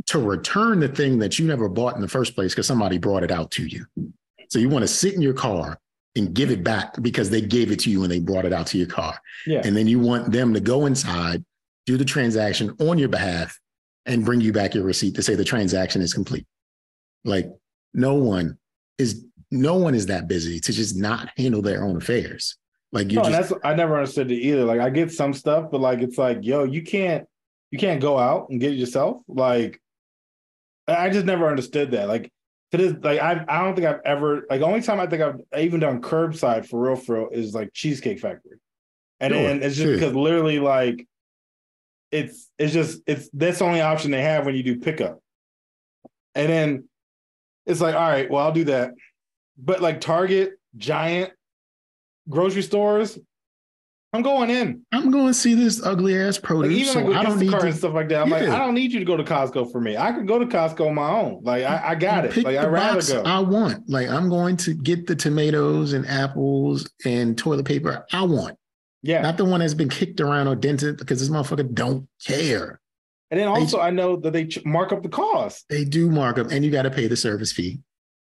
to 0.07 0.19
return 0.19 0.79
the 0.79 0.89
thing 0.89 1.17
that 1.19 1.39
you 1.39 1.47
never 1.47 1.67
bought 1.69 1.95
in 1.95 2.01
the 2.01 2.07
first 2.07 2.35
place 2.35 2.53
because 2.53 2.67
somebody 2.67 2.97
brought 2.97 3.23
it 3.23 3.31
out 3.31 3.49
to 3.51 3.65
you. 3.65 3.85
So 4.49 4.59
you 4.59 4.69
want 4.69 4.83
to 4.83 4.87
sit 4.87 5.13
in 5.13 5.21
your 5.21 5.33
car 5.33 5.79
and 6.15 6.33
give 6.33 6.51
it 6.51 6.63
back 6.63 7.01
because 7.01 7.29
they 7.29 7.41
gave 7.41 7.71
it 7.71 7.79
to 7.79 7.89
you 7.89 8.03
and 8.03 8.11
they 8.11 8.19
brought 8.19 8.45
it 8.45 8.53
out 8.53 8.67
to 8.67 8.77
your 8.77 8.87
car. 8.87 9.19
yeah. 9.45 9.61
And 9.63 9.75
then 9.75 9.87
you 9.87 9.99
want 9.99 10.31
them 10.31 10.53
to 10.53 10.59
go 10.59 10.85
inside, 10.85 11.43
do 11.85 11.97
the 11.97 12.05
transaction 12.05 12.75
on 12.79 12.97
your 12.97 13.09
behalf, 13.09 13.57
and 14.07 14.25
bring 14.25 14.41
you 14.41 14.51
back 14.53 14.73
your 14.73 14.83
receipt 14.83 15.15
to 15.15 15.21
say 15.21 15.35
the 15.35 15.43
transaction 15.43 16.01
is 16.01 16.13
complete. 16.13 16.45
Like 17.25 17.51
no 17.93 18.15
one 18.15 18.57
is 18.97 19.25
no 19.51 19.75
one 19.75 19.93
is 19.95 20.07
that 20.07 20.27
busy 20.27 20.59
to 20.59 20.73
just 20.73 20.95
not 20.97 21.29
handle 21.37 21.61
their 21.61 21.83
own 21.83 21.97
affairs. 21.97 22.57
Like 22.91 23.11
you 23.11 23.17
No, 23.17 23.23
just 23.29 23.49
that's 23.49 23.61
I 23.65 23.75
never 23.75 23.95
understood 23.95 24.31
it 24.31 24.35
either. 24.35 24.63
Like 24.63 24.79
I 24.79 24.89
get 24.89 25.11
some 25.11 25.33
stuff, 25.33 25.69
but 25.71 25.81
like 25.81 25.99
it's 25.99 26.17
like, 26.17 26.39
yo, 26.41 26.63
you 26.63 26.81
can't 26.81 27.27
you 27.71 27.77
can't 27.77 28.01
go 28.01 28.17
out 28.17 28.49
and 28.49 28.59
get 28.61 28.71
it 28.71 28.77
yourself. 28.77 29.21
Like 29.27 29.81
I 30.87 31.09
just 31.09 31.25
never 31.25 31.47
understood 31.47 31.91
that. 31.91 32.07
Like 32.07 32.31
to 32.71 32.77
this, 32.77 32.93
like 33.03 33.19
I 33.19 33.43
I 33.47 33.63
don't 33.63 33.75
think 33.75 33.87
I've 33.87 34.01
ever 34.05 34.45
like 34.49 34.61
the 34.61 34.65
only 34.65 34.81
time 34.81 34.99
I 34.99 35.07
think 35.07 35.21
I've 35.21 35.41
even 35.57 35.81
done 35.81 36.01
curbside 36.01 36.65
for 36.65 36.79
real 36.81 36.95
for 36.95 37.15
real 37.19 37.29
is 37.31 37.53
like 37.53 37.71
Cheesecake 37.73 38.19
Factory. 38.19 38.57
And 39.19 39.33
Sure, 39.33 39.41
then 39.43 39.57
it's 39.63 39.75
just 39.75 39.85
sure. 39.85 39.93
because 39.93 40.13
literally 40.13 40.59
like 40.59 41.05
it's 42.11 42.49
it's 42.57 42.73
just 42.73 43.01
it's 43.07 43.29
that's 43.33 43.59
the 43.59 43.65
only 43.65 43.81
option 43.81 44.11
they 44.11 44.21
have 44.21 44.45
when 44.45 44.55
you 44.55 44.63
do 44.63 44.79
pickup. 44.79 45.19
And 46.35 46.49
then 46.49 46.89
it's 47.65 47.81
like, 47.81 47.95
all 47.95 48.07
right, 48.07 48.29
well, 48.29 48.45
I'll 48.45 48.51
do 48.53 48.65
that. 48.65 48.91
But 49.57 49.81
like 49.81 50.01
Target, 50.01 50.53
Giant, 50.77 51.33
grocery 52.29 52.61
stores, 52.61 53.17
I'm 54.13 54.21
going 54.21 54.49
in. 54.49 54.83
I'm 54.93 55.11
going 55.11 55.27
to 55.27 55.33
see 55.33 55.53
this 55.53 55.83
ugly 55.85 56.17
ass 56.17 56.37
Like 56.37 56.43
produce. 56.43 56.73
even 56.73 56.93
so 56.93 56.99
like 56.99 57.07
with 57.09 57.17
I 57.17 57.23
don't 57.23 57.39
need 57.39 57.51
Instacart 57.51 57.63
and 57.63 57.75
stuff 57.75 57.93
like 57.93 58.09
that. 58.09 58.21
I'm 58.21 58.29
like, 58.29 58.43
I 58.43 58.57
don't 58.57 58.73
need 58.73 58.93
you 58.93 58.99
to 58.99 59.05
go 59.05 59.17
to 59.17 59.23
Costco 59.23 59.71
for 59.71 59.81
me. 59.81 59.97
I 59.97 60.13
could 60.13 60.27
go 60.27 60.39
to 60.39 60.45
Costco 60.45 60.87
on 60.87 60.95
my 60.95 61.09
own. 61.09 61.41
Like 61.43 61.65
I, 61.65 61.89
I 61.89 61.95
got 61.95 62.23
it. 62.23 62.31
Pick 62.31 62.45
Like 62.45 62.55
the 62.55 62.61
I'd 62.61 62.71
rather 62.71 63.01
go. 63.01 63.21
I 63.23 63.39
want. 63.39 63.89
Like 63.89 64.07
I'm 64.07 64.29
going 64.29 64.55
to 64.57 64.73
get 64.73 65.07
the 65.07 65.15
tomatoes 65.15 65.93
and 65.93 66.07
apples 66.07 66.89
and 67.05 67.37
toilet 67.37 67.65
paper 67.65 68.05
I 68.13 68.23
want, 68.23 68.57
yeah. 69.07 69.21
not 69.21 69.37
the 69.37 69.45
one 69.45 69.61
that's 69.61 69.73
been 69.73 69.89
kicked 69.89 70.19
around 70.19 70.47
or 70.47 70.55
dented 70.55 70.97
because 70.97 71.19
this 71.19 71.29
motherfucker 71.29 71.73
don't 71.73 72.07
care. 72.23 72.79
and 73.31 73.39
then 73.39 73.47
also 73.47 73.79
I 73.79 73.89
know 73.89 74.17
that 74.17 74.33
they 74.33 74.49
mark 74.65 74.91
up 74.91 75.01
the 75.01 75.09
cost. 75.09 75.65
They 75.69 75.85
do 75.85 76.11
mark 76.11 76.37
up, 76.37 76.51
and 76.51 76.63
you 76.63 76.71
got 76.71 76.83
to 76.83 76.91
pay 76.91 77.07
the 77.07 77.15
service 77.17 77.51
fee 77.51 77.79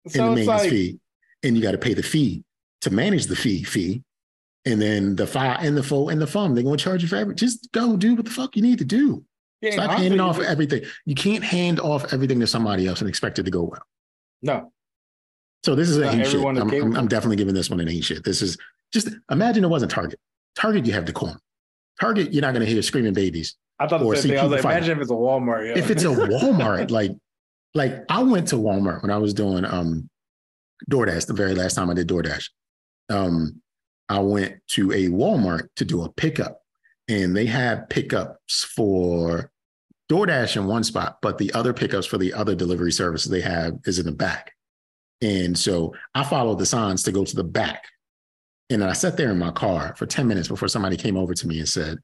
and 0.07 0.15
the 0.15 0.23
maintenance 0.23 0.49
like, 0.49 0.71
fee, 0.71 0.99
and 1.43 1.57
you 1.57 1.63
got 1.63 1.73
to 1.73 1.79
pay 1.79 1.95
the 1.95 2.03
fee 2.03 2.43
to 2.81 2.91
manage 2.91 3.27
the 3.27 3.37
fee 3.37 3.63
fee, 3.63 4.03
and 4.65 4.81
then 4.81 5.15
the 5.17 5.27
file 5.27 5.59
and 5.61 5.77
the 5.77 5.83
fo 5.83 6.09
and 6.09 6.21
the 6.21 6.27
fund. 6.27 6.57
They're 6.57 6.65
going 6.65 6.79
to 6.79 6.85
charge 6.85 7.03
you 7.03 7.09
for 7.09 7.17
everything. 7.17 7.37
Just 7.37 7.71
go 7.73 7.97
do 7.97 8.15
what 8.15 8.25
the 8.25 8.31
fuck 8.31 8.57
you 8.57 8.63
need 8.63 8.79
to 8.79 8.85
do. 8.85 9.25
yeah, 9.61 9.73
Stop 9.73 9.91
handing 9.93 10.21
off 10.21 10.39
you- 10.39 10.45
everything. 10.45 10.83
You 11.05 11.15
can't 11.15 11.45
hand 11.45 11.81
off 11.81 12.13
everything 12.13 12.41
to 12.41 12.47
somebody 12.47 12.87
else 12.87 13.01
and 13.01 13.09
expect 13.09 13.39
it 13.39 13.45
to 13.45 13.51
go 13.51 13.65
well. 13.65 13.83
No. 14.41 14.73
So 15.65 15.75
this 15.75 15.89
is 15.89 15.99
Not 15.99 16.27
shit. 16.27 16.45
I'm, 16.45 16.57
I'm. 16.59 16.97
I'm 16.97 17.09
definitely 17.09 17.37
giving 17.37 17.55
this 17.55 17.71
one 17.71 17.79
an 17.79 17.89
ain't 17.89 18.05
shit. 18.05 18.25
This 18.25 18.43
is 18.43 18.59
just 18.93 19.09
imagine 19.31 19.63
it 19.65 19.69
wasn't 19.69 19.93
Target. 19.93 20.19
Target, 20.57 20.87
you 20.87 20.93
have 20.93 21.05
decorum. 21.05 21.39
Target, 22.01 22.33
you're 22.33 22.43
not 22.43 22.53
going 22.55 22.65
to 22.65 22.71
hear 22.71 22.83
screaming 22.83 23.13
babies. 23.15 23.57
I 23.79 23.87
thought 23.87 24.03
Or 24.03 24.15
the 24.15 24.23
same 24.23 24.31
thing. 24.33 24.41
I 24.41 24.45
was 24.45 24.53
like, 24.53 24.63
fight. 24.63 24.77
imagine 24.79 24.99
if 24.99 25.03
it's 25.03 25.11
a 25.11 25.15
Walmart. 25.15 25.67
yo. 25.69 25.75
If 25.75 25.91
it's 25.91 26.05
a 26.05 26.07
Walmart, 26.09 26.91
like, 26.91 27.13
like 27.75 28.05
I 28.09 28.23
went 28.23 28.49
to 28.49 28.57
Walmart 28.57 29.03
when 29.03 29.11
I 29.11 29.19
was 29.19 29.35
doing 29.35 29.65
um 29.65 30.09
DoorDash. 30.91 31.27
The 31.27 31.33
very 31.35 31.55
last 31.55 31.75
time 31.75 31.91
I 31.91 31.95
did 31.95 32.09
DoorDash, 32.09 32.49
um, 33.11 33.61
I 34.09 34.19
went 34.21 34.57
to 34.73 34.93
a 34.93 35.09
Walmart 35.09 35.69
to 35.77 35.85
do 35.85 36.03
a 36.03 36.13
pickup, 36.13 36.61
and 37.09 37.37
they 37.37 37.47
had 37.47 37.89
pickups 37.89 38.65
for 38.65 39.51
DoorDash 40.11 40.57
in 40.57 40.67
one 40.67 40.85
spot, 40.85 41.19
but 41.23 41.39
the 41.39 41.53
other 41.55 41.73
pickups 41.73 42.07
for 42.07 42.19
the 42.19 42.35
other 42.35 42.55
delivery 42.55 42.93
services 42.93 43.31
they 43.31 43.41
have 43.41 43.75
is 43.87 43.99
in 43.99 44.07
the 44.07 44.13
back. 44.13 44.53
And 45.23 45.57
so 45.57 45.95
I 46.15 46.25
followed 46.25 46.59
the 46.59 46.67
signs 46.67 47.05
to 47.05 47.13
go 47.13 47.25
to 47.25 47.37
the 47.37 47.45
back. 47.45 47.85
And 48.73 48.85
I 48.85 48.93
sat 48.93 49.17
there 49.17 49.31
in 49.31 49.39
my 49.39 49.51
car 49.51 49.95
for 49.97 50.07
10 50.07 50.27
minutes 50.27 50.49
before 50.49 50.69
somebody 50.69 50.97
came 50.97 51.17
over 51.17 51.35
to 51.35 51.47
me 51.47 51.59
and 51.59 51.69
said, 51.69 51.99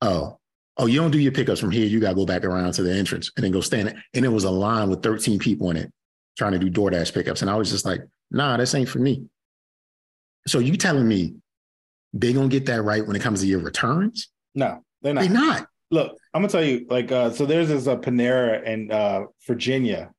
Oh, 0.00 0.38
oh, 0.76 0.86
you 0.86 1.00
don't 1.00 1.10
do 1.10 1.18
your 1.18 1.32
pickups 1.32 1.60
from 1.60 1.70
here. 1.70 1.86
You 1.86 2.00
got 2.00 2.10
to 2.10 2.14
go 2.14 2.26
back 2.26 2.44
around 2.44 2.72
to 2.74 2.82
the 2.82 2.92
entrance 2.92 3.30
and 3.36 3.44
then 3.44 3.52
go 3.52 3.60
stand 3.60 3.88
it. 3.88 3.96
And 4.12 4.24
it 4.24 4.28
was 4.28 4.44
a 4.44 4.50
line 4.50 4.90
with 4.90 5.02
13 5.02 5.38
people 5.38 5.70
in 5.70 5.76
it 5.76 5.92
trying 6.36 6.52
to 6.52 6.58
do 6.58 6.70
DoorDash 6.70 7.14
pickups. 7.14 7.42
And 7.42 7.50
I 7.50 7.54
was 7.56 7.70
just 7.70 7.84
like, 7.84 8.02
nah, 8.30 8.56
this 8.56 8.74
ain't 8.74 8.88
for 8.88 8.98
me. 8.98 9.24
So 10.46 10.58
you 10.58 10.76
telling 10.76 11.08
me 11.08 11.34
they 12.12 12.32
going 12.32 12.50
to 12.50 12.54
get 12.54 12.66
that 12.66 12.82
right 12.82 13.06
when 13.06 13.16
it 13.16 13.22
comes 13.22 13.40
to 13.40 13.46
your 13.46 13.60
returns? 13.60 14.28
no. 14.54 14.82
They're 15.04 15.14
not. 15.14 15.20
They're 15.20 15.30
not. 15.30 15.66
Look, 15.90 16.16
I'm 16.32 16.42
gonna 16.42 16.48
tell 16.50 16.64
you, 16.64 16.86
like, 16.88 17.12
uh, 17.12 17.30
so 17.30 17.46
there's 17.46 17.68
this 17.68 17.86
uh, 17.86 17.96
Panera 17.96 18.64
in 18.64 18.90
uh, 18.90 19.24
Virginia, 19.46 20.10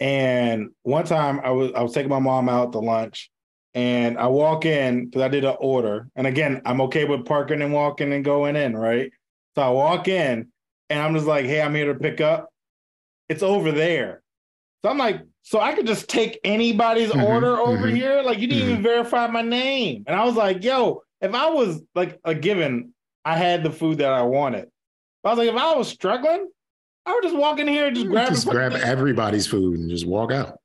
and 0.00 0.70
one 0.82 1.04
time 1.04 1.40
I 1.42 1.50
was 1.50 1.72
I 1.74 1.82
was 1.82 1.92
taking 1.92 2.08
my 2.08 2.20
mom 2.20 2.48
out 2.48 2.72
to 2.72 2.78
lunch, 2.78 3.30
and 3.78 4.18
I 4.18 4.26
walk 4.26 4.66
in 4.66 5.04
because 5.04 5.22
I 5.22 5.28
did 5.28 5.44
an 5.44 5.54
order, 5.60 6.08
and 6.16 6.26
again, 6.26 6.62
I'm 6.64 6.80
okay 6.80 7.04
with 7.04 7.24
parking 7.24 7.62
and 7.62 7.72
walking 7.72 8.12
and 8.12 8.24
going 8.24 8.56
in, 8.56 8.76
right? 8.76 9.12
So 9.54 9.62
I 9.62 9.68
walk 9.70 10.08
in, 10.08 10.48
and 10.90 11.00
I'm 11.00 11.14
just 11.14 11.28
like, 11.28 11.46
hey, 11.46 11.62
I'm 11.62 11.76
here 11.76 11.92
to 11.92 11.98
pick 12.00 12.20
up. 12.20 12.48
It's 13.28 13.44
over 13.44 13.70
there. 13.70 14.20
So 14.82 14.90
I'm 14.90 14.98
like, 14.98 15.20
so 15.42 15.60
I 15.60 15.74
could 15.74 15.86
just 15.86 16.08
take 16.08 16.40
anybody's 16.42 17.12
Mhm, 17.12 17.22
order 17.22 17.56
over 17.56 17.86
mhm, 17.86 17.94
here. 17.94 18.20
Like 18.22 18.40
you 18.40 18.48
didn't 18.48 18.64
mhm. 18.64 18.70
even 18.70 18.82
verify 18.82 19.28
my 19.28 19.42
name. 19.42 20.02
And 20.08 20.16
I 20.16 20.24
was 20.24 20.34
like, 20.34 20.64
yo, 20.64 21.02
if 21.20 21.32
I 21.32 21.48
was 21.50 21.80
like 21.94 22.18
a 22.24 22.34
given, 22.34 22.92
I 23.24 23.36
had 23.36 23.62
the 23.62 23.70
food 23.70 23.98
that 23.98 24.12
I 24.12 24.22
wanted. 24.22 24.68
I 25.24 25.28
was 25.30 25.38
like, 25.38 25.50
if 25.50 25.56
I 25.56 25.76
was 25.76 25.88
struggling, 25.88 26.48
I 27.06 27.14
would 27.14 27.22
just 27.22 27.36
walk 27.36 27.60
in 27.60 27.68
here 27.68 27.86
and 27.86 27.94
just 27.94 28.08
grab 28.08 28.28
just 28.28 28.48
grab 28.48 28.72
everybody's 28.72 29.46
food 29.46 29.78
and 29.78 29.88
just 29.88 30.06
walk 30.06 30.32
out. 30.32 30.58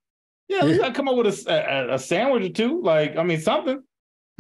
Yeah, 0.47 0.65
yeah. 0.65 0.85
I 0.85 0.91
come 0.91 1.07
up 1.07 1.15
with 1.15 1.27
a 1.47 1.93
a 1.93 1.99
sandwich 1.99 2.49
or 2.49 2.53
two. 2.53 2.81
Like, 2.81 3.15
I 3.17 3.23
mean, 3.23 3.39
something. 3.39 3.81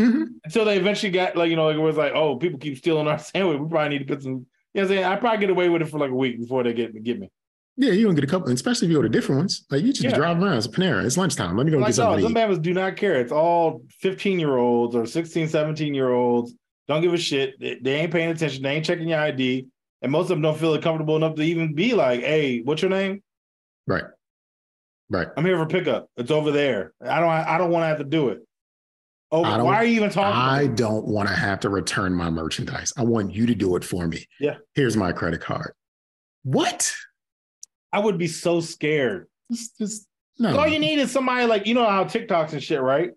Mhm. 0.01 0.25
Until 0.43 0.65
they 0.65 0.77
eventually 0.77 1.11
got 1.11 1.35
like, 1.35 1.49
you 1.49 1.55
know, 1.55 1.67
like 1.67 1.75
it 1.75 1.79
was 1.79 1.97
like, 1.97 2.13
oh, 2.13 2.35
people 2.37 2.59
keep 2.59 2.77
stealing 2.77 3.07
our 3.07 3.19
sandwich. 3.19 3.59
We 3.59 3.67
probably 3.69 3.89
need 3.97 4.07
to 4.07 4.13
put 4.13 4.23
some. 4.23 4.31
You 4.73 4.81
know 4.81 4.81
what 4.81 4.81
I'm 4.83 4.87
saying? 4.89 5.03
I 5.05 5.15
probably 5.17 5.39
get 5.39 5.49
away 5.51 5.69
with 5.69 5.81
it 5.83 5.89
for 5.89 5.99
like 5.99 6.09
a 6.09 6.15
week 6.15 6.39
before 6.39 6.63
they 6.63 6.73
get 6.73 7.01
get 7.03 7.19
me. 7.19 7.29
Yeah, 7.77 7.91
you 7.91 8.05
don't 8.05 8.15
get 8.15 8.23
a 8.23 8.27
couple, 8.27 8.51
especially 8.51 8.87
if 8.87 8.91
you 8.91 8.97
go 8.97 9.01
to 9.03 9.09
different 9.09 9.39
ones. 9.39 9.65
Like 9.71 9.81
you 9.83 9.89
just 9.93 10.03
Yeah. 10.03 10.15
drive 10.15 10.41
around. 10.41 10.57
It's 10.57 10.67
Panera. 10.67 11.03
It's 11.05 11.17
lunchtime. 11.17 11.55
Let 11.57 11.65
me 11.65 11.71
go 11.71 11.77
like, 11.79 11.87
get 11.95 11.97
no, 12.03 12.11
some 12.13 12.19
to 12.21 12.27
eat. 12.27 12.33
mamas 12.33 12.59
do 12.59 12.73
not 12.73 12.95
care. 12.97 13.15
It's 13.19 13.31
all 13.31 13.83
15 13.99 14.39
year 14.39 14.57
olds 14.57 14.95
or 14.95 15.05
16, 15.05 15.47
17 15.47 15.93
year 15.93 16.09
olds. 16.11 16.53
Don't 16.87 17.01
give 17.01 17.13
a 17.13 17.17
shit. 17.17 17.59
They, 17.59 17.79
they 17.81 17.95
ain't 17.95 18.11
paying 18.11 18.29
attention. 18.29 18.61
They 18.63 18.71
ain't 18.75 18.85
checking 18.85 19.07
your 19.09 19.19
ID. 19.19 19.67
And 20.01 20.11
most 20.11 20.23
of 20.25 20.29
them 20.29 20.41
don't 20.41 20.57
feel 20.57 20.79
comfortable 20.81 21.15
enough 21.15 21.35
to 21.35 21.41
even 21.43 21.73
be 21.73 21.93
like, 21.93 22.19
hey, 22.21 22.59
what's 22.61 22.81
your 22.81 22.91
name? 22.91 23.23
Right. 23.87 24.03
Right. 25.09 25.27
I'm 25.37 25.45
here 25.45 25.57
for 25.57 25.65
pickup. 25.65 26.09
It's 26.17 26.31
over 26.31 26.51
there. 26.51 26.93
I 27.01 27.19
don't 27.19 27.29
I 27.29 27.57
don't 27.57 27.71
want 27.71 27.83
to 27.83 27.87
have 27.87 27.97
to 27.99 28.03
do 28.03 28.29
it. 28.29 28.39
Oh, 29.31 29.41
why 29.41 29.75
are 29.77 29.83
you 29.83 29.95
even 29.95 30.11
talking? 30.11 30.39
I 30.39 30.67
don't 30.67 31.05
want 31.07 31.27
to 31.27 31.33
have 31.33 31.59
to 31.61 31.69
return 31.69 32.13
my 32.13 32.29
merchandise. 32.29 32.93
I 32.95 33.03
want 33.03 33.33
you 33.33 33.47
to 33.47 33.55
do 33.55 33.75
it 33.75 33.83
for 33.83 34.07
me. 34.07 34.27
Yeah. 34.39 34.57
Here's 34.75 34.95
my 34.95 35.11
credit 35.11 35.41
card. 35.41 35.73
What? 36.43 36.93
I 37.91 37.97
would 37.97 38.19
be 38.19 38.27
so 38.27 38.61
scared. 38.61 39.27
Just, 39.51 39.77
just 39.79 40.07
no. 40.37 40.57
All 40.57 40.67
you 40.67 40.77
need 40.79 40.99
is 40.99 41.11
somebody 41.11 41.45
like 41.45 41.65
you 41.65 41.73
know 41.73 41.89
how 41.89 42.03
TikToks 42.03 42.53
and 42.53 42.61
shit, 42.63 42.81
right? 42.81 43.11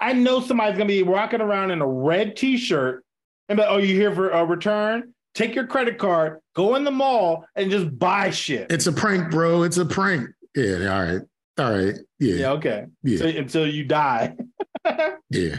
I 0.00 0.12
know 0.12 0.40
somebody's 0.40 0.76
gonna 0.76 0.88
be 0.88 1.02
walking 1.02 1.40
around 1.40 1.70
in 1.70 1.80
a 1.80 1.86
red 1.86 2.36
T-shirt 2.36 3.04
and 3.48 3.56
be 3.56 3.62
like, 3.62 3.70
"Oh, 3.70 3.78
you 3.78 3.94
here 3.94 4.14
for 4.14 4.30
a 4.30 4.44
return? 4.44 5.14
Take 5.34 5.54
your 5.54 5.66
credit 5.66 5.98
card, 5.98 6.40
go 6.54 6.74
in 6.76 6.84
the 6.84 6.90
mall, 6.90 7.44
and 7.56 7.70
just 7.70 7.98
buy 7.98 8.30
shit." 8.30 8.70
It's 8.70 8.86
a 8.86 8.92
prank, 8.92 9.30
bro. 9.30 9.62
It's 9.62 9.78
a 9.78 9.84
prank. 9.84 10.28
Yeah. 10.54 10.94
All 10.94 11.02
right. 11.02 11.22
All 11.58 11.70
right. 11.70 11.94
yeah, 12.18 12.34
Yeah. 12.34 12.52
okay. 12.52 12.86
Yeah. 13.02 13.18
So, 13.18 13.26
until 13.26 13.66
you 13.66 13.84
die. 13.84 14.34
Yeah. 15.30 15.58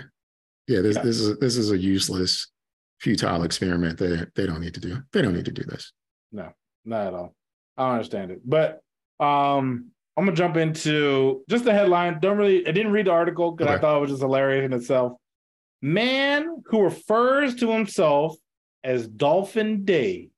Yeah. 0.68 0.82
This 0.82 0.96
Yeah. 0.98 1.02
this 1.04 1.20
is 1.20 1.40
this 1.40 1.56
is 1.58 1.72
a 1.72 1.78
useless, 1.78 2.52
futile 3.00 3.44
experiment. 3.44 3.98
They 4.00 4.26
they 4.36 4.46
don't 4.46 4.60
need 4.60 4.74
to 4.74 4.80
do. 4.82 4.98
They 5.14 5.22
don't 5.22 5.34
need 5.34 5.46
to 5.46 5.52
do 5.52 5.64
this. 5.64 5.94
No, 6.32 6.52
not 6.84 7.08
at 7.08 7.14
all. 7.14 7.34
I 7.78 7.84
don't 7.84 7.92
understand 7.94 8.32
it. 8.32 8.42
But 8.44 8.82
um 9.20 9.92
I'm 10.18 10.26
gonna 10.26 10.36
jump 10.36 10.58
into 10.58 11.44
just 11.50 11.64
the 11.64 11.74
headline. 11.74 12.20
Don't 12.20 12.38
really 12.38 12.68
I 12.68 12.72
didn't 12.72 12.92
read 12.92 13.08
the 13.08 13.12
article 13.12 13.52
because 13.52 13.74
I 13.74 13.80
thought 13.80 13.98
it 13.98 14.02
was 14.02 14.10
just 14.12 14.22
hilarious 14.22 14.66
in 14.66 14.74
itself. 14.74 15.14
Man 15.82 16.62
who 16.68 16.82
refers 16.82 17.56
to 17.56 17.72
himself 17.72 18.36
as 18.84 19.08
Dolphin 19.08 19.86
Dave 19.86 20.30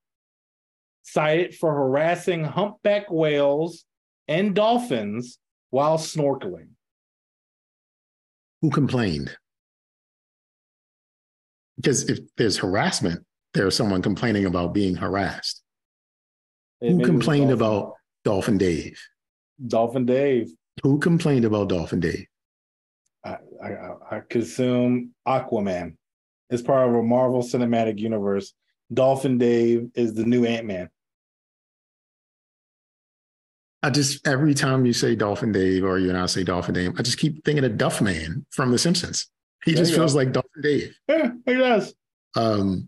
cited 1.01 1.55
for 1.55 1.73
harassing 1.73 2.43
humpback 2.43 3.09
whales 3.09 3.85
and 4.27 4.55
dolphins 4.55 5.37
while 5.75 5.97
snorkeling. 5.97 6.69
Who 8.61 8.69
complained? 8.69 9.35
Because 11.75 12.09
if 12.09 12.19
there's 12.37 12.55
harassment, 12.55 13.25
there's 13.53 13.75
someone 13.75 14.01
complaining 14.01 14.45
about 14.45 14.73
being 14.73 14.95
harassed. 14.95 15.61
It 16.79 16.91
Who 16.91 17.03
complained 17.03 17.49
Dolphin- 17.49 17.57
about 17.67 17.93
Dolphin 18.23 18.57
Dave? 18.57 18.97
Dolphin 19.67 20.05
Dave? 20.05 20.47
Who 20.81 20.97
complained 20.97 21.43
about 21.43 21.67
Dolphin 21.67 21.99
Dave? 21.99 22.25
I, 23.25 23.35
I, 23.61 23.69
I 24.11 24.21
consume 24.29 25.13
Aquaman. 25.27 25.97
It's 26.49 26.61
part 26.61 26.87
of 26.87 26.95
a 26.95 27.03
Marvel 27.03 27.43
Cinematic 27.43 27.99
Universe. 27.99 28.53
Dolphin 28.93 29.37
Dave 29.37 29.89
is 29.93 30.13
the 30.13 30.23
new 30.23 30.45
Ant 30.45 30.67
Man. 30.67 30.89
I 33.85 33.89
just 33.91 34.27
every 34.27 34.53
time 34.53 34.85
you 34.85 34.93
say 34.93 35.15
Dolphin 35.15 35.51
Dave 35.51 35.83
or 35.83 35.99
you 35.99 36.09
and 36.09 36.17
I 36.17 36.25
say 36.25 36.43
Dolphin 36.43 36.73
Dave, 36.73 36.93
I 36.97 37.01
just 37.03 37.17
keep 37.19 37.43
thinking 37.45 37.63
of 37.63 37.77
Duff 37.77 38.01
Man 38.01 38.45
from 38.51 38.71
The 38.71 38.77
Simpsons. 38.77 39.27
He 39.63 39.73
There 39.73 39.83
just 39.83 39.93
feels 39.95 40.13
go. 40.13 40.17
like 40.19 40.31
Dolphin 40.31 40.61
Dave. 40.61 40.97
Yeah, 41.07 41.31
he 41.45 41.53
does. 41.55 41.93
Um, 42.35 42.87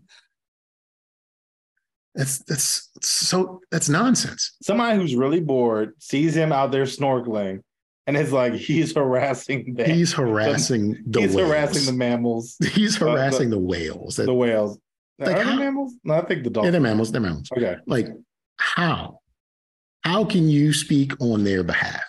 that's 2.14 2.38
that's 2.40 2.90
so 3.00 3.60
that's 3.70 3.88
nonsense. 3.88 4.56
Somebody 4.62 4.98
who's 4.98 5.14
really 5.14 5.40
bored 5.40 5.94
sees 6.00 6.36
him 6.36 6.52
out 6.52 6.72
there 6.72 6.84
snorkeling, 6.84 7.62
and 8.06 8.16
is 8.16 8.32
like, 8.32 8.54
he's 8.54 8.94
harassing 8.94 9.74
them. 9.74 9.88
He's 9.90 10.12
harassing 10.14 10.96
the 11.06 11.20
he's 11.20 11.34
whales. 11.36 11.48
harassing 11.48 11.86
the 11.86 11.92
mammals, 11.98 12.56
He's 12.72 12.98
the- 12.98 13.10
harassing 13.10 13.50
the 13.50 13.58
whales. 13.58 14.16
That, 14.16 14.26
the 14.26 14.34
whales. 14.34 14.78
Like 15.20 15.36
Are 15.36 15.44
they 15.44 15.50
how- 15.50 15.56
mammals? 15.58 15.94
No, 16.04 16.14
I 16.14 16.24
think 16.24 16.42
the 16.44 16.50
yeah, 16.50 16.54
dolphins. 16.54 16.72
they're 16.72 16.80
mammals. 16.80 17.12
They're 17.12 17.20
mammals. 17.20 17.48
Okay. 17.56 17.76
Like 17.86 18.08
how? 18.56 19.20
How 20.04 20.24
can 20.24 20.48
you 20.48 20.72
speak 20.72 21.12
on 21.20 21.44
their 21.44 21.62
behalf? 21.62 22.02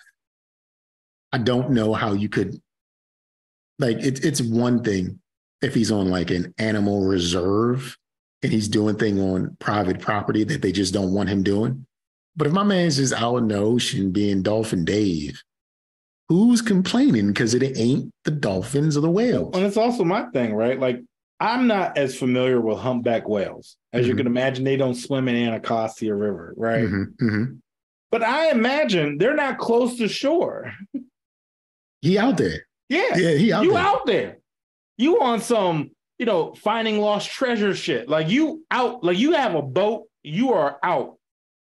I 1.32 1.38
don't 1.38 1.72
know 1.72 1.94
how 1.94 2.14
you 2.14 2.30
could. 2.30 2.60
Like 3.78 3.98
it's 3.98 4.20
it's 4.22 4.42
one 4.42 4.84
thing 4.84 5.20
if 5.62 5.74
he's 5.74 5.92
on 5.92 6.10
like 6.10 6.32
an 6.32 6.54
animal 6.58 7.06
reserve 7.06 7.98
and 8.42 8.52
he's 8.52 8.68
doing 8.68 8.96
thing 8.96 9.20
on 9.20 9.56
private 9.60 10.00
property 10.00 10.44
that 10.46 10.62
they 10.62 10.72
just 10.72 10.94
don't 10.94 11.14
want 11.14 11.30
him 11.30 11.44
doing. 11.44 11.86
But 12.36 12.48
if 12.48 12.54
my 12.54 12.64
man's 12.64 12.98
just 12.98 13.14
out 13.14 13.38
in 13.38 13.48
the 13.48 13.58
ocean 13.58 14.12
being 14.12 14.42
Dolphin 14.42 14.86
Dave, 14.86 15.42
who's 16.30 16.62
complaining 16.62 17.28
because 17.28 17.54
it 17.54 17.78
ain't 17.78 18.12
the 18.24 18.32
dolphins 18.32 18.96
or 18.96 19.02
the 19.02 19.10
whales? 19.12 19.56
And 19.56 19.66
it's 19.66 19.78
also 19.78 20.04
my 20.04 20.24
thing, 20.32 20.54
right? 20.54 20.80
Like, 20.80 21.02
I'm 21.42 21.68
not 21.68 21.98
as 21.98 22.18
familiar 22.18 22.62
with 22.62 22.78
humpback 22.78 23.28
whales. 23.28 23.76
As 23.92 24.08
you 24.08 24.14
Mhm. 24.14 24.18
can 24.18 24.28
imagine, 24.28 24.64
they 24.64 24.78
don't 24.78 24.96
swim 24.96 25.28
in 25.28 25.36
Anacostia 25.36 26.16
River, 26.16 26.54
right? 26.56 26.86
Mhm, 26.86 27.16
mhm. 27.18 27.58
But 28.12 28.24
I 28.24 28.52
imagine 28.52 29.18
they're 29.18 29.36
not 29.36 29.58
close 29.60 29.98
to 29.98 30.08
shore. 30.08 30.74
He 32.02 32.18
out 32.18 32.38
there. 32.38 32.66
Yeah. 32.90 33.16
Yeah, 33.16 33.34
he 33.36 33.52
out 33.52 33.64
you 33.64 33.74
there. 33.74 33.82
out 33.82 34.06
there. 34.06 34.38
You 34.98 35.22
on 35.22 35.42
some, 35.42 35.92
you 36.18 36.26
know, 36.26 36.54
finding 36.56 37.00
lost 37.00 37.30
treasure 37.30 37.76
shit. 37.76 38.10
Like 38.10 38.30
you 38.30 38.66
out, 38.72 39.04
like 39.04 39.18
you 39.18 39.34
have 39.34 39.54
a 39.56 39.62
boat, 39.62 40.06
you 40.24 40.54
are 40.54 40.78
out. 40.84 41.18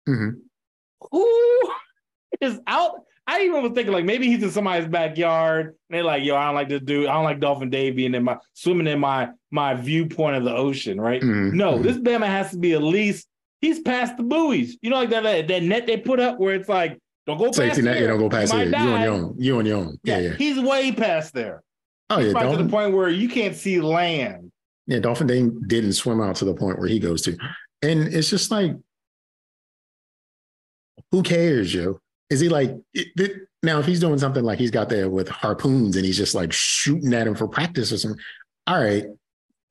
Mm-hmm. 0.07 0.39
Who 1.11 1.71
is 2.41 2.59
out? 2.67 3.01
I 3.29 3.41
even 3.41 3.61
was 3.61 3.73
thinking 3.73 3.93
like 3.93 4.05
maybe 4.05 4.27
he's 4.27 4.41
in 4.41 4.51
somebody's 4.51 4.87
backyard 4.87 5.65
and 5.67 5.73
they're 5.89 6.03
like, 6.03 6.23
yo, 6.23 6.35
I 6.37 6.45
don't 6.45 6.55
like 6.55 6.69
this 6.69 6.81
dude. 6.81 7.07
I 7.07 7.13
don't 7.13 7.25
like 7.25 7.41
Dolphin 7.41 7.69
Dave 7.69 7.95
being 7.97 8.15
in 8.15 8.23
my 8.23 8.37
swimming 8.53 8.87
in 8.87 8.99
my 8.99 9.29
my 9.51 9.73
viewpoint 9.73 10.37
of 10.37 10.45
the 10.45 10.55
ocean, 10.55 10.99
right? 11.01 11.21
Mhm, 11.21 11.51
No, 11.53 11.73
mhm. 11.77 11.83
this 11.83 11.97
Bama 11.97 12.27
has 12.27 12.51
to 12.51 12.57
be 12.57 12.71
at 12.73 12.81
least 12.83 13.27
he's 13.61 13.79
past 13.79 14.17
the 14.17 14.23
buoys. 14.23 14.77
You 14.81 14.89
know, 14.89 14.97
like 14.97 15.09
that 15.09 15.23
that, 15.23 15.47
that 15.47 15.63
net 15.63 15.85
they 15.87 15.97
put 15.97 16.19
up 16.19 16.39
where 16.39 16.55
it's 16.55 16.69
like, 16.69 16.97
don't 17.25 17.37
go 17.37 17.45
past 17.45 17.57
Safety 17.57 17.81
net, 17.81 17.95
here. 17.95 18.03
you 18.03 18.07
don't 18.09 18.19
go 18.19 18.29
past 18.29 18.53
might 18.53 18.67
here. 18.67 18.79
You 18.79 18.89
on 18.89 19.01
your 19.01 19.11
own. 19.13 19.35
You 19.37 19.57
on 19.59 19.65
your 19.65 19.77
own. 19.77 19.97
Yeah, 20.03 20.19
yeah. 20.19 20.33
He's 20.35 20.59
way 20.59 20.91
past 20.91 21.33
there. 21.33 21.61
Oh 22.09 22.19
He's 22.19 22.27
yeah, 22.33 22.39
right 22.39 22.57
to 22.57 22.63
the 22.63 22.69
point 22.69 22.93
where 22.93 23.09
you 23.09 23.27
can't 23.27 23.55
see 23.55 23.81
land. 23.81 24.51
yeah, 24.85 24.99
Dolphin 24.99 25.27
Dave 25.27 25.67
didn't 25.67 25.93
swim 25.93 26.21
out 26.21 26.35
to 26.37 26.45
the 26.45 26.53
point 26.53 26.79
where 26.79 26.87
he 26.87 26.99
goes 26.99 27.21
to. 27.23 27.37
And 27.81 28.13
it's 28.13 28.29
just 28.29 28.49
like, 28.49 28.71
who 31.11 31.23
cares, 31.23 31.71
Joe? 31.71 31.99
Is 32.29 32.39
he 32.39 32.49
like 32.49 32.75
it, 32.93 33.07
it- 33.17 33.47
now? 33.63 33.79
If 33.79 33.85
he's 33.85 33.99
doing 33.99 34.17
something 34.19 34.43
like 34.43 34.59
he's 34.59 34.71
got 34.71 34.89
there 34.89 35.09
with 35.09 35.27
harpoons 35.29 35.95
and 35.95 36.05
he's 36.05 36.17
just 36.17 36.35
like 36.35 36.51
shooting 36.53 37.13
at 37.13 37.27
him 37.27 37.35
for 37.35 37.47
practice 37.47 37.91
or 37.91 37.97
something, 37.97 38.19
all 38.67 38.81
right, 38.81 39.05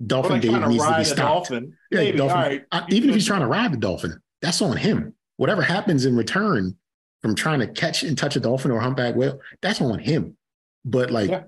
Dolphin 0.05 0.41
Dave 0.41 0.53
to 0.53 0.69
needs 0.69 0.85
to 0.85 0.95
be 0.95 1.01
a 1.03 1.05
stopped. 1.05 1.49
dolphin. 1.49 1.77
Yeah, 1.91 1.99
Maybe. 2.01 2.19
dolphin. 2.19 2.37
Right. 2.37 2.65
I- 2.73 2.85
even 2.91 3.09
if 3.09 3.15
he's 3.15 3.27
trying 3.27 3.41
to 3.41 3.47
ride 3.47 3.73
the 3.73 3.79
dolphin, 3.79 4.21
that's 4.43 4.61
on 4.61 4.77
him. 4.77 5.15
Whatever 5.39 5.63
happens 5.63 6.05
in 6.05 6.17
return 6.17 6.77
from 7.23 7.35
trying 7.35 7.61
to 7.61 7.67
catch 7.67 8.03
and 8.03 8.17
touch 8.17 8.37
a 8.37 8.41
dolphin 8.41 8.71
or 8.71 8.81
humpback 8.81 9.15
whale, 9.17 9.41
that's 9.63 9.81
on 9.81 9.99
him. 9.99 10.37
But 10.85 11.11
like, 11.11 11.31
Yeah. 11.31 11.45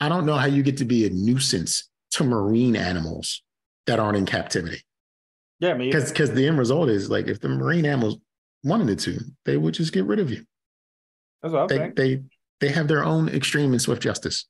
I 0.00 0.08
don't 0.08 0.24
know 0.24 0.36
how 0.36 0.46
you 0.46 0.62
get 0.62 0.76
to 0.78 0.84
be 0.84 1.04
a 1.06 1.10
nuisance 1.10 1.88
to 2.12 2.24
marine 2.24 2.76
animals 2.76 3.42
that 3.86 3.98
aren't 3.98 4.16
in 4.16 4.24
captivity. 4.26 4.82
Yeah. 5.58 5.74
Because 5.74 6.10
because 6.10 6.30
the 6.32 6.46
end 6.46 6.58
result 6.58 6.88
is 6.88 7.10
like 7.10 7.26
if 7.26 7.40
the 7.40 7.48
marine 7.48 7.84
animals 7.86 8.16
wanted 8.64 8.98
to, 9.00 9.20
they 9.44 9.56
would 9.56 9.74
just 9.74 9.92
get 9.92 10.04
rid 10.06 10.18
of 10.20 10.30
you. 10.30 10.44
That's 11.42 11.52
what 11.52 11.62
I 11.64 11.66
They 11.66 11.78
think. 11.78 11.96
they 11.96 12.22
they 12.60 12.68
have 12.72 12.88
their 12.88 13.04
own 13.04 13.28
extreme 13.28 13.72
and 13.72 13.80
swift 13.82 14.02
justice. 14.02 14.46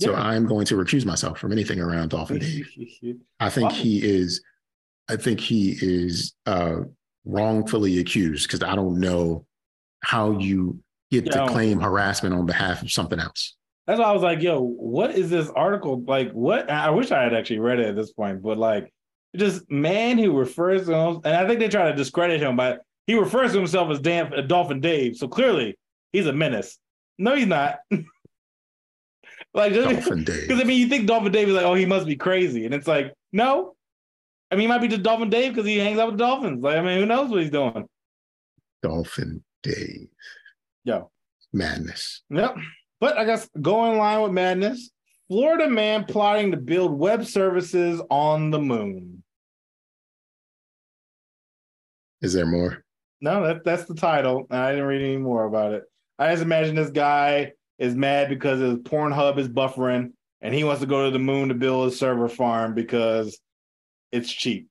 So 0.00 0.12
Yeah. 0.12 0.20
I'm 0.22 0.46
going 0.46 0.64
to 0.66 0.74
recuse 0.76 1.04
myself 1.04 1.38
from 1.38 1.52
anything 1.52 1.80
around 1.80 2.10
Dolphin 2.10 2.38
Dave. 2.38 2.68
I 3.40 3.50
think 3.50 3.70
Wow. 3.70 3.76
he 3.76 4.02
is 4.04 4.40
I 5.10 5.16
think 5.16 5.40
he 5.40 5.70
is 5.80 6.34
uh, 6.44 6.80
wrongfully 7.24 7.98
accused 7.98 8.46
because 8.46 8.62
I 8.62 8.74
don't 8.76 9.00
know 9.00 9.46
how 10.04 10.38
you 10.38 10.80
get 11.10 11.24
Yeah. 11.26 11.32
to 11.46 11.48
claim 11.48 11.80
harassment 11.80 12.34
on 12.34 12.44
behalf 12.44 12.82
of 12.82 12.92
something 12.92 13.18
else. 13.18 13.56
That's 13.86 13.98
why 13.98 14.04
I 14.06 14.12
was 14.12 14.22
like, 14.22 14.42
yo, 14.42 14.60
what 14.60 15.12
is 15.12 15.30
this 15.30 15.48
article? 15.56 16.02
Like, 16.06 16.30
what? 16.32 16.70
I 16.70 16.90
wish 16.90 17.10
I 17.10 17.22
had 17.22 17.32
actually 17.32 17.60
read 17.60 17.80
it 17.80 17.86
at 17.86 17.96
this 17.96 18.12
point, 18.12 18.42
but 18.42 18.58
like, 18.58 18.92
just 19.34 19.70
man 19.70 20.18
who 20.18 20.36
refers 20.36 20.84
to 20.86 20.94
him, 20.94 21.20
and 21.24 21.34
I 21.34 21.46
think 21.46 21.58
they 21.58 21.68
try 21.68 21.90
to 21.90 21.96
discredit 21.96 22.40
him, 22.42 22.54
but 22.56 22.82
he 23.06 23.14
refers 23.14 23.52
to 23.52 23.58
himself 23.58 23.90
as 23.90 24.00
Dan, 24.00 24.46
Dolphin 24.46 24.80
Dave. 24.80 25.16
So 25.16 25.26
clearly, 25.26 25.78
he's 26.12 26.26
a 26.26 26.32
menace. 26.34 26.78
No, 27.18 27.34
he's 27.34 27.46
not. 27.46 27.78
like, 29.54 29.72
because 29.72 30.60
I 30.60 30.64
mean, 30.64 30.80
you 30.80 30.88
think 30.88 31.06
Dolphin 31.06 31.32
Dave 31.32 31.48
is 31.48 31.54
like, 31.54 31.64
oh, 31.64 31.74
he 31.74 31.86
must 31.86 32.06
be 32.06 32.16
crazy, 32.16 32.64
and 32.64 32.74
it's 32.74 32.86
like, 32.86 33.12
no. 33.32 33.74
I 34.50 34.54
mean, 34.54 34.62
he 34.62 34.66
might 34.68 34.80
be 34.80 34.88
just 34.88 35.02
Dolphin 35.02 35.30
Dave 35.30 35.52
because 35.52 35.66
he 35.66 35.78
hangs 35.78 35.98
out 35.98 36.08
with 36.08 36.18
dolphins. 36.18 36.62
Like, 36.62 36.76
I 36.76 36.82
mean, 36.82 36.98
who 36.98 37.06
knows 37.06 37.30
what 37.30 37.42
he's 37.42 37.50
doing? 37.50 37.86
Dolphin 38.82 39.44
Dave. 39.62 40.08
Yo. 40.84 41.10
Madness. 41.52 42.22
Yep. 42.30 42.56
But 43.00 43.18
I 43.18 43.24
guess 43.24 43.48
go 43.60 43.90
in 43.90 43.98
line 43.98 44.22
with 44.22 44.32
madness. 44.32 44.90
Florida 45.28 45.68
man 45.68 46.04
plotting 46.04 46.50
to 46.52 46.56
build 46.56 46.98
web 46.98 47.26
services 47.26 48.00
on 48.10 48.50
the 48.50 48.58
moon. 48.58 49.22
Is 52.22 52.32
there 52.32 52.46
more? 52.46 52.84
No, 53.20 53.46
that, 53.46 53.64
that's 53.64 53.84
the 53.84 53.94
title. 53.94 54.46
I 54.50 54.70
didn't 54.70 54.86
read 54.86 55.02
any 55.02 55.18
more 55.18 55.44
about 55.44 55.72
it. 55.72 55.84
I 56.18 56.30
just 56.30 56.42
imagine 56.42 56.74
this 56.74 56.90
guy 56.90 57.52
is 57.78 57.94
mad 57.94 58.28
because 58.28 58.60
his 58.60 58.76
Pornhub 58.78 59.38
is 59.38 59.48
buffering 59.48 60.12
and 60.40 60.54
he 60.54 60.64
wants 60.64 60.80
to 60.80 60.86
go 60.86 61.04
to 61.04 61.10
the 61.10 61.18
moon 61.18 61.48
to 61.48 61.54
build 61.54 61.88
a 61.88 61.94
server 61.94 62.28
farm 62.28 62.74
because 62.74 63.38
it's 64.12 64.30
cheap. 64.32 64.68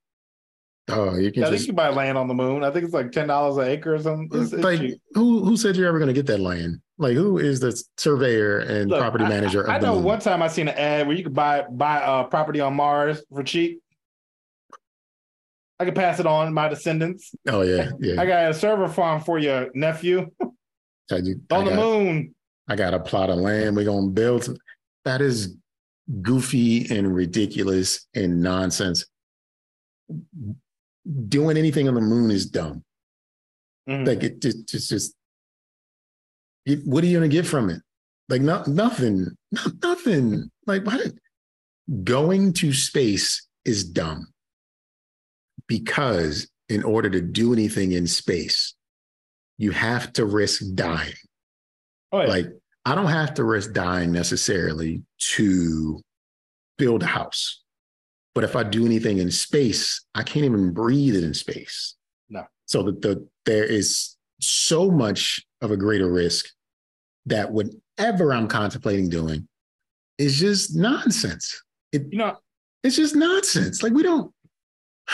Oh, 0.89 1.16
you 1.18 1.32
can 1.34 1.43
I 1.43 1.47
think 1.47 1.58
just 1.58 1.68
you 1.68 1.74
buy 1.74 1.89
land 1.89 2.18
on 2.18 2.28
the 2.30 2.34
moon. 2.34 2.64
I 2.64 2.72
think 2.72 2.86
it's 2.86 2.93
like 2.93 3.12
ten 3.12 3.28
dollars 3.28 3.58
an 3.58 3.68
acre 3.72 3.95
or 3.95 3.99
something. 4.01 4.30
It's, 4.41 4.53
it's 4.53 4.64
like 4.64 4.80
cheap. 4.80 5.01
who 5.14 5.43
who 5.43 5.58
said 5.58 5.76
you're 5.76 5.88
ever 5.88 5.99
going 5.99 6.08
to 6.08 6.14
get 6.14 6.26
that 6.28 6.39
land? 6.39 6.80
Like 6.97 7.14
who 7.14 7.38
is 7.38 7.60
the 7.60 7.78
surveyor 7.97 8.60
and 8.60 8.89
Look, 8.89 8.99
property 9.01 9.26
I- 9.26 9.30
manager 9.30 9.64
of 9.64 9.70
I, 9.70 9.76
I 9.76 9.80
the 9.80 9.88
know 9.88 9.95
moon? 9.95 10.03
one 10.03 10.20
time 10.20 10.41
I 10.41 10.47
seen 10.47 10.70
an 10.70 10.78
ad 10.78 11.05
where 11.08 11.16
you 11.16 11.24
could 11.24 11.34
buy 11.34 11.64
buy 11.70 11.97
uh, 12.01 12.24
property 12.24 12.62
on 12.62 12.74
Mars 12.76 13.22
for 13.30 13.43
cheap. 13.43 13.82
I 15.80 15.86
could 15.86 15.93
pass 15.95 16.20
it 16.20 16.26
on 16.26 16.45
to 16.47 16.51
my 16.51 16.70
descendants. 16.70 17.36
Oh 17.49 17.62
yeah, 17.62 17.91
yeah. 17.99 18.20
I 18.22 18.26
got 18.26 18.49
a 18.49 18.53
server 18.53 18.88
farm 18.88 19.22
for 19.22 19.38
your 19.38 19.70
nephew 19.76 20.28
I, 21.12 21.22
do- 21.22 21.39
I 21.51 21.55
on 21.55 21.66
the 21.66 21.76
moon. 21.76 22.34
I 22.68 22.76
got 22.76 22.93
a 22.93 22.99
plot 22.99 23.30
of 23.30 23.38
land. 23.38 23.76
We're 23.76 23.86
gonna 23.86 24.07
build. 24.07 24.57
That 25.05 25.22
is 25.22 25.55
goofy 26.22 26.89
and 26.95 27.13
ridiculous 27.15 28.05
and 28.13 28.41
nonsense. 28.41 29.05
Doing 31.30 31.57
anything 31.57 31.88
on 31.88 31.95
the 31.95 32.01
moon 32.01 32.32
is 32.32 32.45
dumb. 32.45 32.84
Mhm. 33.89 34.05
Like 34.07 34.24
it 34.24 34.41
just, 34.41 34.68
just, 34.68 34.89
just. 34.89 35.13
it- 36.65 36.86
what 36.86 37.03
are 37.03 37.07
you 37.07 37.18
gonna 37.18 37.30
get 37.30 37.45
from 37.45 37.70
it? 37.70 37.82
Like 38.30 38.41
no, 38.41 38.63
nothing, 38.68 39.28
no, 39.51 39.61
nothing. 39.82 40.49
Like 40.65 40.86
why? 40.86 40.97
Did, 40.97 41.18
going 42.03 42.51
to 42.53 42.74
space 42.74 43.47
is 43.63 43.86
dumb 43.86 44.28
because 45.68 46.49
in 46.68 46.84
order 46.84 47.09
to 47.09 47.22
do 47.22 47.53
anything 47.53 47.93
in 47.93 48.07
space, 48.07 48.76
you 49.57 49.72
have 49.72 50.11
to 50.13 50.26
risk 50.26 50.61
dying. 50.76 51.13
Oh, 52.12 52.22
yeah. 52.22 52.28
Like 52.28 52.47
I 52.86 52.95
don't 52.95 53.08
have 53.08 53.34
to 53.36 53.43
risk 53.43 53.74
dying 53.74 54.12
necessarily 54.12 55.03
to 55.36 56.01
build 56.78 57.03
a 57.03 57.08
house. 57.08 57.64
But 58.34 58.43
if 58.43 58.55
I 58.55 58.64
do 58.64 58.86
anything 58.86 59.18
in 59.18 59.32
space, 59.32 60.05
I 60.16 60.24
can't 60.24 60.45
even 60.45 60.72
breathe 60.72 61.16
it 61.16 61.24
in 61.24 61.34
space. 61.34 61.95
No. 62.30 62.45
So 62.66 62.84
that 62.84 63.01
the 63.01 63.28
there 63.45 63.66
is 63.66 64.16
so 64.39 64.91
much 64.91 65.45
of 65.62 65.72
a 65.72 65.78
greater 65.78 66.10
risk 66.10 66.45
that 67.26 67.51
whatever 67.51 68.34
I'm 68.34 68.47
contemplating 68.47 69.10
doing 69.10 69.47
is 70.18 70.39
just 70.39 70.76
nonsense. 70.76 71.62
It, 71.91 72.03
you 72.12 72.20
know, 72.20 72.38
it's 72.84 72.95
just 72.95 73.16
nonsense. 73.16 73.84
Like 73.84 73.93
we 73.93 74.03
don't. 74.03 74.34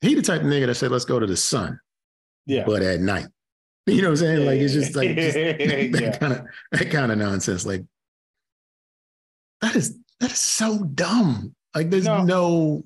He 0.00 0.16
the 0.16 0.22
type 0.22 0.40
of 0.40 0.48
nigga 0.48 0.66
that 0.66 0.74
said, 0.74 0.90
"Let's 0.90 1.04
go 1.04 1.20
to 1.20 1.26
the 1.26 1.36
sun," 1.36 1.78
yeah. 2.44 2.64
but 2.66 2.82
at 2.82 2.98
night. 2.98 3.28
You 3.86 4.00
know 4.02 4.08
what 4.10 4.10
I'm 4.10 4.16
saying? 4.18 4.46
Like 4.46 4.60
it's 4.60 4.74
just 4.74 4.94
like 4.94 5.16
just, 5.16 5.34
that 5.34 6.16
kind 6.20 6.32
of 6.34 6.42
that 6.70 6.90
kind 6.90 7.10
of 7.10 7.18
nonsense. 7.18 7.66
Like 7.66 7.82
that 9.60 9.74
is 9.74 9.98
that 10.20 10.30
is 10.30 10.38
so 10.38 10.84
dumb. 10.84 11.54
Like 11.74 11.90
there's 11.90 12.04
No. 12.04 12.22
no. 12.22 12.82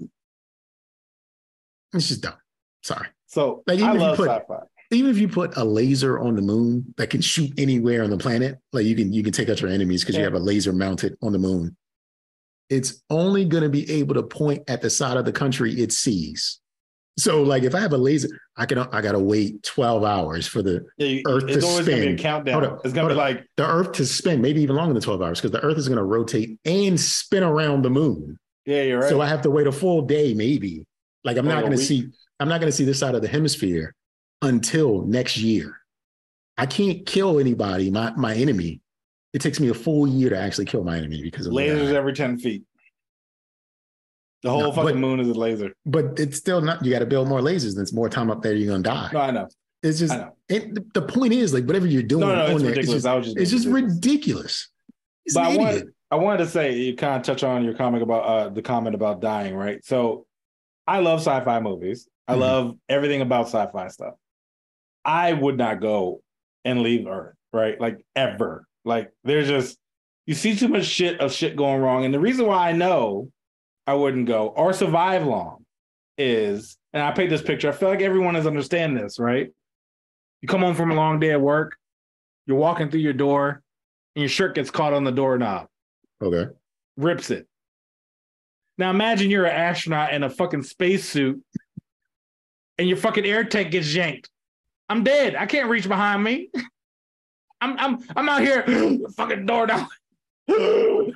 It's 1.92 2.08
just 2.08 2.22
dumb. 2.22 2.34
Sorry. 2.82 3.08
So 3.26 3.62
Like, 3.66 3.78
even 3.78 3.88
I 3.90 3.92
if 3.94 3.94
you 3.96 4.00
love 4.06 4.16
put- 4.16 4.28
sci-fi. 4.28 4.60
Even 4.92 5.10
if 5.10 5.18
you 5.18 5.26
put 5.26 5.56
a 5.56 5.64
laser 5.64 6.20
on 6.20 6.36
the 6.36 6.42
moon 6.42 6.94
that 6.96 7.10
can 7.10 7.20
shoot 7.20 7.52
anywhere 7.58 8.04
on 8.04 8.10
the 8.10 8.16
planet, 8.16 8.58
like 8.72 8.86
you 8.86 8.94
can 8.94 9.12
you 9.12 9.24
can 9.24 9.32
take 9.32 9.48
out 9.48 9.60
your 9.60 9.68
enemies 9.68 10.02
because 10.04 10.16
you 10.16 10.22
have 10.22 10.34
a 10.34 10.38
laser 10.38 10.72
mounted 10.72 11.16
on 11.22 11.32
the 11.32 11.38
moon. 11.40 11.76
It's 12.70 13.02
only 13.10 13.44
going 13.46 13.64
to 13.64 13.68
be 13.68 13.90
able 13.90 14.14
to 14.14 14.22
point 14.22 14.62
at 14.68 14.82
the 14.82 14.88
side 14.90 15.16
of 15.16 15.24
the 15.24 15.32
country 15.32 15.72
it 15.80 15.92
sees. 15.92 16.60
So, 17.18 17.42
like, 17.42 17.62
if 17.62 17.74
I 17.74 17.80
have 17.80 17.94
a 17.94 17.96
laser, 17.98 18.28
I 18.58 18.66
can 18.66 18.78
I 18.78 19.00
gotta 19.00 19.18
wait 19.18 19.62
twelve 19.62 20.04
hours 20.04 20.46
for 20.46 20.60
the 20.62 20.84
Yeah, 20.98 21.06
you- 21.06 21.22
Earth 21.26 21.44
it's 21.48 21.64
to 21.64 21.66
always 21.70 21.86
gonna 21.86 21.96
be 21.96 22.02
a 22.02 22.04
spin. 22.08 22.16
countdown. 22.18 22.64
Up, 22.64 22.80
it's 22.84 22.92
gonna 22.92 23.08
be 23.08 23.12
up. 23.14 23.18
like 23.18 23.46
the 23.56 23.66
Earth 23.66 23.92
to 23.92 24.06
spin, 24.06 24.42
maybe 24.42 24.60
even 24.60 24.76
longer 24.76 24.92
than 24.92 25.02
12 25.02 25.22
hours, 25.22 25.38
because 25.40 25.50
the 25.52 25.62
Earth 25.62 25.78
is 25.78 25.88
going 25.88 25.96
to 25.98 26.04
rotate 26.04 26.58
and 26.66 27.00
spin 27.00 27.42
around 27.42 27.82
the 27.82 27.90
moon. 27.90 28.36
yeah, 28.66 28.82
you're 28.82 29.00
right. 29.00 29.08
So 29.08 29.20
I 29.22 29.28
have 29.28 29.40
to 29.42 29.50
wait 29.50 29.66
a 29.66 29.72
full 29.72 30.02
day, 30.02 30.34
maybe. 30.34 30.84
Like 31.24 31.38
I'm 31.38 31.46
Or 31.46 31.50
not 31.54 31.60
to 31.62 31.70
week. 31.70 31.80
see, 31.80 32.08
I'm 32.38 32.48
not 32.48 32.60
to 32.60 32.72
see 32.72 32.84
this 32.84 32.98
side 32.98 33.14
of 33.14 33.22
the 33.22 33.28
hemisphere 33.28 33.94
until 34.42 35.02
next 35.06 35.38
year. 35.38 35.74
I 36.58 36.66
can't 36.66 37.06
kill 37.06 37.38
anybody, 37.38 37.90
my 37.90 38.12
my 38.16 38.34
enemy. 38.34 38.80
It 39.32 39.40
takes 39.40 39.58
me 39.60 39.68
a 39.68 39.74
full 39.74 40.06
year 40.06 40.30
to 40.30 40.38
actually 40.38 40.66
kill 40.66 40.84
my 40.84 40.96
enemy 40.98 41.22
because 41.22 41.46
of 41.46 41.52
lasers 41.54 41.92
every 41.94 42.12
ten 42.12 42.38
feet. 42.38 42.62
The 44.46 44.52
whole 44.52 44.60
No, 44.62 44.72
fucking 44.72 44.92
but- 44.92 44.96
moon 44.96 45.20
is 45.20 45.28
a 45.28 45.34
laser. 45.34 45.72
But 45.84 46.18
it's 46.18 46.36
still 46.36 46.60
not. 46.60 46.84
You 46.84 46.90
got 46.92 47.00
to 47.00 47.06
build 47.06 47.28
more 47.28 47.40
lasers. 47.40 47.72
and 47.72 47.82
it's 47.82 47.92
more 47.92 48.08
time 48.08 48.30
up 48.30 48.42
there. 48.42 48.54
You're 48.54 48.70
gonna 48.70 48.82
die. 48.82 49.10
No, 49.12 49.20
I 49.20 49.30
know. 49.32 49.48
It's 49.82 49.98
just. 49.98 50.14
It, 50.48 50.94
the- 50.94 51.02
point 51.02 51.32
is, 51.32 51.52
like, 51.52 51.64
whatever 51.64 51.86
you're 51.86 52.02
doing 52.02 52.20
No, 52.28 52.34
no, 52.34 52.44
on 52.46 52.50
it's 52.52 52.62
there, 52.62 52.70
ridiculous. 52.70 52.88
it's 52.88 53.04
just, 53.04 53.06
I 53.06 53.14
was 53.16 53.24
just 53.26 53.36
it's 53.38 53.50
just 53.50 53.66
ridiculous. 53.66 53.94
ridiculous. 53.96 54.68
He's 55.24 55.34
But 55.34 55.42
I 55.44 55.56
wanted, 55.56 55.88
I 56.12 56.16
wanted 56.16 56.38
to 56.44 56.46
say 56.50 56.76
you 56.78 56.94
kind 56.96 57.16
of 57.16 57.22
touch 57.22 57.42
on 57.42 57.64
your 57.64 57.74
comment 57.74 58.02
about 58.04 58.22
uh, 58.24 58.48
the 58.50 58.62
comment 58.62 58.94
about 58.94 59.20
dying, 59.20 59.54
right? 59.56 59.84
So 59.84 60.26
I 60.86 61.00
love 61.00 61.18
sci-fi 61.20 61.58
movies. 61.60 62.08
I 62.28 62.34
Mhm. 62.34 62.38
love 62.38 62.76
everything 62.88 63.20
about 63.22 63.46
sci-fi 63.46 63.88
stuff. 63.88 64.14
I 65.04 65.32
would 65.32 65.56
not 65.58 65.80
go 65.80 66.22
and 66.64 66.80
leave 66.82 67.06
Earth, 67.08 67.34
right? 67.52 67.80
Like 67.80 67.98
ever. 68.14 68.64
Like 68.84 69.10
there's 69.24 69.48
just 69.48 69.76
you 70.26 70.34
see 70.34 70.54
too 70.56 70.68
much 70.68 70.84
shit 70.84 71.20
of 71.20 71.32
shit 71.32 71.56
going 71.56 71.80
wrong. 71.80 72.04
And 72.04 72.12
the 72.14 72.20
reason 72.20 72.46
why 72.46 72.68
I 72.68 72.72
know 72.72 73.30
I 73.86 73.94
wouldn't 73.94 74.26
go 74.26 74.48
or 74.48 74.72
survive 74.72 75.24
long 75.26 75.64
is, 76.18 76.76
and 76.92 77.02
I 77.02 77.12
paint 77.12 77.30
this 77.30 77.42
picture. 77.42 77.68
I 77.68 77.72
feel 77.72 77.88
like 77.88 78.00
everyone 78.02 78.36
is 78.36 78.46
understand 78.46 78.96
this, 78.96 79.18
right? 79.18 79.50
You 80.42 80.48
come 80.48 80.62
home 80.62 80.74
from 80.74 80.90
a 80.90 80.94
long 80.94 81.20
day 81.20 81.30
at 81.32 81.40
work, 81.40 81.76
you're 82.46 82.56
walking 82.58 82.90
through 82.90 83.00
your 83.00 83.12
door, 83.12 83.62
and 84.14 84.22
your 84.22 84.28
shirt 84.28 84.54
gets 84.54 84.70
caught 84.70 84.92
on 84.92 85.04
the 85.04 85.12
doorknob, 85.12 85.68
Okay. 86.22 86.46
rips 86.96 87.30
it. 87.30 87.46
Now 88.78 88.90
imagine 88.90 89.30
you're 89.30 89.46
an 89.46 89.54
astronaut 89.56 90.12
in 90.12 90.22
a 90.22 90.30
fucking 90.30 90.62
spacesuit, 90.64 91.42
and 92.78 92.88
your 92.88 92.96
fucking 92.98 93.24
air 93.24 93.44
tank 93.44 93.70
gets 93.70 93.94
yanked. 93.94 94.28
I'm 94.88 95.02
dead. 95.02 95.34
I 95.34 95.46
can't 95.46 95.68
reach 95.70 95.88
behind 95.88 96.22
me. 96.22 96.50
I'm 97.60 97.78
I'm 97.78 97.98
I'm 98.14 98.28
out 98.28 98.42
here, 98.42 98.64
fucking 99.16 99.46
door 99.46 99.66
down. 99.66 99.88
it's 100.48 101.12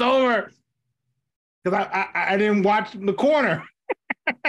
over. 0.00 0.50
Because 1.64 1.86
I, 1.92 2.08
I 2.14 2.34
I 2.34 2.36
didn't 2.36 2.62
watch 2.62 2.92
the 2.92 3.12
corner. 3.12 3.64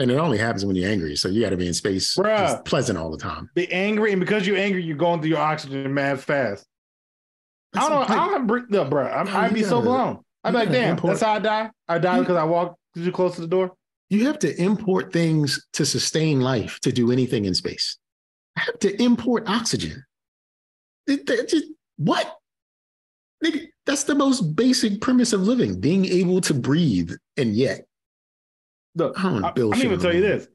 And 0.00 0.10
it 0.10 0.16
only 0.16 0.38
happens 0.38 0.64
when 0.66 0.74
you're 0.74 0.90
angry. 0.90 1.14
So 1.14 1.28
you 1.28 1.40
got 1.40 1.50
to 1.50 1.56
be 1.56 1.68
in 1.68 1.74
space, 1.74 2.16
Bruh. 2.16 2.36
just 2.36 2.64
pleasant 2.64 2.98
all 2.98 3.10
the 3.10 3.16
time. 3.16 3.48
Be 3.54 3.70
angry, 3.72 4.10
and 4.10 4.18
because 4.18 4.44
you're 4.46 4.56
angry, 4.56 4.82
you're 4.82 4.96
going 4.96 5.20
through 5.20 5.30
your 5.30 5.38
oxygen 5.38 5.94
mad 5.94 6.18
fast. 6.20 6.66
I 7.76 7.80
don't 7.80 7.90
know. 7.90 7.98
Like, 8.00 8.10
I 8.10 8.28
don't 8.46 8.70
no, 8.70 8.84
bro. 8.86 9.06
I'm, 9.06 9.26
No, 9.26 9.36
I'd 9.36 9.50
you 9.50 9.54
be 9.54 9.62
so 9.62 9.80
blown. 9.80 10.18
I'd 10.42 10.50
be 10.50 10.58
like, 10.58 10.72
damn, 10.72 10.90
import- 10.94 11.12
that's 11.12 11.22
how 11.22 11.34
I 11.34 11.38
die. 11.38 11.70
I 11.86 11.98
die 11.98 12.18
because 12.20 12.36
I 12.36 12.42
walked 12.44 12.76
too 12.96 13.12
close 13.12 13.36
to 13.36 13.40
the 13.42 13.46
door. 13.46 13.72
you 14.10 14.26
have 14.26 14.38
to 14.40 14.60
import 14.60 15.12
things 15.12 15.64
to 15.74 15.86
sustain 15.86 16.40
life 16.40 16.80
to 16.80 16.90
do 16.92 17.12
anything 17.12 17.44
in 17.44 17.54
space. 17.54 17.96
I 18.56 18.62
have 18.62 18.78
to 18.80 19.00
import 19.02 19.44
oxygen. 19.48 20.04
It- 21.06 21.24
that 21.26 21.48
just- 21.48 21.66
what? 21.98 22.36
Nigga, 23.44 23.68
that's 23.86 24.04
the 24.04 24.14
most 24.14 24.56
basic 24.56 25.00
premise 25.00 25.32
of 25.32 25.42
living: 25.42 25.80
being 25.80 26.04
able 26.06 26.40
to 26.42 26.54
breathe, 26.54 27.12
and 27.36 27.54
yet 27.54 27.86
Look, 28.96 29.18
I 29.18 29.22
don't 29.30 29.44
I, 29.44 29.50
build 29.52 29.74
I'm 29.74 29.82
even 29.82 29.98
tell 29.98 30.14
you 30.14 30.20
this. 30.20 30.48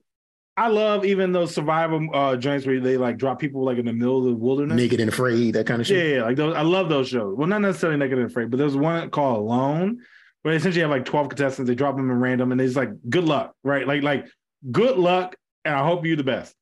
I 0.58 0.68
love 0.68 1.06
even 1.06 1.32
those 1.32 1.54
survival 1.54 2.06
uh, 2.14 2.36
joints 2.36 2.66
where 2.66 2.80
they 2.82 2.98
like 2.98 3.18
drop 3.18 3.40
people 3.40 3.64
like 3.64 3.78
in 3.78 3.86
the 3.86 3.94
middle 3.94 4.20
of 4.20 4.26
the 4.26 4.34
wilderness. 4.34 4.76
naked 4.76 5.00
and 5.00 5.10
afraid, 5.10 5.56
that 5.56 5.66
kind 5.66 5.82
of 5.82 5.90
Yeah, 5.90 5.98
shit. 5.98 6.16
yeah, 6.18 6.24
like 6.24 6.36
those. 6.36 6.54
I 6.56 6.62
love 6.64 6.90
those 6.90 7.08
shows. 7.08 7.36
Well, 7.38 7.48
not 7.48 7.62
necessarily 7.62 7.98
Naked 7.98 8.18
and 8.18 8.30
Afraid, 8.30 8.50
but 8.52 8.58
there's 8.58 8.76
one 8.76 9.10
called 9.10 9.40
Alone, 9.40 10.00
where 10.42 10.54
they 10.54 10.58
essentially 10.58 10.82
have 10.82 10.90
like 10.90 11.06
12 11.06 11.30
contestants, 11.30 11.70
they 11.70 11.76
drop 11.76 11.96
them 11.96 12.10
in 12.10 12.20
random 12.20 12.52
and 12.52 12.60
it's 12.60 12.76
like 12.76 12.90
good 13.10 13.24
luck, 13.24 13.54
right? 13.64 13.88
Like, 13.88 14.04
like 14.04 14.28
good 14.70 14.98
luck, 14.98 15.36
and 15.64 15.74
I 15.76 15.86
hope 15.86 16.06
you 16.06 16.16
the 16.18 16.24
best. 16.26 16.54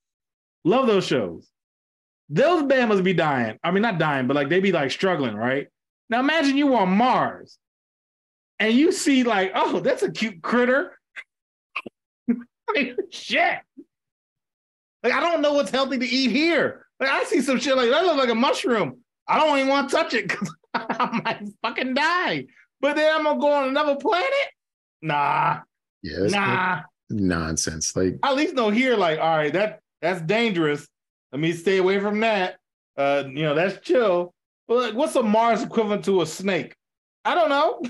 Love 0.64 0.86
those 0.86 1.06
shows. 1.08 1.50
Those 2.30 2.64
Bamas 2.64 3.04
be 3.04 3.14
dying. 3.14 3.58
I 3.64 3.72
mean, 3.72 3.82
not 3.82 3.98
dying, 3.98 4.28
but 4.28 4.36
like 4.36 4.50
they 4.50 4.60
be 4.60 4.72
like 4.72 4.92
struggling, 4.92 5.36
right? 5.36 5.68
Now 6.10 6.20
imagine 6.20 6.58
you 6.58 6.76
on 6.76 6.90
Mars 6.90 7.58
and 8.60 8.74
you 8.74 8.92
see 8.92 9.24
like, 9.24 9.52
oh, 9.56 9.80
that's 9.80 10.04
a 10.04 10.12
cute 10.12 10.42
critter. 10.42 10.98
like, 12.76 12.98
shit. 13.12 13.60
Like, 15.04 15.14
I 15.14 15.20
don't 15.20 15.42
know 15.42 15.54
what's 15.54 15.72
healthy 15.72 15.98
to 15.98 16.06
eat 16.06 16.32
here. 16.32 16.86
Like, 17.00 17.10
I 17.10 17.24
see 17.26 17.42
some 17.42 17.60
shit 17.60 17.76
like 17.76 17.90
that 17.90 18.06
look 18.06 18.18
like 18.18 18.30
a 18.30 18.36
mushroom. 18.36 19.00
I 19.28 19.38
don't 19.38 19.58
even 19.58 19.70
want 19.70 19.90
to 19.90 19.96
touch 19.96 20.14
it 20.14 20.28
because 20.28 20.54
I 20.74 21.22
might 21.24 21.50
fucking 21.62 21.94
die. 21.94 22.46
But 22.80 22.96
then 22.96 23.14
I'm 23.14 23.24
gonna 23.24 23.40
go 23.40 23.52
on 23.52 23.70
another 23.70 23.96
planet? 23.96 24.30
Nah. 25.02 25.60
Yeah, 26.04 26.28
nah. 26.28 26.82
Nonsense. 27.10 27.96
Like 27.96 28.18
I 28.24 28.32
at 28.32 28.36
least 28.38 28.56
know 28.56 28.70
here, 28.70 28.96
like, 28.96 29.20
all 29.20 29.38
right, 29.38 29.54
that 29.54 29.80
that's 30.02 30.22
dangerous. 30.22 30.88
Let 31.32 31.42
me 31.42 31.54
stay 31.54 31.78
away 31.78 32.00
from 32.00 32.20
that. 32.22 32.58
Uh, 32.96 33.24
you 33.28 33.44
know, 33.44 33.56
that's 33.56 33.80
chill. 33.86 34.34
But 34.68 34.78
like, 34.78 34.94
what's 34.94 35.16
a 35.16 35.24
Mars 35.24 35.64
equivalent 35.64 36.06
to 36.06 36.22
a 36.22 36.26
snake? 36.26 36.76
I 37.24 37.36
don't 37.36 37.50
know. 37.50 37.82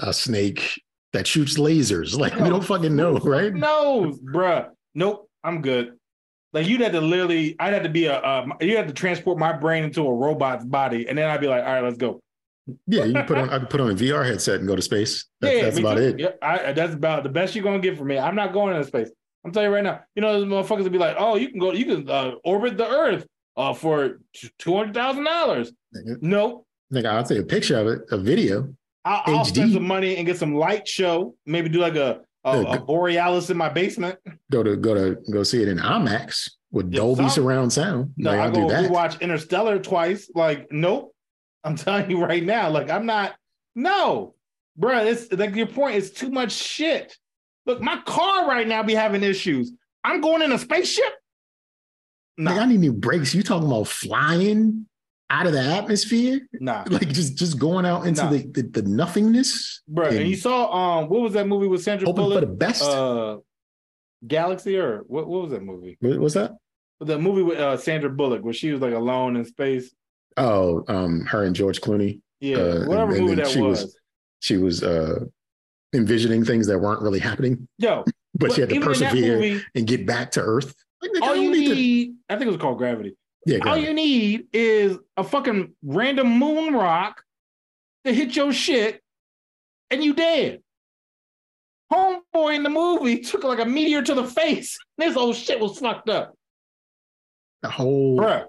A 0.00 0.12
snake 0.12 0.80
that 1.12 1.26
shoots 1.26 1.58
lasers. 1.58 2.18
Like 2.18 2.34
we 2.36 2.48
don't 2.48 2.64
fucking 2.64 2.94
know, 2.94 3.18
right? 3.18 3.52
No, 3.52 4.16
bruh. 4.24 4.68
Nope. 4.94 5.28
I'm 5.44 5.62
good. 5.62 5.96
Like 6.52 6.66
you'd 6.66 6.80
have 6.80 6.92
to 6.92 7.00
literally, 7.00 7.56
I'd 7.60 7.74
have 7.74 7.82
to 7.82 7.88
be 7.88 8.06
a, 8.06 8.16
uh, 8.16 8.46
you 8.60 8.76
have 8.76 8.86
to 8.86 8.92
transport 8.92 9.38
my 9.38 9.52
brain 9.52 9.84
into 9.84 10.06
a 10.06 10.12
robot's 10.12 10.64
body, 10.64 11.08
and 11.08 11.16
then 11.16 11.28
I'd 11.28 11.40
be 11.40 11.46
like, 11.46 11.62
all 11.62 11.72
right, 11.72 11.84
let's 11.84 11.98
go. 11.98 12.20
Yeah, 12.86 13.04
you 13.04 13.22
put 13.24 13.38
on 13.38 13.50
I 13.50 13.58
could 13.58 13.70
put 13.70 13.80
on 13.80 13.90
a 13.90 13.94
VR 13.94 14.26
headset 14.26 14.58
and 14.58 14.68
go 14.68 14.76
to 14.76 14.82
space. 14.82 15.26
That, 15.40 15.54
yeah, 15.54 15.62
that's 15.62 15.78
about 15.78 15.96
too. 15.96 16.02
it. 16.02 16.18
Yeah, 16.18 16.30
I, 16.42 16.72
that's 16.72 16.94
about 16.94 17.22
the 17.22 17.28
best 17.28 17.54
you're 17.54 17.64
gonna 17.64 17.78
get 17.78 17.96
from 17.96 18.08
me. 18.08 18.18
I'm 18.18 18.34
not 18.34 18.52
going 18.52 18.74
into 18.74 18.86
space. 18.86 19.10
I'm 19.44 19.52
telling 19.52 19.68
you 19.68 19.74
right 19.74 19.84
now. 19.84 20.00
You 20.14 20.22
know, 20.22 20.40
those 20.40 20.48
motherfuckers 20.48 20.82
would 20.82 20.92
be 20.92 20.98
like, 20.98 21.16
oh, 21.18 21.36
you 21.36 21.48
can 21.50 21.58
go, 21.58 21.72
you 21.72 21.84
can 21.84 22.08
uh, 22.10 22.32
orbit 22.44 22.76
the 22.76 22.88
Earth 22.88 23.26
uh, 23.58 23.74
for 23.74 24.20
two 24.58 24.74
hundred 24.74 24.94
thousand 24.94 25.24
dollars. 25.24 25.72
Nope. 25.92 26.66
Like 26.90 27.04
I'll 27.04 27.24
take 27.24 27.38
a 27.40 27.42
picture 27.44 27.76
of 27.78 27.86
it, 27.88 28.00
a 28.10 28.16
video. 28.16 28.72
I'll, 29.04 29.22
I'll 29.38 29.44
spend 29.44 29.72
some 29.74 29.86
money 29.86 30.16
and 30.16 30.26
get 30.26 30.38
some 30.38 30.54
light 30.54 30.88
show. 30.88 31.34
Maybe 31.44 31.68
do 31.68 31.80
like 31.80 31.96
a 31.96 32.20
a, 32.44 32.62
Yeah, 32.62 32.74
a 32.76 32.80
borealis 32.80 33.50
in 33.50 33.56
my 33.56 33.68
basement. 33.68 34.16
Go 34.50 34.62
to 34.62 34.76
go 34.76 34.94
to 34.94 35.16
go 35.30 35.42
see 35.42 35.60
it 35.60 35.68
in 35.68 35.78
IMAX 35.78 36.50
with 36.70 36.92
Yeah, 36.92 36.98
Dolby 37.00 37.22
some- 37.24 37.30
surround 37.30 37.72
sound. 37.72 38.14
No, 38.16 38.30
like, 38.30 38.40
I'll 38.40 38.50
go 38.52 38.68
do 38.68 38.74
that. 38.74 38.90
rewatch 38.90 39.20
Interstellar 39.20 39.78
twice. 39.80 40.30
Like, 40.34 40.68
nope. 40.70 41.14
I'm 41.64 41.76
telling 41.84 42.10
you 42.10 42.22
right 42.22 42.44
now. 42.44 42.70
Like, 42.70 42.88
I'm 42.90 43.04
not. 43.06 43.34
No, 43.74 44.34
bro. 44.76 45.04
It's 45.04 45.30
like 45.32 45.54
your 45.56 45.66
point. 45.66 45.96
It's 45.96 46.10
too 46.10 46.30
much 46.30 46.52
shit. 46.52 47.16
Look, 47.66 47.82
my 47.82 48.00
car 48.06 48.46
right 48.48 48.66
now 48.66 48.82
be 48.82 48.94
having 48.94 49.22
issues. 49.22 49.72
I'm 50.04 50.20
going 50.20 50.42
in 50.42 50.52
a 50.52 50.58
spaceship. 50.58 51.12
Like, 52.38 52.56
I 52.58 52.64
need 52.66 52.80
new 52.80 52.92
brakes. 52.92 53.34
You 53.34 53.42
talking 53.42 53.66
about 53.68 53.88
flying 53.88 54.86
out 55.30 55.46
of 55.46 55.52
the 55.52 55.60
atmosphere? 55.62 56.40
nah, 56.54 56.84
Like 56.88 57.08
just 57.08 57.36
just 57.36 57.58
going 57.58 57.84
out 57.84 58.06
into 58.06 58.22
Nah. 58.24 58.30
the, 58.30 58.46
the 58.52 58.62
the 58.62 58.82
nothingness? 58.88 59.82
bro. 59.88 60.06
And 60.06 60.18
and 60.18 60.28
you 60.28 60.36
saw 60.36 60.72
um, 61.00 61.08
what 61.08 61.20
was 61.20 61.32
that 61.34 61.46
movie 61.48 61.66
with 61.66 61.82
Sandra 61.82 62.06
hoping 62.06 62.30
for 62.30 62.40
the 62.40 62.46
best. 62.46 62.82
Uh, 62.82 63.38
Galaxy 64.26 64.76
or 64.76 65.02
what? 65.06 65.28
What 65.28 65.42
was 65.42 65.50
that 65.52 65.62
movie? 65.62 65.96
What- 66.00 66.18
What's 66.20 66.34
that? 66.34 66.52
The 67.00 67.18
movie 67.18 67.42
with 67.42 67.58
uh, 67.58 67.76
Sandra 67.76 68.10
Bullock, 68.10 68.42
where 68.42 68.52
she 68.52 68.72
was 68.72 68.80
like 68.80 68.92
alone 68.92 69.36
in 69.36 69.44
space. 69.44 69.94
Oh, 70.36 70.84
um, 70.88 71.20
her 71.26 71.44
and 71.44 71.54
George 71.54 71.80
Clooney. 71.80 72.20
Yeah, 72.40 72.56
Uh, 72.58 72.84
whatever 72.86 73.12
and 73.14 73.20
movie 73.22 73.34
that 73.36 73.48
she 73.48 73.60
was. 73.60 73.82
was- 73.84 73.96
She 74.40 74.56
was 74.56 74.82
uh 74.82 75.24
envisioning 75.94 76.44
things 76.44 76.66
that 76.68 76.78
weren't 76.78 77.00
really 77.02 77.18
happening, 77.18 77.66
Yo, 77.78 78.04
but 78.34 78.52
she 78.52 78.60
had 78.60 78.70
to 78.70 78.76
even 78.76 78.88
in 78.92 78.98
that 78.98 79.10
persevere 79.10 79.34
movie, 79.36 79.62
and 79.74 79.86
get 79.86 80.06
back 80.06 80.30
to 80.32 80.40
Earth. 80.40 80.74
Like, 81.02 81.22
all 81.22 81.36
you 81.36 81.50
need 81.50 81.68
to- 81.68 81.74
need, 81.74 82.14
I 82.28 82.34
think 82.36 82.48
it 82.48 82.52
was 82.52 82.60
called 82.60 82.78
Gravity. 82.78 83.16
yeah, 83.46 83.58
All 83.66 83.76
you 83.76 83.92
need 83.94 84.46
is 84.52 84.98
a 85.16 85.22
fucking 85.24 85.74
random 85.82 86.28
moon 86.38 86.74
rock 86.74 87.22
to 88.04 88.12
hit 88.12 88.34
your 88.36 88.52
shit, 88.52 89.00
and 89.90 90.02
you 90.02 90.14
dead. 90.14 90.60
Homeboy 91.92 92.56
in 92.56 92.62
the 92.62 92.68
movie 92.70 93.20
took 93.20 93.44
like 93.44 93.60
a 93.60 93.64
meteor 93.64 94.02
to 94.02 94.14
the 94.14 94.24
face. 94.24 94.76
This 94.98 95.14
whole 95.14 95.32
shit 95.32 95.60
was 95.60 95.78
fucked 95.78 96.08
up, 96.10 96.34
the 97.62 97.70
whole 97.70 98.18
bruh. 98.18 98.46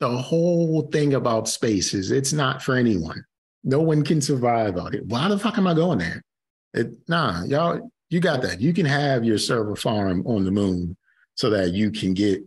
the 0.00 0.08
whole 0.10 0.82
thing 0.90 1.14
about 1.14 1.48
space 1.48 1.94
is 1.94 2.10
it's 2.10 2.32
not 2.32 2.60
for 2.60 2.74
anyone. 2.74 3.24
No 3.62 3.80
one 3.80 4.02
can 4.02 4.20
survive 4.20 4.76
on 4.76 4.94
it. 4.94 5.06
Why 5.06 5.28
the 5.28 5.38
fuck 5.38 5.56
am 5.58 5.68
I 5.68 5.74
going 5.74 5.98
there? 5.98 6.20
It, 6.74 6.88
nah, 7.08 7.44
y'all, 7.44 7.88
you 8.10 8.18
got 8.18 8.42
that. 8.42 8.60
You 8.60 8.72
can 8.74 8.84
have 8.84 9.22
your 9.22 9.38
server 9.38 9.76
farm 9.76 10.26
on 10.26 10.44
the 10.44 10.50
moon 10.50 10.96
so 11.34 11.50
that 11.50 11.72
you 11.72 11.90
can 11.90 12.14
get 12.14 12.42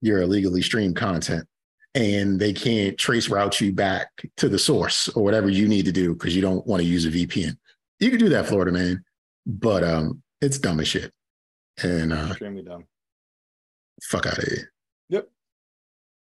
your 0.00 0.22
illegally 0.22 0.62
streamed 0.62 0.96
content 0.96 1.46
and 1.94 2.38
they 2.38 2.52
can't 2.52 2.96
trace 2.96 3.28
route 3.28 3.60
you 3.60 3.72
back 3.72 4.08
to 4.36 4.48
the 4.48 4.58
source 4.58 5.08
or 5.10 5.22
whatever 5.24 5.48
you 5.50 5.66
need 5.68 5.84
to 5.84 5.92
do 5.92 6.14
because 6.14 6.34
you 6.34 6.42
don't 6.42 6.66
want 6.66 6.80
to 6.80 6.86
use 6.88 7.04
a 7.04 7.10
VPN. 7.10 7.56
You 7.98 8.10
can 8.10 8.18
do 8.18 8.28
that, 8.30 8.46
Florida 8.46 8.72
man, 8.72 9.04
but 9.46 9.82
um, 9.84 10.22
it's 10.40 10.58
dumb 10.58 10.80
as 10.80 10.88
shit. 10.88 11.12
And 11.82 12.12
uh, 12.12 12.28
Extremely 12.30 12.62
dumb. 12.62 12.84
fuck 14.02 14.26
out 14.26 14.38
of 14.38 14.44
here. 14.44 14.72
Yep. 15.08 15.28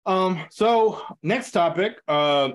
Um, 0.06 0.46
so 0.52 1.02
next 1.24 1.52
topic. 1.52 2.00
Uh 2.08 2.52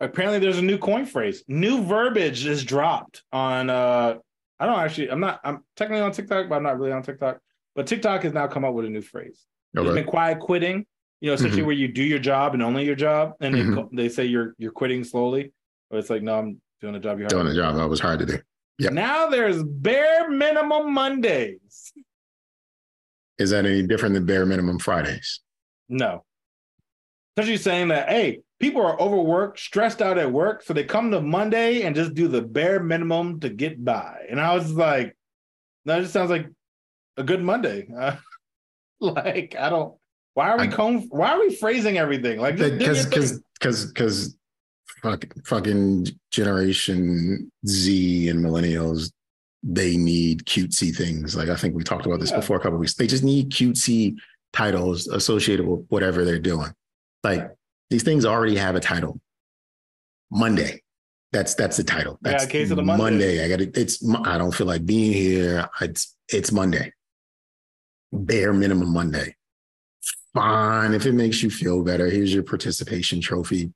apparently 0.00 0.40
there's 0.40 0.58
a 0.58 0.62
new 0.62 0.78
coin 0.78 1.06
phrase. 1.06 1.44
New 1.46 1.84
verbiage 1.84 2.44
is 2.44 2.64
dropped 2.64 3.22
on 3.32 3.70
uh 3.70 4.16
I 4.58 4.66
don't 4.66 4.78
actually 4.78 5.10
I'm 5.10 5.20
not 5.20 5.40
I'm 5.44 5.64
technically 5.76 6.02
on 6.02 6.12
TikTok, 6.12 6.48
but 6.48 6.56
I'm 6.56 6.62
not 6.64 6.78
really 6.78 6.92
on 6.92 7.02
TikTok. 7.02 7.38
But 7.74 7.86
TikTok 7.86 8.22
has 8.22 8.32
now 8.32 8.46
come 8.46 8.64
up 8.64 8.74
with 8.74 8.84
a 8.84 8.88
new 8.90 9.00
phrase. 9.02 9.46
It's 9.74 9.80
Okay. 9.80 9.94
been 9.94 10.04
quiet 10.04 10.38
quitting, 10.40 10.86
you 11.20 11.28
know, 11.28 11.34
essentially 11.34 11.62
where 11.62 11.74
you 11.74 11.88
do 11.88 12.02
your 12.04 12.18
job 12.18 12.52
and 12.54 12.62
only 12.62 12.84
your 12.84 12.94
job, 12.94 13.32
and 13.40 13.54
they, 13.54 13.60
Mhm. 13.60 13.74
co- 13.74 13.90
they 13.92 14.08
say 14.08 14.26
you're 14.26 14.54
you're 14.58 14.72
quitting 14.72 15.04
slowly. 15.04 15.52
But 15.90 15.98
it's 15.98 16.10
like, 16.10 16.22
no, 16.22 16.38
I'm 16.38 16.60
doing 16.80 16.92
the 16.94 17.00
job 17.00 17.18
You're 17.18 17.28
Doing 17.28 17.46
the 17.46 17.54
job 17.54 17.76
that 17.76 17.88
was 17.88 18.00
hard 18.00 18.18
to 18.20 18.26
do. 18.26 18.38
Yep. 18.78 18.92
Now 18.92 19.28
there's 19.28 19.62
bare 19.62 20.28
minimum 20.30 20.92
Mondays. 20.92 21.92
Is 23.38 23.50
that 23.50 23.64
any 23.64 23.86
different 23.86 24.14
than 24.14 24.26
bare 24.26 24.44
minimum 24.46 24.78
Fridays? 24.78 25.40
No. 25.88 26.24
Essentially 27.36 27.56
saying 27.56 27.88
that, 27.88 28.08
hey, 28.08 28.40
people 28.60 28.84
are 28.84 29.00
overworked, 29.00 29.58
stressed 29.58 30.02
out 30.02 30.18
at 30.18 30.30
work, 30.30 30.62
so 30.62 30.74
they 30.74 30.84
come 30.84 31.10
to 31.10 31.20
Monday 31.20 31.82
and 31.82 31.96
just 31.96 32.14
do 32.14 32.28
the 32.28 32.42
bare 32.42 32.82
minimum 32.82 33.40
to 33.40 33.48
get 33.48 33.82
by. 33.84 34.26
And 34.28 34.38
I 34.40 34.54
was 34.54 34.72
like, 34.72 35.16
that 35.86 36.00
just 36.00 36.12
sounds 36.12 36.30
like 36.30 36.46
a 37.16 37.22
good 37.22 37.42
Monday. 37.42 37.88
Uh, 37.96 38.16
like, 39.00 39.54
I 39.58 39.68
don't. 39.70 39.94
Why 40.34 40.50
are 40.50 40.58
we 40.58 40.64
I- 40.64 40.70
com- 40.70 41.08
Why 41.10 41.32
are 41.32 41.40
we 41.40 41.54
phrasing 41.54 41.98
everything? 41.98 42.40
Like, 42.40 42.56
just 42.56 42.78
do 42.78 42.84
your 42.84 42.94
because 43.04 43.42
because 43.60 43.86
because 43.86 43.86
because 43.86 44.36
fucking 45.02 45.30
fucking 45.44 46.06
generation 46.30 47.50
Z 47.66 48.28
and 48.28 48.44
millennials 48.44 49.10
they 49.64 49.96
need 49.96 50.44
cutesy 50.44 50.94
things. 50.94 51.36
Like 51.36 51.48
I 51.48 51.54
think 51.56 51.74
we 51.76 51.84
talked 51.84 52.04
about 52.06 52.18
this 52.18 52.30
Yeah. 52.30 52.36
before 52.40 52.56
a 52.56 52.60
couple 52.60 52.74
of 52.74 52.80
weeks. 52.80 52.94
They 52.94 53.06
just 53.06 53.22
need 53.22 53.50
cutesy 53.50 54.16
titles 54.52 55.06
associated 55.06 55.66
with 55.66 55.86
whatever 55.88 56.24
they're 56.24 56.40
doing. 56.40 56.72
Like 57.22 57.48
these 57.90 58.02
things 58.02 58.24
already 58.24 58.56
have 58.56 58.74
a 58.74 58.80
title. 58.80 59.20
Monday. 60.30 60.82
That's 61.32 61.54
that's 61.54 61.76
the 61.76 61.84
title. 61.84 62.18
Yeah, 62.24 62.32
That's 62.32 62.46
case 62.46 62.70
of 62.70 62.76
the 62.76 62.82
Monday. 62.82 63.02
Monday. 63.04 63.44
I 63.44 63.48
got 63.48 63.60
it. 63.60 63.76
It's 63.76 64.02
I 64.24 64.36
don't 64.38 64.52
feel 64.54 64.66
like 64.66 64.84
being 64.84 65.12
here. 65.12 65.68
It's 65.80 66.14
it's 66.28 66.50
Monday. 66.52 66.92
Bare 68.12 68.52
minimum 68.52 68.92
Monday. 68.92 69.36
Fine. 70.34 70.94
If 70.94 71.06
it 71.06 71.12
makes 71.12 71.42
you 71.42 71.50
feel 71.50 71.82
better 71.82 72.08
here's 72.08 72.32
your 72.32 72.42
participation 72.42 73.20
trophy. 73.20 73.72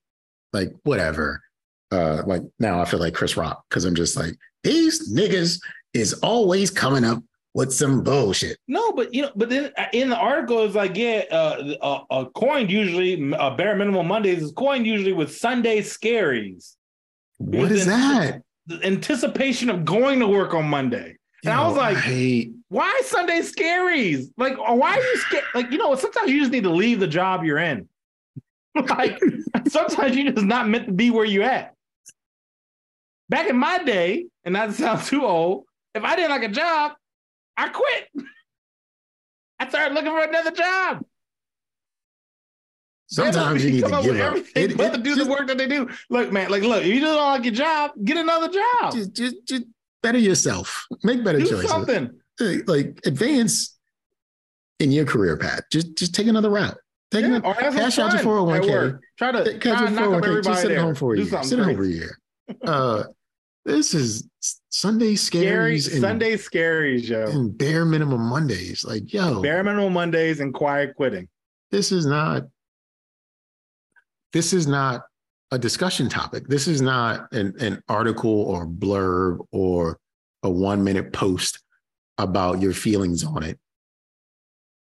Like 0.53 0.73
whatever. 0.83 1.43
Uh 1.91 2.23
like 2.27 2.43
now 2.59 2.81
i 2.81 2.85
feel 2.85 2.99
like 2.99 3.15
chris 3.15 3.37
rock 3.37 3.65
because 3.69 3.85
i'm 3.85 3.95
just 3.95 4.17
like 4.17 4.37
these 4.65 5.15
niggas 5.15 5.61
is 5.95 6.15
always 6.15 6.69
coming 6.69 7.05
up 7.05 7.23
with 7.57 7.73
some 7.73 8.03
bullshit. 8.03 8.59
No, 8.69 8.93
but 8.93 9.15
you 9.15 9.23
know, 9.23 9.31
but 9.35 9.49
then 9.49 9.73
uh, 9.79 9.87
in 9.95 10.11
the 10.11 10.17
article 10.17 10.63
it's 10.65 10.75
like, 10.75 10.95
yeah, 10.95 11.25
uh, 11.31 11.75
uh, 11.81 12.01
uh 12.11 12.25
coined 12.27 12.71
usually, 12.71 13.15
a 13.33 13.55
bare 13.57 13.75
minimum 13.75 14.07
Mondays 14.07 14.43
is 14.43 14.53
coined 14.53 14.87
usually 14.87 15.15
with 15.15 15.35
Sunday 15.35 15.81
scaries. 15.81 16.75
what 17.39 17.73
is 17.73 17.87
that? 17.87 18.43
The 18.67 18.85
anticipation 18.85 19.71
of 19.71 19.87
going 19.87 20.21
to 20.21 20.27
work 20.27 20.53
on 20.53 20.69
Monday. 20.69 21.17
And 21.45 21.55
I 21.55 21.67
was 21.67 21.77
like, 21.77 21.97
hate 21.97 22.53
why 22.69 23.01
Sunday 23.05 23.41
scaries? 23.41 24.27
Like, 24.37 24.57
why 24.59 24.97
are 24.97 25.01
you 25.03 25.17
scared? 25.19 25.45
Like, 25.55 25.71
you 25.71 25.79
know, 25.79 25.95
sometimes 25.95 26.31
you 26.31 26.41
just 26.41 26.51
need 26.53 26.65
to 26.65 26.71
leave 26.71 27.01
the 27.01 27.07
job 27.07 27.45
you're 27.45 27.59
in. 27.59 27.89
like, 28.89 29.21
sometimes 29.69 30.17
you're 30.17 30.33
just 30.33 30.45
not 30.47 30.69
meant 30.69 30.87
to 30.87 30.93
be 30.93 31.11
where 31.11 31.25
you 31.25 31.43
at. 31.43 31.75
Back 33.29 33.49
in 33.49 33.57
my 33.57 33.83
day, 33.83 34.27
and 34.45 34.53
not 34.53 34.67
to 34.67 34.73
sound 34.73 35.03
too 35.05 35.25
old, 35.25 35.65
if 35.95 36.05
I 36.05 36.15
didn't 36.17 36.31
like 36.31 36.45
a 36.45 36.49
job, 36.49 36.93
I 37.57 37.69
quit. 37.69 38.27
I 39.59 39.69
started 39.69 39.95
looking 39.95 40.11
for 40.11 40.23
another 40.23 40.51
job. 40.51 41.05
Sometimes 43.09 43.65
you 43.65 43.71
need 43.71 43.85
to 43.85 44.03
give 44.03 44.21
up. 44.21 44.37
It- 44.55 44.77
but 44.77 44.87
it- 44.87 44.97
to 44.97 44.99
do 44.99 45.15
just- 45.15 45.25
the 45.27 45.31
work 45.31 45.47
that 45.47 45.59
they 45.59 45.69
do. 45.69 45.89
Look, 46.11 46.33
man, 46.33 46.51
like 46.51 46.63
look, 46.63 46.83
if 46.83 46.89
you 46.93 47.01
don't 47.01 47.17
like 47.17 47.45
your 47.45 47.55
job, 47.55 47.93
get 48.05 48.17
another 48.17 48.49
job. 48.49 48.93
Just, 48.93 49.13
just, 49.13 49.37
just 49.47 49.63
better 50.03 50.19
yourself. 50.19 50.87
Make 51.05 51.25
better 51.25 51.39
do 51.39 51.47
choices. 51.49 51.71
something. 51.71 52.11
Like 52.41 53.01
advance 53.07 53.77
in 54.79 54.93
your 54.93 55.05
career 55.07 55.37
path. 55.37 55.63
Just, 55.73 55.97
just 55.97 56.15
take 56.15 56.27
another 56.27 56.51
route. 56.51 56.77
Take 57.11 57.23
Yeah, 57.23 57.29
another, 57.29 57.47
or 57.47 57.55
have 57.55 57.73
some 57.73 57.83
cash 57.83 57.99
out 57.99 58.13
your 58.13 58.23
401k. 58.23 58.99
Try 59.19 59.33
to 59.33 59.45
Catch 59.59 59.61
try 59.63 59.81
your 59.81 59.89
to 59.89 59.95
knock 59.95 60.13
up 60.13 60.25
401k. 60.25 60.45
Just 60.45 60.63
sit 60.63 60.71
at 60.73 60.79
home 60.79 60.95
for 60.95 61.15
a 61.15 61.19
year. 61.19 61.43
Sit 61.43 61.59
home 61.59 61.77
for 61.77 61.85
a 61.85 61.89
year. 61.89 62.19
Uh, 62.65 63.05
this 63.65 63.95
is 63.95 64.29
Sunday 64.69 65.17
Scary 65.17 65.77
scaries 65.77 65.93
and, 65.93 66.01
Sunday 66.01 66.37
scaries, 66.37 67.09
yo. 67.09 67.25
and 67.25 67.57
bare 67.57 67.85
minimum 67.85 68.21
Mondays. 68.21 68.85
Like, 68.85 69.13
yo, 69.13 69.43
Bare 69.43 69.65
minimum 69.65 69.93
Mondays 69.93 70.39
and 70.41 70.55
quiet 70.55 70.95
quitting. 70.95 71.29
this 71.71 71.91
is 71.91 72.07
not 72.07 72.43
this 74.33 74.53
is 74.53 74.67
not 74.67 75.03
a 75.51 75.59
discussion 75.59 76.09
topic. 76.09 76.47
This 76.47 76.69
is 76.69 76.83
not 76.83 77.33
an, 77.33 77.55
an 77.59 77.83
article 77.89 78.43
or 78.43 78.67
blurb 78.67 79.39
or 79.51 79.99
a 80.43 80.51
one 80.51 80.85
minute 80.85 81.13
post 81.13 81.61
about 82.19 82.61
your 82.61 82.73
feelings 82.73 83.25
on 83.25 83.43
it. 83.43 83.59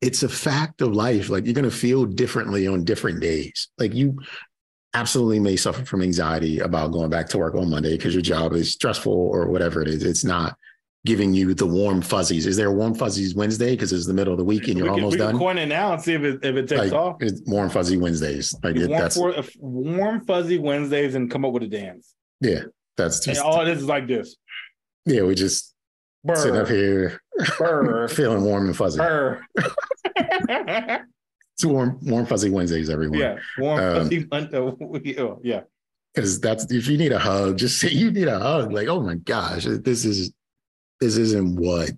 It's 0.02 0.24
a 0.24 0.30
fact 0.30 0.82
of 0.82 0.94
life. 0.94 1.30
Like 1.30 1.46
you're 1.46 1.54
going 1.54 1.70
to 1.70 1.76
feel 1.76 2.06
differently 2.06 2.68
on 2.68 2.84
different 2.86 3.20
days. 3.22 3.68
Like 3.78 3.94
you 3.94 4.18
absolutely 4.94 5.40
may 5.40 5.56
suffer 5.56 5.84
from 5.86 6.02
anxiety 6.02 6.60
about 6.60 6.92
going 6.92 7.10
back 7.10 7.28
to 7.30 7.38
work 7.38 7.56
on 7.56 7.70
Monday 7.70 7.98
because 7.98 8.14
your 8.14 8.22
job 8.22 8.54
is 8.54 8.72
stressful 8.72 9.12
or 9.14 9.48
whatever 9.48 9.82
it 9.82 9.88
is. 9.90 10.04
It's 10.04 10.24
not 10.24 10.56
giving 11.06 11.34
you 11.34 11.54
the 11.54 11.66
warm 11.66 12.02
fuzzies. 12.02 12.46
Is 12.46 12.56
there 12.58 12.72
warm 12.72 12.96
fuzzies 12.96 13.36
Wednesday 13.36 13.72
because 13.72 13.92
it's 13.92 14.08
the 14.08 14.14
middle 14.14 14.34
of 14.34 14.40
the 14.40 14.46
week 14.46 14.68
and 14.70 14.78
you're 14.78 14.88
we 14.88 14.96
can, 14.96 15.00
almost 15.04 15.14
we 15.16 15.18
can 15.20 15.28
done? 15.32 15.38
coin 15.38 15.58
it 15.58 15.66
now 15.68 15.94
and 15.94 16.02
see 16.02 16.14
if 16.14 16.22
it 16.24 16.44
if 16.44 16.56
it 16.56 16.68
takes 16.70 16.92
like 16.92 16.94
off. 16.94 17.18
it's 17.22 17.42
warm 17.46 17.70
fuzzy 17.70 17.98
Wednesdays. 17.98 18.56
Like 18.64 18.78
it, 18.78 18.88
warm, 18.88 19.02
that's 19.02 19.16
for, 19.18 19.34
warm 19.60 20.26
fuzzy 20.26 20.60
Wednesdays 20.60 21.16
and 21.16 21.30
come 21.30 21.44
up 21.46 21.52
with 21.52 21.64
a 21.64 21.68
dance. 21.68 22.16
yeah, 22.42 22.62
that's 22.96 23.26
And 23.28 23.36
just 23.36 23.46
all 23.46 23.64
this 23.66 23.80
is 23.80 23.86
like 23.86 24.08
this. 24.08 24.38
yeah. 25.06 25.24
We 25.24 25.36
just 25.36 25.74
sitting 26.36 26.58
up 26.60 26.68
here 26.68 27.22
burr, 27.58 28.08
feeling 28.10 28.44
warm 28.44 28.68
and 28.68 28.76
fuzzy. 28.78 28.98
burr. 29.00 29.42
It's 31.56 31.66
warm, 31.66 32.00
warm 32.04 32.26
fuzzy 32.26 32.50
Wednesdays, 32.50 32.90
everyone. 32.90 33.20
yeah, 33.20 33.38
warm 33.58 33.80
Um, 33.82 33.96
fuzzy. 33.96 34.26
Mon- 34.32 34.56
uh, 34.56 35.36
yeah, 35.44 35.62
because 36.16 36.40
that's 36.40 36.72
if 36.72 36.88
you 36.88 36.98
need 36.98 37.12
a 37.12 37.20
hug, 37.20 37.58
just 37.58 37.80
say 37.82 37.90
you 37.90 38.12
need 38.12 38.30
a 38.30 38.40
hug. 38.40 38.72
Like, 38.72 38.88
oh 38.88 39.02
my 39.02 39.16
gosh, 39.16 39.66
this 39.66 40.06
is 40.06 40.32
this 41.02 41.18
isn't 41.18 41.60
what 41.60 41.92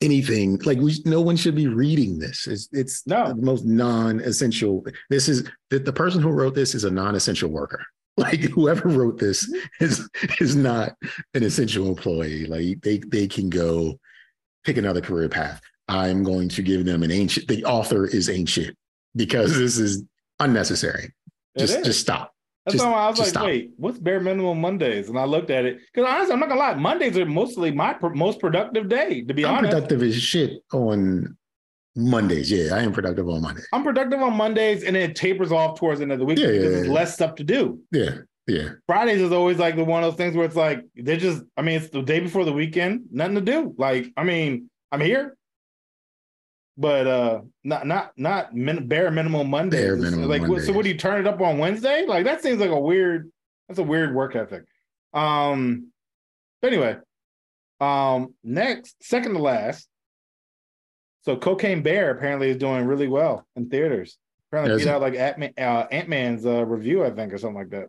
anything 0.00 0.58
like. 0.64 0.78
We 0.78 1.02
no 1.04 1.20
one 1.20 1.34
should 1.36 1.56
be 1.56 1.66
reading 1.66 2.18
this. 2.20 2.46
It's 2.46 2.68
it's 2.70 3.04
No. 3.08 3.28
the 3.28 3.34
most 3.42 3.64
non-essential. 3.64 4.84
This 5.08 5.28
is 5.28 5.50
that 5.70 5.84
the 5.84 5.92
person 5.92 6.22
who 6.22 6.30
wrote 6.30 6.54
this 6.54 6.76
is 6.76 6.84
a 6.84 6.90
non-essential 6.92 7.50
worker. 7.50 7.84
Like 8.16 8.40
whoever 8.40 8.88
wrote 8.88 9.18
this 9.18 9.50
mm-hmm. 9.50 9.84
is 9.84 10.08
is 10.40 10.54
not 10.54 10.94
an 11.32 11.42
essential 11.42 11.88
employee. 11.88 12.44
Like 12.44 12.82
they 12.82 12.98
they 12.98 13.26
can 13.26 13.48
go 13.48 13.98
pick 14.64 14.76
another 14.76 15.00
career 15.00 15.28
path. 15.28 15.60
I'm 15.88 16.22
going 16.22 16.48
to 16.50 16.62
give 16.62 16.84
them 16.84 17.02
an 17.02 17.10
ancient. 17.10 17.48
The 17.48 17.64
author 17.64 18.06
is 18.06 18.28
ancient 18.28 18.76
because 19.16 19.56
this 19.56 19.78
is 19.78 20.04
unnecessary. 20.38 21.14
Just 21.58 21.78
is. 21.78 21.86
just 21.86 22.00
stop. 22.00 22.34
That's 22.66 22.76
just- 22.76 22.84
why 22.84 22.92
I 22.92 23.08
was 23.08 23.18
like, 23.18 23.28
stop. 23.28 23.46
wait, 23.46 23.70
what's 23.76 23.98
bare 23.98 24.20
minimum 24.20 24.60
Mondays? 24.60 25.08
And 25.08 25.18
I 25.18 25.24
looked 25.24 25.50
at 25.50 25.64
it 25.64 25.78
because 25.92 26.08
honestly, 26.08 26.34
I'm 26.34 26.40
not 26.40 26.48
gonna 26.48 26.60
lie, 26.60 26.74
Mondays 26.74 27.16
are 27.16 27.26
mostly 27.26 27.70
my 27.70 27.94
pr- 27.94 28.08
most 28.08 28.38
productive 28.38 28.88
day. 28.88 29.22
To 29.22 29.34
be 29.34 29.44
I'm 29.44 29.58
honest, 29.58 29.72
productive 29.72 30.02
as 30.02 30.16
shit 30.16 30.62
on 30.72 31.36
Mondays. 32.00 32.50
Yeah, 32.50 32.74
I 32.74 32.82
am 32.82 32.92
productive 32.92 33.28
on 33.28 33.42
Mondays. 33.42 33.66
I'm 33.72 33.82
productive 33.84 34.20
on 34.20 34.34
Mondays, 34.36 34.84
and 34.84 34.96
it 34.96 35.14
tapers 35.16 35.52
off 35.52 35.78
towards 35.78 36.00
the 36.00 36.04
end 36.04 36.12
of 36.12 36.18
the 36.18 36.24
week 36.24 36.38
Yeah, 36.38 36.46
because 36.48 36.62
yeah, 36.64 36.70
there's 36.70 36.86
yeah. 36.86 36.92
less 36.92 37.14
stuff 37.14 37.34
to 37.36 37.44
do. 37.44 37.80
Yeah, 37.92 38.10
yeah. 38.46 38.70
Fridays 38.86 39.20
is 39.20 39.32
always 39.32 39.58
like 39.58 39.76
the 39.76 39.84
one 39.84 40.02
of 40.02 40.10
those 40.10 40.16
things 40.18 40.34
where 40.36 40.46
it's 40.46 40.56
like 40.56 40.84
they're 40.96 41.16
just. 41.16 41.42
I 41.56 41.62
mean, 41.62 41.76
it's 41.80 41.90
the 41.90 42.02
day 42.02 42.20
before 42.20 42.44
the 42.44 42.52
weekend, 42.52 43.02
nothing 43.10 43.34
to 43.36 43.40
do. 43.40 43.74
Like, 43.78 44.12
I 44.16 44.24
mean, 44.24 44.70
I'm 44.90 45.00
here, 45.00 45.36
but 46.76 47.06
uh, 47.06 47.40
not 47.64 47.86
not 47.86 48.12
not 48.16 48.54
min- 48.54 48.88
bare 48.88 49.10
minimum 49.10 49.50
Mondays. 49.50 49.80
Bare 49.80 49.96
minimum 49.96 50.28
like, 50.28 50.46
what- 50.48 50.62
so 50.62 50.72
what 50.72 50.82
do 50.84 50.88
you 50.90 50.96
turn 50.96 51.20
it 51.20 51.26
up 51.26 51.40
on 51.40 51.58
Wednesday? 51.58 52.06
Like 52.06 52.24
that 52.24 52.42
seems 52.42 52.60
like 52.60 52.70
a 52.70 52.80
weird. 52.80 53.30
That's 53.68 53.78
a 53.78 53.84
weird 53.84 54.14
work 54.14 54.34
ethic. 54.36 54.64
Um. 55.12 55.88
but 56.62 56.68
Anyway, 56.72 56.96
um. 57.80 58.34
Next, 58.42 58.96
second 59.02 59.34
to 59.34 59.38
last. 59.40 59.86
So, 61.22 61.36
Cocaine 61.36 61.82
Bear 61.82 62.10
apparently 62.10 62.50
is 62.50 62.56
doing 62.56 62.86
really 62.86 63.08
well 63.08 63.46
in 63.56 63.68
theaters. 63.68 64.16
Apparently, 64.50 64.78
beat 64.78 64.88
out 64.88 65.00
like 65.00 65.14
Ant 65.14 65.58
uh, 65.58 65.86
Ant 65.90 66.08
Man's 66.08 66.44
uh, 66.46 66.64
review, 66.64 67.04
I 67.04 67.10
think, 67.10 67.32
or 67.32 67.38
something 67.38 67.58
like 67.58 67.70
that. 67.70 67.88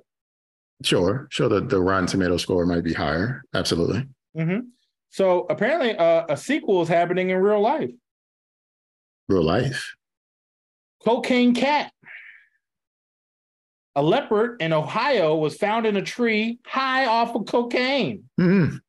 Sure, 0.83 1.27
sure. 1.31 1.49
The 1.49 1.61
the 1.61 1.79
Rotten 1.79 2.07
Tomato 2.07 2.37
score 2.37 2.65
might 2.65 2.83
be 2.83 2.93
higher. 2.93 3.43
Absolutely. 3.53 4.07
hmm 4.35 4.59
So 5.09 5.45
apparently, 5.49 5.95
uh, 5.95 6.25
a 6.29 6.37
sequel 6.37 6.81
is 6.81 6.87
happening 6.89 7.29
in 7.29 7.37
real 7.37 7.61
life. 7.61 7.91
Real 9.29 9.43
life. 9.43 9.93
Cocaine 11.03 11.55
Cat. 11.55 11.91
A 13.95 14.01
leopard 14.01 14.61
in 14.61 14.71
Ohio 14.71 15.35
was 15.35 15.57
found 15.57 15.85
in 15.85 15.97
a 15.97 16.01
tree 16.01 16.59
high 16.65 17.05
off 17.07 17.35
of 17.35 17.45
cocaine. 17.45 18.29
Mhm. 18.39 18.79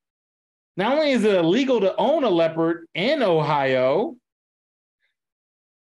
Not 0.77 0.93
only 0.95 1.11
is 1.11 1.25
it 1.25 1.35
illegal 1.35 1.81
to 1.81 1.95
own 1.97 2.23
a 2.25 2.31
leopard 2.31 2.87
in 2.95 3.23
Ohio, 3.23 4.17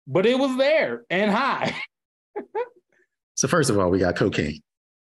but 0.08 0.26
it 0.26 0.40
was 0.40 0.58
there 0.58 1.04
and 1.10 1.30
high. 1.32 1.76
So 3.36 3.48
first 3.48 3.70
of 3.70 3.78
all, 3.78 3.90
we 3.90 4.00
got 4.00 4.16
cocaine. 4.16 4.62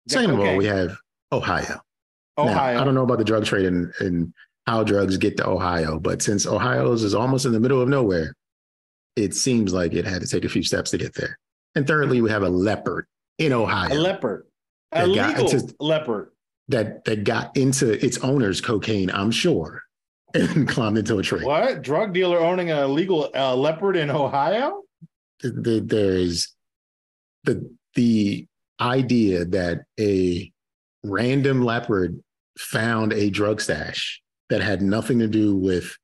Second 0.09 0.33
of 0.33 0.41
all, 0.41 0.57
we 0.57 0.67
have 0.67 0.97
Ohio. 1.33 1.81
Now, 2.37 2.45
Ohio. 2.45 2.81
I 2.81 2.85
don't 2.85 2.95
know 2.95 3.03
about 3.03 3.19
the 3.19 3.25
drug 3.25 3.45
trade 3.45 3.67
and, 3.67 3.93
and 4.01 4.33
how 4.67 4.83
drugs 4.85 5.17
get 5.17 5.37
to 5.39 5.47
Ohio, 5.49 5.99
but 5.99 6.21
since 6.23 6.47
Ohio's 6.47 7.03
is 7.03 7.15
almost 7.15 7.47
in 7.47 7.53
the 7.53 7.61
middle 7.61 7.81
of 7.81 7.89
nowhere, 7.89 8.35
it 9.17 9.35
seems 9.35 9.73
like 9.73 9.95
it 9.95 10.05
had 10.05 10.21
to 10.23 10.29
take 10.29 10.45
a 10.45 10.49
few 10.49 10.63
steps 10.63 10.91
to 10.91 10.99
get 10.99 11.15
there. 11.15 11.39
And 11.75 11.87
thirdly, 11.87 12.21
we 12.21 12.31
have 12.31 12.43
a 12.43 12.49
leopard 12.49 13.07
in 13.39 13.53
Ohio. 13.53 13.95
a 13.95 13.97
leopard. 13.97 14.47
A 14.93 15.07
legal 15.07 15.49
just- 15.49 15.75
leopard. 15.81 16.31
that 16.69 17.05
that 17.05 17.25
got 17.25 17.57
into 17.57 18.05
its 18.05 18.19
owner's 18.19 18.61
cocaine, 18.61 19.11
I'm 19.11 19.31
sure, 19.31 19.83
and 20.35 20.69
climbed 20.75 20.99
into 20.99 21.19
a 21.19 21.23
tree. 21.23 21.45
What? 21.45 21.83
Drug 21.83 22.13
dealer 22.15 22.39
owning 22.39 22.71
a 22.71 22.87
legal 22.87 23.31
uh, 23.35 23.55
leopard 23.55 23.97
in 23.97 24.11
Ohio? 24.11 24.83
The- 25.43 25.51
the- 25.53 25.81
there 25.81 26.13
is 26.13 26.49
the 27.45 27.71
the 27.95 28.47
idea 28.81 29.45
that 29.47 29.81
a 29.99 30.51
random 31.05 31.63
leopard 31.65 32.21
found 32.59 33.13
a 33.13 33.31
drug 33.31 33.61
stash 33.61 34.21
that 34.51 34.61
had 34.61 34.83
nothing 34.83 35.19
to 35.21 35.27
do 35.27 35.57
with 35.57 35.97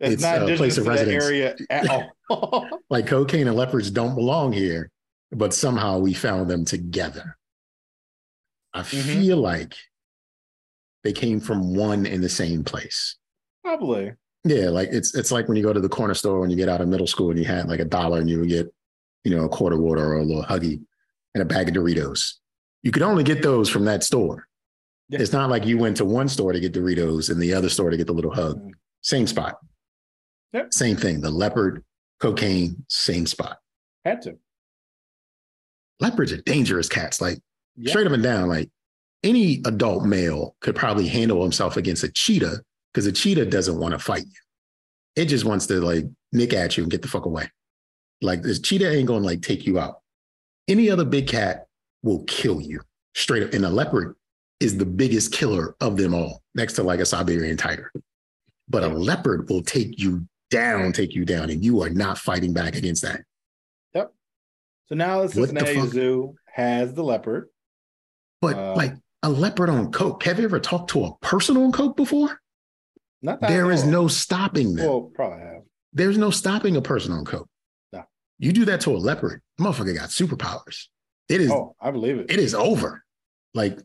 That's 0.00 0.14
It's 0.14 0.24
a 0.24 0.56
place 0.56 0.78
of 0.78 0.86
residence. 0.86 1.24
area 1.24 1.56
at 1.70 1.88
all. 2.28 2.68
like 2.90 3.06
cocaine 3.06 3.46
and 3.46 3.56
leopards 3.56 3.90
don't 3.90 4.14
belong 4.14 4.52
here, 4.52 4.90
but 5.30 5.54
somehow 5.54 5.98
we 5.98 6.12
found 6.12 6.50
them 6.50 6.64
together. 6.64 7.36
I 8.74 8.80
Mhm. 8.80 9.20
feel 9.20 9.36
like 9.36 9.76
they 11.04 11.12
came 11.12 11.40
from 11.40 11.74
one 11.74 12.04
in 12.06 12.20
the 12.20 12.28
same 12.28 12.64
place. 12.64 13.16
Probably. 13.64 14.12
Yeah, 14.44 14.70
like 14.70 14.88
it's 14.90 15.14
it's 15.14 15.30
like 15.30 15.46
when 15.48 15.56
you 15.56 15.62
go 15.62 15.72
to 15.72 15.80
the 15.80 15.88
corner 15.88 16.14
store 16.14 16.40
when 16.40 16.50
you 16.50 16.56
get 16.56 16.68
out 16.68 16.80
of 16.80 16.88
middle 16.88 17.06
school 17.06 17.30
and 17.30 17.38
you 17.38 17.44
had 17.44 17.68
like 17.68 17.78
a 17.80 17.84
dollar 17.84 18.18
and 18.20 18.28
you 18.28 18.40
would 18.40 18.48
get, 18.48 18.72
you 19.24 19.34
know, 19.36 19.44
a 19.44 19.48
quart 19.48 19.72
of 19.72 19.78
water 19.78 20.04
or 20.04 20.18
a 20.18 20.24
little 20.24 20.42
huggy 20.42 20.80
and 21.34 21.42
a 21.42 21.44
bag 21.44 21.68
of 21.68 21.74
Doritos. 21.74 22.34
You 22.82 22.90
could 22.90 23.02
only 23.02 23.22
get 23.22 23.42
those 23.42 23.68
from 23.68 23.84
that 23.84 24.02
store. 24.02 24.48
Yeah. 25.08 25.20
It's 25.20 25.32
not 25.32 25.48
like 25.50 25.64
you 25.64 25.78
went 25.78 25.96
to 25.98 26.04
one 26.04 26.28
store 26.28 26.52
to 26.52 26.58
get 26.58 26.72
Doritos 26.72 27.30
and 27.30 27.40
the 27.40 27.54
other 27.54 27.68
store 27.68 27.90
to 27.90 27.96
get 27.96 28.08
the 28.08 28.12
little 28.12 28.34
hug. 28.34 28.60
Mm. 28.60 28.70
Same 29.02 29.26
spot. 29.28 29.58
Yep. 30.52 30.72
Same 30.74 30.96
thing. 30.96 31.20
The 31.20 31.30
leopard, 31.30 31.84
cocaine, 32.18 32.84
same 32.88 33.26
spot. 33.26 33.58
Had 34.04 34.22
to. 34.22 34.38
Leopards 36.00 36.32
are 36.32 36.42
dangerous 36.42 36.88
cats. 36.88 37.20
Like 37.20 37.38
Yeah. 37.76 37.90
straight 37.90 38.06
up 38.08 38.12
and 38.12 38.22
down, 38.22 38.48
like 38.48 38.70
any 39.22 39.60
adult 39.64 40.04
male 40.04 40.56
could 40.60 40.74
probably 40.74 41.06
handle 41.06 41.42
himself 41.42 41.76
against 41.76 42.02
a 42.02 42.10
cheetah 42.10 42.62
because 42.92 43.06
a 43.06 43.12
cheetah 43.12 43.46
doesn't 43.46 43.78
want 43.78 43.92
to 43.92 43.98
fight 43.98 44.24
you. 44.24 45.22
It 45.22 45.26
just 45.26 45.44
wants 45.44 45.66
to 45.66 45.80
like 45.80 46.04
nick 46.32 46.52
at 46.52 46.76
you 46.76 46.84
and 46.84 46.90
get 46.90 47.02
the 47.02 47.08
fuck 47.08 47.26
away. 47.26 47.50
Like 48.20 48.42
this 48.42 48.60
cheetah 48.60 48.90
ain't 48.90 49.08
gonna 49.08 49.24
like 49.24 49.42
take 49.42 49.66
you 49.66 49.78
out. 49.78 50.00
Any 50.68 50.90
other 50.90 51.04
big 51.04 51.26
cat 51.26 51.66
will 52.02 52.24
kill 52.24 52.60
you 52.60 52.80
straight 53.14 53.42
up. 53.42 53.52
And 53.52 53.64
a 53.64 53.70
leopard 53.70 54.16
is 54.60 54.76
the 54.76 54.86
biggest 54.86 55.32
killer 55.32 55.76
of 55.80 55.96
them 55.96 56.14
all, 56.14 56.42
next 56.54 56.74
to 56.74 56.82
like 56.82 57.00
a 57.00 57.06
Siberian 57.06 57.56
tiger. 57.56 57.92
But 58.68 58.84
a 58.84 58.88
leopard 58.88 59.48
will 59.50 59.62
take 59.62 59.98
you 59.98 60.26
down, 60.50 60.92
take 60.92 61.14
you 61.14 61.24
down, 61.24 61.50
and 61.50 61.64
you 61.64 61.82
are 61.82 61.90
not 61.90 62.18
fighting 62.18 62.52
back 62.52 62.76
against 62.76 63.02
that. 63.02 63.22
Yep. 63.94 64.12
So 64.86 64.94
now 64.94 65.22
the 65.22 65.28
Cincinnati? 65.28 65.80
Zoo 65.88 66.36
has 66.46 66.94
the 66.94 67.02
leopard. 67.02 67.48
But 68.40 68.56
Uh, 68.56 68.74
like 68.76 68.94
a 69.22 69.30
leopard 69.30 69.68
on 69.68 69.90
coke, 69.90 70.22
have 70.24 70.38
you 70.38 70.44
ever 70.44 70.60
talked 70.60 70.90
to 70.90 71.04
a 71.04 71.16
person 71.18 71.56
on 71.56 71.72
coke 71.72 71.96
before? 71.96 72.40
Not 73.22 73.40
There 73.40 73.70
is 73.70 73.84
no 73.84 74.08
stopping 74.08 74.74
them. 74.74 74.86
Well, 74.86 75.10
probably 75.14 75.38
have. 75.40 75.62
There's 75.92 76.18
no 76.18 76.30
stopping 76.30 76.76
a 76.76 76.82
person 76.82 77.12
on 77.12 77.24
coke. 77.24 77.48
No. 77.92 78.02
You 78.38 78.52
do 78.52 78.64
that 78.64 78.80
to 78.82 78.90
a 78.90 78.98
leopard, 78.98 79.40
motherfucker 79.60 79.94
got 79.94 80.08
superpowers. 80.10 80.86
It 81.28 81.40
is 81.40 81.50
Oh, 81.50 81.76
I 81.80 81.90
believe 81.90 82.18
it. 82.18 82.30
it 82.30 82.38
is 82.40 82.54
over. 82.54 83.04
Like 83.54 83.78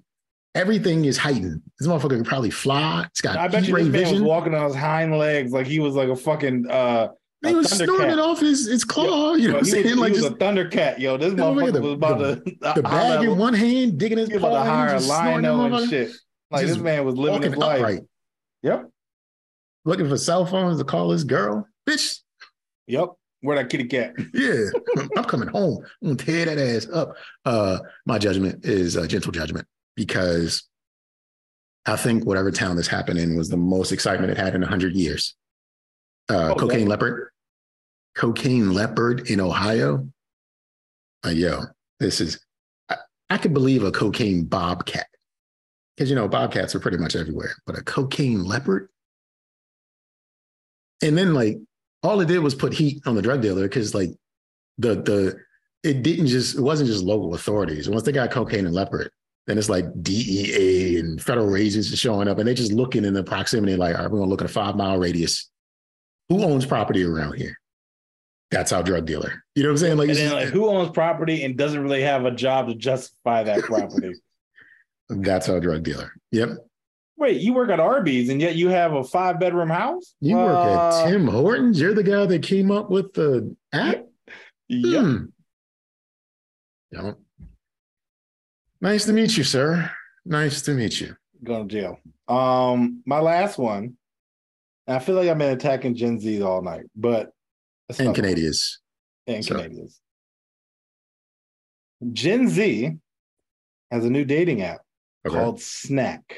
everything 0.56 1.06
is 1.06 1.18
heightened. 1.18 1.62
This 1.80 1.88
motherfucker 1.88 2.10
can 2.16 2.24
probably 2.24 2.50
fly. 2.50 3.04
It's 3.12 3.22
got 3.22 3.38
I 3.38 3.48
bet 3.48 3.68
you 3.68 3.76
this 3.76 3.88
man 3.90 4.14
was 4.14 4.22
walking 4.22 4.56
on 4.56 4.66
his 4.66 4.76
hind 4.76 5.16
legs 5.18 5.52
like 5.52 5.68
he 5.68 5.80
was 5.80 5.94
like 5.96 6.10
a 6.10 6.16
fucking 6.16 6.66
uh 6.70 7.10
he 7.46 7.54
was 7.54 7.68
Thundercat. 7.68 8.14
it 8.14 8.20
off 8.20 8.40
his, 8.40 8.66
his 8.66 8.84
claw. 8.84 9.36
You 9.36 9.50
know 9.50 9.54
Yo, 9.54 9.54
what 9.54 9.60
I'm 9.60 9.66
he 9.66 9.72
saying? 9.72 9.86
was, 9.86 9.96
like 9.98 10.08
he 10.14 10.14
was 10.18 10.22
just 10.24 10.34
a 10.34 10.38
thundercat, 10.38 10.98
yo. 11.00 11.18
This 11.18 11.34
Yo, 11.34 11.54
motherfucker 11.54 11.74
the- 11.74 11.82
was 11.82 11.94
about 11.94 12.18
the- 12.18 12.36
to 12.38 12.74
the 12.78 12.82
bag 12.84 13.24
in 13.24 13.38
one 13.38 13.54
hand, 13.54 14.00
digging 14.00 14.18
his 14.18 14.30
He 14.30 14.40
paw 14.40 14.48
about 14.50 14.64
to 14.64 14.70
hire 14.72 14.96
a 14.96 15.00
snorting 15.00 15.36
lino 15.44 15.76
and 15.78 15.90
shit. 15.90 16.12
Like 16.50 16.66
this 16.66 16.78
man 16.78 17.06
was 17.06 17.16
living 17.16 17.44
his 17.44 17.56
life. 17.56 17.78
upright, 17.80 18.00
Yep. 18.64 18.90
Looking 19.88 20.08
for 20.10 20.18
cell 20.18 20.46
phones 20.46 20.78
to 20.78 20.84
call 20.84 21.10
his 21.12 21.24
girl. 21.24 21.68
Bitch, 21.90 22.20
Yep. 22.88 23.10
Where 23.42 23.56
that 23.58 23.70
kitty 23.70 23.84
cat? 23.88 24.14
yeah, 24.34 24.66
I'm 25.16 25.24
coming 25.24 25.48
home. 25.50 25.84
I'm 26.02 26.10
gonna 26.10 26.16
tear 26.18 26.46
that 26.46 26.58
ass 26.58 26.88
up. 26.92 27.16
Uh, 27.46 27.80
my 28.06 28.18
judgment 28.18 28.66
is 28.66 28.96
a 28.96 29.08
gentle 29.08 29.32
judgment 29.32 29.68
because 29.96 30.64
I 31.86 31.96
think 31.98 32.26
whatever 32.26 32.52
town 32.52 32.76
this 32.76 32.88
happened 32.88 33.20
in 33.20 33.38
was 33.38 33.50
the 33.50 33.58
most 33.58 33.92
excitement 33.92 34.32
it 34.32 34.38
had 34.38 34.56
in 34.56 34.62
hundred 34.64 34.96
years. 34.96 35.36
Uh, 36.30 36.50
Oh, 36.52 36.56
cocaine 36.56 36.68
definitely. 36.70 36.86
leopard, 36.90 37.30
cocaine 38.16 38.74
leopard 38.74 39.30
in 39.30 39.40
Ohio. 39.40 40.10
Uh, 41.26 41.30
yo, 41.30 41.62
this 42.00 42.20
is. 42.20 42.40
I, 42.90 42.96
I 43.30 43.38
could 43.38 43.54
believe 43.54 43.84
a 43.84 43.92
cocaine 43.92 44.46
bobcat 44.46 45.08
because 45.96 46.10
you 46.10 46.16
know 46.16 46.28
bobcats 46.28 46.74
are 46.76 46.80
pretty 46.80 46.98
much 46.98 47.16
everywhere, 47.16 47.56
but 47.68 47.78
a 47.78 47.84
cocaine 47.84 48.44
leopard. 48.44 48.90
And 51.02 51.18
then 51.18 51.34
like 51.34 51.58
all 52.04 52.20
it 52.22 52.28
did 52.28 52.40
was 52.40 52.56
put 52.56 52.74
heat 52.74 53.02
on 53.06 53.16
the 53.16 53.22
drug 53.22 53.42
dealer 53.42 53.64
because 53.64 53.94
like 53.94 54.10
the 54.78 54.96
the 54.96 55.38
it 55.84 56.04
didn't 56.04 56.28
just 56.28 56.58
it 56.58 56.62
wasn't 56.62 56.90
just 56.90 57.04
local 57.04 57.34
authorities. 57.34 57.90
Once 57.90 58.04
they 58.04 58.12
got 58.12 58.32
cocaine 58.32 58.66
and 58.66 58.76
leopard, 58.76 59.10
then 59.46 59.58
it's 59.58 59.70
like 59.70 59.86
DEA 60.02 61.00
and 61.00 61.22
federal 61.22 61.56
agents 61.56 61.96
showing 61.98 62.28
up 62.28 62.38
and 62.38 62.48
they 62.48 62.54
just 62.54 62.72
looking 62.72 63.06
in 63.06 63.14
the 63.14 63.24
proximity 63.24 63.76
like, 63.76 63.96
all 63.96 64.04
right, 64.04 64.12
we're 64.12 64.20
gonna 64.20 64.30
look 64.30 64.42
at 64.42 64.50
a 64.50 64.54
five 64.54 64.76
mile 64.76 64.98
radius. 64.98 65.50
Who 66.30 66.44
owns 66.44 66.66
property 66.66 67.04
around 67.04 67.34
here? 67.34 67.58
That's 68.52 68.72
our 68.72 68.84
drug 68.84 69.06
dealer. 69.06 69.44
You 69.56 69.64
know 69.64 69.70
what 69.70 69.74
I'm 69.74 69.78
saying? 69.78 69.98
Like, 69.98 70.10
then 70.10 70.34
like 70.34 70.50
who 70.50 70.68
owns 70.68 70.92
property 70.92 71.44
and 71.44 71.58
doesn't 71.58 71.82
really 71.82 72.02
have 72.02 72.26
a 72.26 72.32
job 72.32 72.68
to 72.68 72.76
justify 72.76 73.44
that 73.44 73.62
property? 73.62 74.14
that's 75.10 75.50
our 75.50 75.60
drug 75.60 75.84
dealer. 75.84 76.14
Yep. 76.32 76.67
Wait, 77.18 77.42
you 77.42 77.54
work 77.54 77.70
at 77.72 77.80
Arby's 77.80 78.30
and 78.30 78.40
yet 78.40 78.56
you 78.56 78.70
have 78.70 78.94
a 78.94 79.04
five 79.04 79.40
bedroom 79.40 79.70
house? 79.70 80.14
You 80.22 80.36
work 80.38 80.56
Uh, 80.56 81.04
at 81.04 81.10
Tim 81.10 81.28
Hortons. 81.28 81.82
You're 81.82 81.94
the 81.96 82.04
guy 82.04 82.26
that 82.28 82.44
came 82.44 82.70
up 82.72 82.90
with 82.92 83.14
the 83.14 83.56
app. 83.74 84.06
Yep. 84.70 85.04
Hmm. 85.04 85.26
Yeah. 86.92 87.12
Nice 88.82 89.06
to 89.06 89.14
meet 89.14 89.36
you, 89.36 89.44
sir. 89.44 89.90
Nice 90.26 90.62
to 90.64 90.74
meet 90.74 91.02
you. 91.02 91.16
Going 91.44 91.68
to 91.68 91.74
jail. 91.76 92.00
Um, 92.28 93.02
my 93.06 93.20
last 93.20 93.58
one. 93.58 93.98
I 94.88 95.00
feel 95.00 95.16
like 95.16 95.28
I've 95.28 95.38
been 95.38 95.52
attacking 95.54 95.96
Gen 95.96 96.20
Z 96.20 96.42
all 96.42 96.62
night, 96.62 96.86
but 96.96 97.32
And 98.00 98.14
Canadians. 98.16 98.80
and 99.26 99.44
So- 99.44 99.56
Canadians. 99.56 100.00
Gen 102.14 102.48
Z 102.48 102.96
has 103.92 104.06
a 104.06 104.10
new 104.10 104.24
dating 104.24 104.62
app 104.62 104.82
Okay. 105.26 105.36
called 105.36 105.60
Snack, 105.60 106.38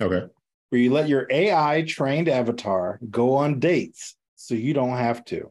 okay. 0.00 0.26
where 0.70 0.80
you 0.80 0.92
let 0.92 1.08
your 1.08 1.26
AI 1.30 1.82
trained 1.86 2.28
avatar 2.28 2.98
go 3.10 3.34
on 3.36 3.58
dates 3.58 4.16
so 4.36 4.54
you 4.54 4.74
don't 4.74 4.96
have 4.96 5.24
to. 5.26 5.50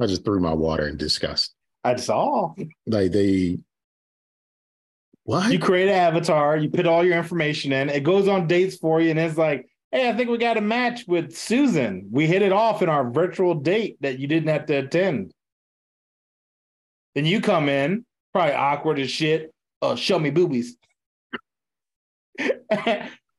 I 0.00 0.06
just 0.06 0.24
threw 0.24 0.40
my 0.40 0.54
water 0.54 0.88
in 0.88 0.96
disgust. 0.96 1.54
I 1.84 1.96
saw. 1.96 2.54
Like 2.86 3.12
they 3.12 3.58
what? 5.24 5.52
You 5.52 5.58
create 5.58 5.88
an 5.88 5.94
avatar, 5.94 6.56
you 6.56 6.68
put 6.68 6.86
all 6.86 7.04
your 7.04 7.16
information 7.16 7.72
in, 7.72 7.88
it 7.88 8.02
goes 8.02 8.26
on 8.26 8.48
dates 8.48 8.76
for 8.76 9.00
you, 9.00 9.10
and 9.10 9.18
it's 9.18 9.38
like, 9.38 9.68
hey, 9.92 10.08
I 10.08 10.16
think 10.16 10.30
we 10.30 10.38
got 10.38 10.56
a 10.56 10.62
match 10.62 11.04
with 11.06 11.36
Susan. 11.36 12.08
We 12.10 12.26
hit 12.26 12.42
it 12.42 12.52
off 12.52 12.82
in 12.82 12.88
our 12.88 13.08
virtual 13.08 13.54
date 13.54 13.98
that 14.00 14.18
you 14.18 14.26
didn't 14.26 14.48
have 14.48 14.66
to 14.66 14.74
attend. 14.74 15.32
Then 17.14 17.24
you 17.24 17.40
come 17.40 17.68
in, 17.68 18.04
probably 18.32 18.54
awkward 18.54 18.98
as 18.98 19.10
shit. 19.10 19.52
Uh, 19.80 19.96
show 19.96 20.18
me 20.18 20.30
boobies. 20.30 20.76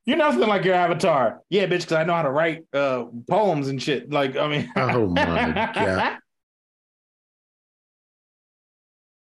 You're 0.06 0.18
nothing 0.18 0.42
like 0.42 0.66
your 0.66 0.76
avatar. 0.76 1.42
Yeah, 1.50 1.66
bitch, 1.66 1.82
because 1.82 1.94
I 1.94 2.04
know 2.04 2.14
how 2.14 2.24
to 2.24 2.32
write 2.32 2.66
uh, 2.74 3.06
poems 3.30 3.70
and 3.70 3.82
shit. 3.82 4.12
Like, 4.12 4.36
I 4.36 4.48
mean, 4.50 4.72
Oh 4.76 5.08
my 5.08 5.70
God. 5.74 6.18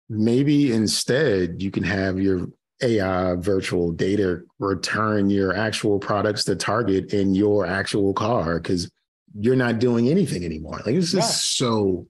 Maybe 0.08 0.72
instead 0.72 1.60
you 1.62 1.70
can 1.70 1.82
have 1.82 2.18
your 2.20 2.46
AI 2.82 3.34
virtual 3.36 3.90
data 3.92 4.40
return 4.58 5.30
your 5.30 5.56
actual 5.56 5.98
products 5.98 6.44
to 6.44 6.54
Target 6.56 7.12
in 7.12 7.34
your 7.34 7.66
actual 7.66 8.12
car 8.12 8.60
because 8.60 8.90
you're 9.38 9.56
not 9.56 9.78
doing 9.78 10.08
anything 10.08 10.44
anymore. 10.44 10.80
Like 10.84 10.94
this 10.96 11.12
Yeah. 11.12 11.20
is 11.20 11.40
so 11.42 12.06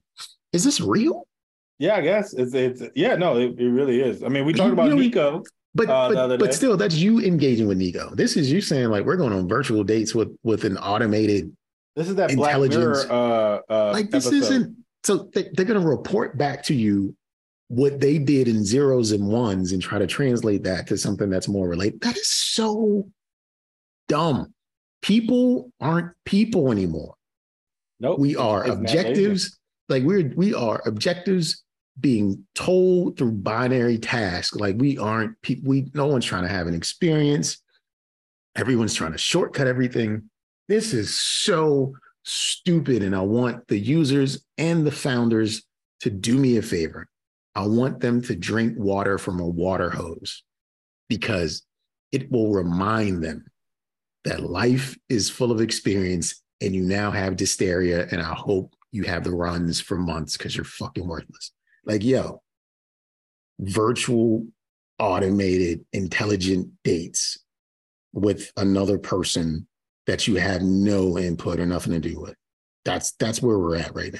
is 0.53 0.63
this 0.63 0.79
real? 0.81 1.26
Yeah, 1.79 1.95
I 1.95 2.01
guess 2.01 2.33
it's 2.33 2.53
it's 2.53 2.81
yeah, 2.95 3.15
no, 3.15 3.37
it, 3.37 3.59
it 3.59 3.69
really 3.69 4.01
is. 4.01 4.23
I 4.23 4.29
mean, 4.29 4.45
we 4.45 4.53
talked 4.53 4.73
about 4.73 4.89
know- 4.89 4.95
Nico. 4.95 5.43
But 5.75 5.89
Uh, 5.89 6.27
but, 6.27 6.39
but 6.39 6.53
still, 6.55 6.75
that's 6.75 6.95
you 6.95 7.19
engaging 7.19 7.67
with 7.67 7.77
Nico. 7.77 8.09
This 8.15 8.35
is 8.35 8.51
you 8.51 8.61
saying 8.61 8.89
like 8.89 9.05
we're 9.05 9.15
going 9.15 9.31
on 9.31 9.47
virtual 9.47 9.83
dates 9.83 10.15
with 10.15 10.35
with 10.41 10.63
an 10.63 10.75
automated 10.77 11.55
This 11.95 12.09
is 12.09 12.15
that 12.15 12.35
Black 12.35 12.55
Intelligence. 12.55 13.05
Mirror 13.05 13.61
uh, 13.69 13.71
uh, 13.71 13.91
like 13.91 14.09
this 14.09 14.25
episode. 14.25 14.43
isn't 14.43 14.77
so 15.03 15.29
they, 15.35 15.49
they're 15.53 15.65
going 15.65 15.79
to 15.79 15.87
report 15.87 16.35
back 16.35 16.63
to 16.63 16.73
you 16.73 17.15
what 17.67 17.99
they 17.99 18.17
did 18.17 18.47
in 18.47 18.65
zeros 18.65 19.11
and 19.11 19.27
ones 19.27 19.71
and 19.71 19.81
try 19.81 19.99
to 19.99 20.07
translate 20.07 20.63
that 20.63 20.87
to 20.87 20.97
something 20.97 21.29
that's 21.29 21.47
more 21.47 21.67
related. 21.67 22.01
That 22.01 22.17
is 22.17 22.27
so 22.27 23.07
dumb. 24.07 24.53
People 25.03 25.71
aren't 25.79 26.11
people 26.25 26.71
anymore. 26.71 27.13
Nope. 27.99 28.17
We 28.19 28.35
are 28.35 28.65
it's 28.65 28.75
objectives. 28.75 29.59
Like 29.89 30.03
we're 30.03 30.33
we 30.35 30.55
are 30.55 30.81
objectives 30.87 31.63
being 31.99 32.45
told 32.55 33.17
through 33.17 33.31
binary 33.31 33.97
tasks. 33.97 34.55
Like 34.55 34.75
we 34.77 34.97
aren't 34.97 35.41
people. 35.41 35.69
We 35.69 35.91
no 35.93 36.07
one's 36.07 36.25
trying 36.25 36.43
to 36.43 36.49
have 36.49 36.67
an 36.67 36.75
experience. 36.75 37.61
Everyone's 38.55 38.93
trying 38.93 39.11
to 39.11 39.17
shortcut 39.17 39.67
everything. 39.67 40.29
This 40.67 40.93
is 40.93 41.17
so 41.17 41.95
stupid, 42.23 43.03
and 43.03 43.15
I 43.15 43.21
want 43.21 43.67
the 43.67 43.77
users 43.77 44.43
and 44.57 44.85
the 44.85 44.91
founders 44.91 45.63
to 46.01 46.09
do 46.09 46.37
me 46.37 46.57
a 46.57 46.61
favor. 46.61 47.07
I 47.55 47.65
want 47.65 47.99
them 47.99 48.21
to 48.23 48.35
drink 48.35 48.75
water 48.77 49.17
from 49.17 49.39
a 49.39 49.47
water 49.47 49.89
hose 49.89 50.43
because 51.09 51.63
it 52.11 52.31
will 52.31 52.51
remind 52.51 53.23
them 53.23 53.45
that 54.25 54.43
life 54.43 54.97
is 55.09 55.29
full 55.29 55.51
of 55.51 55.61
experience 55.61 56.43
and 56.61 56.75
you 56.75 56.83
now 56.83 57.11
have 57.11 57.35
dysteria. 57.35 58.11
And 58.11 58.21
I 58.21 58.33
hope 58.33 58.75
you 58.91 59.03
have 59.03 59.23
the 59.23 59.31
runs 59.31 59.79
for 59.79 59.97
months 59.97 60.37
because 60.37 60.55
you're 60.55 60.65
fucking 60.65 61.07
worthless. 61.07 61.51
Like, 61.87 62.03
yo, 62.03 62.41
virtual, 63.59 64.45
automated, 64.99 65.85
intelligent 65.93 66.69
dates 66.83 67.39
with 68.13 68.51
another 68.57 68.97
person 68.97 69.67
that 70.05 70.27
you 70.27 70.35
have 70.35 70.61
no 70.61 71.17
input 71.17 71.59
or 71.59 71.65
nothing 71.65 71.93
to 71.93 71.99
do 71.99 72.19
with. 72.19 72.35
That's 72.85 73.11
that's 73.13 73.41
where 73.41 73.57
we're 73.57 73.77
at 73.77 73.95
right 73.95 74.13
now. 74.13 74.19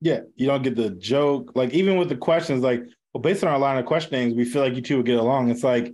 Yeah, 0.00 0.20
you 0.36 0.46
don't 0.46 0.62
get 0.62 0.76
the 0.76 0.90
joke. 0.90 1.52
Like 1.54 1.72
even 1.72 1.96
with 1.96 2.08
the 2.08 2.16
questions, 2.16 2.62
like 2.62 2.82
well, 3.12 3.22
based 3.22 3.44
on 3.44 3.50
our 3.52 3.58
line 3.58 3.78
of 3.78 3.86
questionings, 3.86 4.34
we 4.34 4.44
feel 4.44 4.62
like 4.62 4.74
you 4.74 4.82
two 4.82 4.98
would 4.98 5.06
get 5.06 5.18
along. 5.18 5.50
It's 5.50 5.64
like 5.64 5.92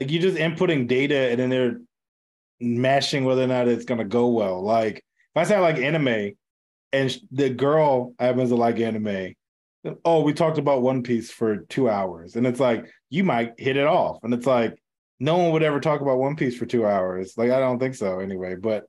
like 0.00 0.10
you 0.10 0.18
just 0.18 0.36
inputting 0.36 0.88
data 0.88 1.30
and 1.30 1.38
then 1.38 1.50
they're 1.50 1.80
mashing 2.60 3.24
whether 3.24 3.42
or 3.42 3.46
not 3.46 3.68
it's 3.68 3.84
gonna 3.84 4.04
go 4.04 4.28
well. 4.28 4.62
Like 4.62 5.02
if 5.34 5.50
I 5.50 5.54
I 5.54 5.58
like 5.60 5.76
anime 5.78 6.32
and 6.92 7.16
the 7.30 7.50
girl 7.50 8.14
happens 8.18 8.50
to 8.50 8.56
like 8.56 8.78
anime, 8.80 9.34
oh, 10.04 10.22
we 10.22 10.32
talked 10.32 10.58
about 10.58 10.82
One 10.82 11.02
Piece 11.02 11.30
for 11.30 11.58
two 11.58 11.88
hours, 11.88 12.36
and 12.36 12.46
it's 12.46 12.60
like 12.60 12.86
you 13.10 13.24
might 13.24 13.52
hit 13.58 13.76
it 13.76 13.86
off, 13.86 14.18
and 14.22 14.32
it's 14.34 14.46
like 14.46 14.80
no 15.20 15.36
one 15.36 15.52
would 15.52 15.62
ever 15.62 15.80
talk 15.80 16.00
about 16.00 16.18
One 16.18 16.36
Piece 16.36 16.56
for 16.56 16.66
two 16.66 16.86
hours. 16.86 17.34
Like 17.36 17.50
I 17.50 17.58
don't 17.60 17.78
think 17.78 17.94
so 17.94 18.20
anyway. 18.20 18.56
But 18.56 18.84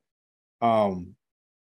um, 0.62 1.16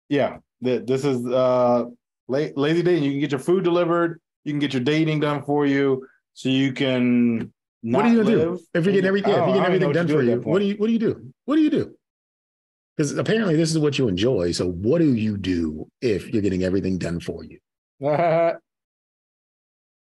yeah, 0.08 0.38
th- 0.62 0.86
this 0.86 1.04
is 1.04 1.24
uh 1.26 1.86
La- 2.28 2.48
lazy 2.56 2.82
dating. 2.82 3.04
You 3.04 3.10
can 3.12 3.20
get 3.20 3.30
your 3.32 3.40
food 3.40 3.64
delivered. 3.64 4.20
You 4.44 4.52
can 4.52 4.58
get 4.58 4.72
your 4.72 4.82
dating 4.82 5.20
done 5.20 5.42
for 5.42 5.66
you, 5.66 6.06
so 6.32 6.48
you 6.48 6.72
can. 6.72 7.52
Not 7.82 7.98
what 7.98 8.06
are 8.06 8.08
you 8.08 8.22
gonna 8.22 8.36
live 8.36 8.58
do 8.58 8.64
if 8.72 8.84
you're 8.84 8.94
getting 8.94 9.08
everything? 9.08 9.32
If 9.32 9.36
you're 9.36 9.46
getting 9.46 9.64
everything 9.64 9.92
done 9.92 10.08
for 10.08 10.22
you, 10.22 10.40
what 10.40 10.58
do 10.60 10.64
you 10.64 10.74
what 10.76 10.86
do 10.86 10.92
you 10.92 10.98
do? 10.98 11.32
What 11.44 11.56
do 11.56 11.62
you 11.62 11.70
do? 11.70 11.94
Because 12.96 13.16
apparently 13.18 13.56
this 13.56 13.70
is 13.70 13.78
what 13.78 13.98
you 13.98 14.08
enjoy. 14.08 14.52
So 14.52 14.70
what 14.70 15.00
do 15.00 15.14
you 15.14 15.36
do 15.36 15.86
if 16.00 16.32
you're 16.32 16.42
getting 16.42 16.62
everything 16.62 16.96
done 16.96 17.20
for 17.20 17.44
you? 17.44 17.58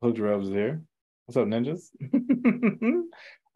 at 0.01 0.07
that 0.07 0.15
point. 0.15 0.17
Hood 0.17 0.19
Rubs 0.19 0.49
here. 0.49 0.81
What's 1.25 1.37
up, 1.37 1.47
ninjas? 1.47 1.89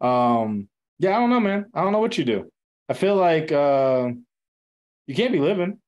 um, 0.00 0.68
yeah, 0.98 1.16
I 1.16 1.20
don't 1.20 1.30
know, 1.30 1.40
man. 1.40 1.66
I 1.74 1.82
don't 1.82 1.92
know 1.92 2.00
what 2.00 2.18
you 2.18 2.24
do. 2.24 2.50
I 2.88 2.92
feel 2.92 3.16
like 3.16 3.50
uh 3.50 4.08
you 5.06 5.14
can't 5.14 5.32
be 5.32 5.40
living. 5.40 5.78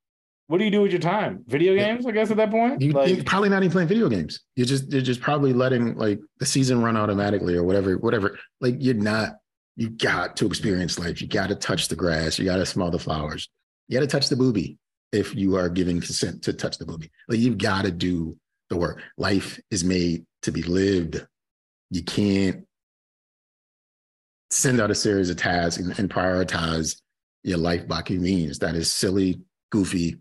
What 0.47 0.59
do 0.59 0.63
you 0.63 0.71
do 0.71 0.81
with 0.81 0.91
your 0.91 1.01
time? 1.01 1.43
Video 1.47 1.75
games, 1.75 2.05
I 2.05 2.11
guess, 2.11 2.31
at 2.31 2.37
that 2.37 2.51
point. 2.51 2.81
You, 2.81 2.93
like, 2.93 3.13
you're 3.13 3.23
probably 3.25 3.49
not 3.49 3.63
even 3.63 3.71
playing 3.71 3.89
video 3.89 4.07
games. 4.07 4.41
You're 4.55 4.65
just 4.65 4.91
you're 4.91 5.01
just 5.01 5.19
probably 5.19 5.53
letting 5.53 5.95
like 5.97 6.19
the 6.39 6.45
season 6.45 6.81
run 6.81 6.95
automatically 6.95 7.55
or 7.55 7.63
whatever, 7.63 7.97
whatever. 7.97 8.39
Like 8.61 8.75
you're 8.79 8.95
not, 8.95 9.37
you 9.75 9.89
got 9.89 10.37
to 10.37 10.45
experience 10.45 10.97
life. 10.97 11.21
You 11.21 11.27
got 11.27 11.49
to 11.49 11.55
touch 11.55 11.89
the 11.89 11.95
grass. 11.95 12.39
You 12.39 12.45
got 12.45 12.57
to 12.57 12.65
smell 12.65 12.91
the 12.91 12.99
flowers. 12.99 13.49
You 13.87 13.99
got 13.99 14.05
to 14.05 14.07
touch 14.07 14.29
the 14.29 14.37
booby 14.37 14.77
if 15.11 15.35
you 15.35 15.55
are 15.57 15.69
giving 15.69 15.99
consent 15.99 16.43
to 16.43 16.53
touch 16.53 16.77
the 16.77 16.85
booby. 16.85 17.11
Like 17.27 17.39
you've 17.39 17.57
got 17.57 17.83
to 17.83 17.91
do 17.91 18.37
the 18.69 18.77
work. 18.77 19.01
Life 19.17 19.59
is 19.71 19.83
made 19.83 20.25
to 20.43 20.51
be 20.51 20.63
lived. 20.63 21.25
You 21.89 22.03
can't 22.03 22.65
send 24.49 24.79
out 24.79 24.91
a 24.91 24.95
series 24.95 25.29
of 25.29 25.37
tasks 25.37 25.81
and, 25.81 25.97
and 25.99 26.09
prioritize 26.09 27.01
your 27.43 27.57
life 27.57 27.87
by 27.87 28.01
convenience. 28.01 28.59
That 28.59 28.75
is 28.75 28.91
silly, 28.91 29.41
goofy, 29.71 30.17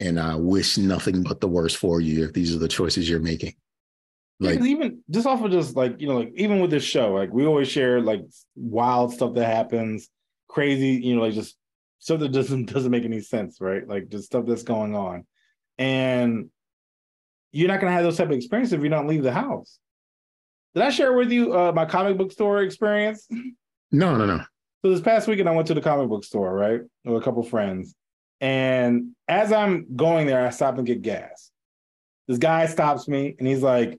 and 0.00 0.18
I 0.18 0.34
wish 0.36 0.78
nothing 0.78 1.22
but 1.22 1.40
the 1.40 1.48
worst 1.48 1.76
for 1.76 2.00
you 2.00 2.24
if 2.24 2.32
these 2.32 2.54
are 2.54 2.58
the 2.58 2.68
choices 2.68 3.08
you're 3.08 3.20
making. 3.20 3.54
Yeah, 4.38 4.56
'cause 4.56 4.66
even 4.66 5.02
just 5.10 5.26
off 5.26 5.44
of 5.44 5.50
just 5.50 5.76
like 5.76 6.00
you 6.00 6.08
know, 6.08 6.18
like 6.20 6.32
even 6.34 6.60
with 6.60 6.70
this 6.70 6.84
show, 6.84 7.12
like 7.12 7.30
we 7.32 7.44
always 7.44 7.68
share 7.68 8.00
like 8.00 8.22
wild 8.54 9.12
stuff 9.12 9.34
that 9.34 9.44
happens, 9.44 10.08
crazy, 10.48 10.92
you 10.92 11.14
know, 11.14 11.22
like 11.22 11.34
just 11.34 11.56
stuff 11.98 12.20
that 12.20 12.32
doesn't 12.32 12.66
doesn't 12.72 12.90
make 12.90 13.04
any 13.04 13.20
sense, 13.20 13.60
right? 13.60 13.86
Like 13.86 14.08
just 14.08 14.24
stuff 14.24 14.46
that's 14.46 14.62
going 14.62 14.94
on, 14.94 15.26
and 15.76 16.50
you're 17.52 17.68
not 17.68 17.80
gonna 17.80 17.92
have 17.92 18.02
those 18.04 18.16
type 18.16 18.28
of 18.28 18.32
experiences 18.32 18.72
if 18.72 18.82
you 18.82 18.88
don't 18.88 19.06
leave 19.06 19.22
the 19.22 19.32
house. 19.32 19.78
Did 20.74 20.84
I 20.84 20.90
share 20.90 21.12
with 21.12 21.32
you 21.32 21.56
uh, 21.56 21.72
my 21.72 21.84
comic 21.84 22.16
book 22.16 22.30
store 22.32 22.62
experience? 22.62 23.26
No, 23.92 24.16
no, 24.16 24.24
no. 24.24 24.40
So 24.84 24.90
this 24.92 25.00
past 25.00 25.26
weekend, 25.28 25.48
I 25.48 25.52
went 25.52 25.66
to 25.68 25.74
the 25.74 25.80
comic 25.80 26.08
book 26.08 26.24
store, 26.24 26.54
right, 26.54 26.80
with 27.04 27.16
a 27.20 27.24
couple 27.24 27.42
friends, 27.42 27.94
and 28.40 29.10
as 29.28 29.52
I'm 29.52 29.96
going 29.96 30.26
there, 30.26 30.46
I 30.46 30.50
stop 30.50 30.78
and 30.78 30.86
get 30.86 31.02
gas. 31.02 31.50
This 32.28 32.38
guy 32.38 32.66
stops 32.66 33.08
me 33.08 33.34
and 33.38 33.48
he's 33.48 33.62
like, 33.62 33.98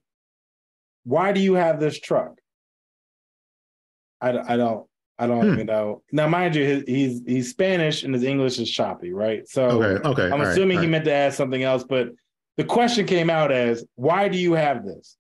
"Why 1.04 1.34
do 1.34 1.41
you 1.41 1.56
have 1.56 1.80
this 1.80 1.99
truck?" 1.99 2.39
I, 4.22 4.54
I 4.54 4.58
don't 4.58 4.88
I 5.20 5.28
don't 5.28 5.45
Hmm. 5.45 5.54
even 5.54 5.66
know. 5.68 6.02
Now, 6.12 6.28
mind 6.28 6.56
you, 6.56 6.64
his, 6.64 6.84
he's 6.88 7.22
he's 7.28 7.49
Spanish 7.49 8.04
and 8.04 8.14
his 8.14 8.24
English 8.24 8.58
is 8.60 8.72
choppy, 8.72 9.12
right? 9.14 9.47
So 9.47 9.84
Okay, 9.84 10.08
okay. 10.10 10.30
I'm 10.32 10.41
assuming 10.41 10.78
all 10.78 10.84
he 10.84 10.88
right. 10.88 10.91
meant 10.91 11.06
to 11.06 11.14
ask 11.14 11.36
something 11.38 11.62
else, 11.62 11.84
but 11.84 12.10
the 12.58 12.64
question 12.64 13.06
came 13.06 13.30
out 13.30 13.52
as, 13.52 13.86
"Why 13.95 14.28
do 14.28 14.38
you 14.38 14.54
have 14.54 14.86
this?" 14.86 15.18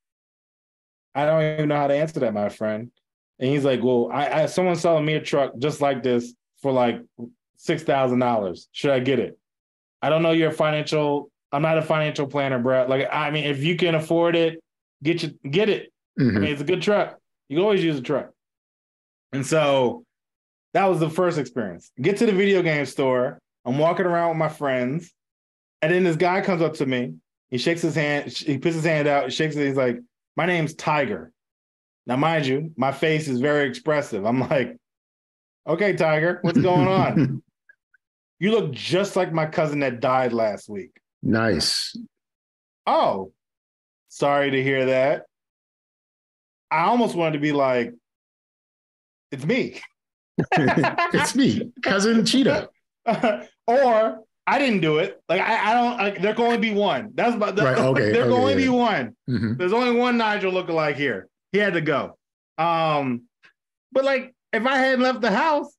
I 1.13 1.25
don't 1.25 1.43
even 1.53 1.69
know 1.69 1.75
how 1.75 1.87
to 1.87 1.95
answer 1.95 2.19
that, 2.21 2.33
my 2.33 2.49
friend. 2.49 2.91
And 3.39 3.49
he's 3.49 3.65
like, 3.65 3.83
"Well, 3.83 4.09
I, 4.11 4.43
I 4.43 4.45
someone's 4.45 4.81
selling 4.81 5.05
me 5.05 5.13
a 5.15 5.21
truck 5.21 5.53
just 5.57 5.81
like 5.81 6.03
this 6.03 6.33
for 6.61 6.71
like 6.71 7.01
six 7.57 7.83
thousand 7.83 8.19
dollars. 8.19 8.67
Should 8.71 8.91
I 8.91 8.99
get 8.99 9.19
it?" 9.19 9.37
I 10.01 10.09
don't 10.09 10.23
know 10.23 10.31
your 10.31 10.51
financial. 10.51 11.29
I'm 11.51 11.61
not 11.61 11.77
a 11.77 11.81
financial 11.81 12.27
planner, 12.27 12.59
bro. 12.59 12.85
Like, 12.87 13.07
I 13.11 13.29
mean, 13.29 13.43
if 13.43 13.61
you 13.63 13.75
can 13.75 13.95
afford 13.95 14.35
it, 14.35 14.59
get 15.03 15.21
you 15.23 15.37
get 15.49 15.69
it. 15.69 15.91
I 16.17 16.23
Mhm. 16.23 16.33
mean, 16.41 16.51
it's 16.51 16.61
a 16.61 16.65
good 16.65 16.81
truck. 16.81 17.19
You 17.49 17.57
can 17.57 17.63
always 17.63 17.83
use 17.83 17.97
a 17.99 18.01
truck. 18.01 18.31
And 19.33 19.45
so 19.45 20.03
that 20.73 20.85
was 20.85 20.99
the 20.99 21.09
first 21.09 21.37
experience. 21.37 21.91
Get 22.01 22.17
to 22.17 22.25
the 22.25 22.31
video 22.31 22.61
game 22.61 22.85
store. 22.85 23.39
I'm 23.65 23.77
walking 23.77 24.05
around 24.05 24.29
with 24.29 24.37
my 24.37 24.49
friends. 24.49 25.13
And 25.81 25.91
then 25.91 26.03
this 26.03 26.15
guy 26.15 26.41
comes 26.41 26.61
up 26.61 26.73
to 26.75 26.85
me. 26.85 27.15
He 27.49 27.57
shakes 27.57 27.81
his 27.81 27.95
hand. 27.95 28.31
He 28.31 28.57
puts 28.57 28.75
his 28.75 28.85
hand 28.85 29.07
out. 29.07 29.31
Shakes 29.33 29.55
it. 29.55 29.67
He's 29.67 29.75
like, 29.75 29.97
My 30.35 30.45
name's 30.45 30.73
Tiger. 30.75 31.31
Now, 32.07 32.15
mind 32.17 32.45
you, 32.45 32.71
my 32.77 32.91
face 32.91 33.27
is 33.27 33.39
very 33.39 33.67
expressive. 33.67 34.25
I'm 34.25 34.39
like, 34.39 34.77
Okay, 35.67 35.93
Tiger, 35.93 36.39
what's 36.41 36.59
going 36.59 36.87
on? 36.87 37.43
you 38.39 38.51
look 38.51 38.71
just 38.71 39.15
like 39.15 39.31
my 39.33 39.45
cousin 39.45 39.79
that 39.79 39.99
died 39.99 40.33
last 40.33 40.69
week. 40.69 40.91
nice. 41.21 41.95
Oh, 42.87 43.31
sorry 44.09 44.49
to 44.49 44.63
hear 44.63 44.87
that. 44.87 45.25
I 46.71 46.85
almost 46.85 47.15
wanted 47.15 47.33
to 47.33 47.39
be 47.39 47.51
like, 47.51 47.93
It's 49.31 49.45
me. 49.45 49.79
it's 50.53 51.35
me, 51.35 51.71
cousin 51.83 52.25
Cheetah. 52.25 52.69
or 53.67 54.23
I 54.51 54.59
didn't 54.59 54.81
do 54.81 54.97
it. 54.97 55.21
Like 55.29 55.41
I, 55.41 55.71
I 55.71 55.73
don't. 55.73 55.97
Like, 55.97 56.21
there 56.21 56.33
can 56.35 56.43
only 56.45 56.57
be 56.57 56.73
one. 56.73 57.11
That's 57.15 57.35
about. 57.35 57.57
Right, 57.57 57.77
okay, 57.91 58.11
There 58.11 58.23
can 58.23 58.33
okay, 58.33 58.41
only 58.41 58.53
yeah. 58.53 58.57
be 58.59 58.69
one. 58.69 59.15
Mhm. 59.29 59.57
There's 59.57 59.73
only 59.73 59.97
one 59.97 60.17
Nigel 60.17 60.51
lookalike 60.51 60.95
here. 60.95 61.27
He 61.53 61.57
had 61.57 61.73
to 61.73 61.81
go. 61.81 62.17
Um, 62.57 63.23
but 63.91 64.03
like, 64.03 64.33
if 64.53 64.65
I 64.65 64.77
hadn't 64.77 65.01
left 65.01 65.21
the 65.21 65.31
house, 65.31 65.73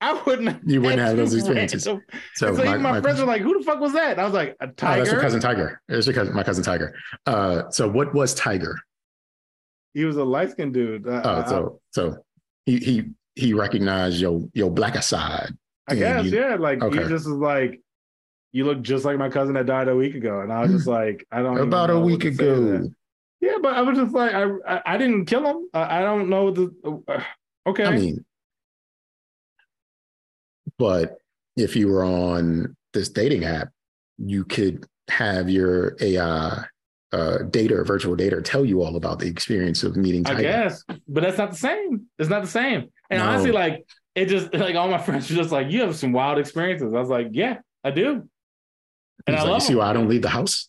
I 0.00 0.20
wouldn't. 0.26 0.68
You 0.68 0.80
wouldn't 0.80 1.00
have 1.00 1.16
those 1.16 1.34
experiences. 1.34 1.86
random- 1.86 2.04
So, 2.34 2.48
And 2.48 2.56
so 2.56 2.64
my, 2.64 2.70
even 2.70 2.82
my, 2.82 2.92
my- 2.92 3.00
friends 3.02 3.20
were 3.20 3.26
like, 3.26 3.42
"Who 3.42 3.58
the 3.58 3.64
fuck 3.64 3.80
was 3.80 3.92
that?" 3.92 4.12
And 4.12 4.20
I 4.20 4.24
was 4.24 4.32
like, 4.34 4.56
"A 4.60 4.64
oh, 4.64 4.72
tiger." 4.76 5.00
that's 5.00 5.12
your 5.12 5.20
cousin 5.20 5.40
Tiger. 5.40 5.80
It's 5.88 6.06
your 6.06 6.14
cousin, 6.14 6.34
my 6.34 6.42
cousin 6.42 6.64
Tiger. 6.64 6.94
Uh, 7.26 7.68
so 7.70 7.88
what 7.88 8.14
was 8.14 8.34
Tiger? 8.34 8.78
He 9.92 10.04
was 10.04 10.16
a 10.16 10.24
light 10.24 10.50
skinned 10.50 10.74
dude. 10.74 11.06
Uh, 11.06 11.22
Oh, 11.24 11.48
so 11.50 11.80
so 11.92 12.16
he 12.66 12.78
he 12.78 13.04
he 13.34 13.52
recognized 13.54 14.20
your 14.20 14.48
your 14.54 14.70
blacker 14.70 15.02
side. 15.02 15.52
I 15.88 15.94
guess, 15.94 16.24
you- 16.26 16.38
yeah. 16.38 16.54
Like 16.56 16.82
okay. 16.82 17.02
he 17.02 17.08
just 17.08 17.26
was 17.26 17.36
like, 17.38 17.80
"You 18.52 18.64
look 18.64 18.82
just 18.82 19.04
like 19.04 19.18
my 19.18 19.28
cousin 19.28 19.54
that 19.54 19.66
died 19.66 19.88
a 19.88 19.96
week 19.96 20.14
ago," 20.14 20.40
and 20.40 20.52
I 20.52 20.62
was 20.62 20.72
just 20.72 20.86
like, 20.98 21.26
"I 21.30 21.42
don't." 21.42 21.58
About 21.58 21.90
a 21.90 21.98
week 21.98 22.20
to 22.20 22.34
say 22.34 22.44
to 22.44 22.76
ago. 22.76 22.88
Yeah, 23.40 23.56
but 23.62 23.74
I 23.74 23.82
was 23.82 23.98
just 23.98 24.14
like, 24.14 24.32
I 24.34 24.44
I, 24.66 24.82
I 24.94 24.96
didn't 24.96 25.26
kill 25.26 25.44
him. 25.44 25.68
I, 25.74 25.98
I 25.98 26.02
don't 26.02 26.28
know 26.30 26.50
the. 26.50 27.02
Uh, 27.06 27.20
okay. 27.66 27.84
I 27.84 27.96
mean, 27.96 28.24
but 30.78 31.18
if 31.56 31.76
you 31.76 31.88
were 31.88 32.04
on 32.04 32.76
this 32.92 33.08
dating 33.08 33.44
app, 33.44 33.68
you 34.18 34.44
could 34.44 34.86
have 35.08 35.50
your 35.50 35.96
AI 36.00 36.64
uh, 37.12 37.38
data, 37.50 37.84
virtual 37.84 38.16
data, 38.16 38.40
tell 38.42 38.64
you 38.64 38.82
all 38.82 38.96
about 38.96 39.18
the 39.18 39.26
experience 39.26 39.82
of 39.84 39.96
meeting 39.96 40.26
I 40.26 40.40
guess, 40.40 40.82
but 41.06 41.22
that's 41.22 41.38
not 41.38 41.50
the 41.52 41.56
same. 41.56 42.06
It's 42.18 42.28
not 42.30 42.42
the 42.42 42.48
same. 42.48 42.90
And 43.10 43.20
No. 43.20 43.28
honestly, 43.28 43.52
like 43.52 43.86
it 44.14 44.26
just 44.26 44.52
like 44.54 44.76
all 44.76 44.88
my 44.88 44.98
friends 45.02 45.30
were 45.30 45.36
just 45.36 45.52
like, 45.52 45.70
"You 45.70 45.82
have 45.82 45.96
some 45.96 46.12
wild 46.12 46.38
experiences." 46.38 46.92
I 46.94 47.00
was 47.00 47.08
like, 47.08 47.28
"Yeah, 47.32 47.58
I 47.82 47.90
do." 47.90 48.28
And 49.26 49.36
He's 49.36 49.38
I 49.38 49.42
like, 49.42 49.52
love 49.52 49.62
you 49.62 49.66
see 49.68 49.74
why 49.74 49.90
I 49.90 49.92
don't 49.92 50.08
leave 50.08 50.22
the 50.22 50.28
house? 50.28 50.66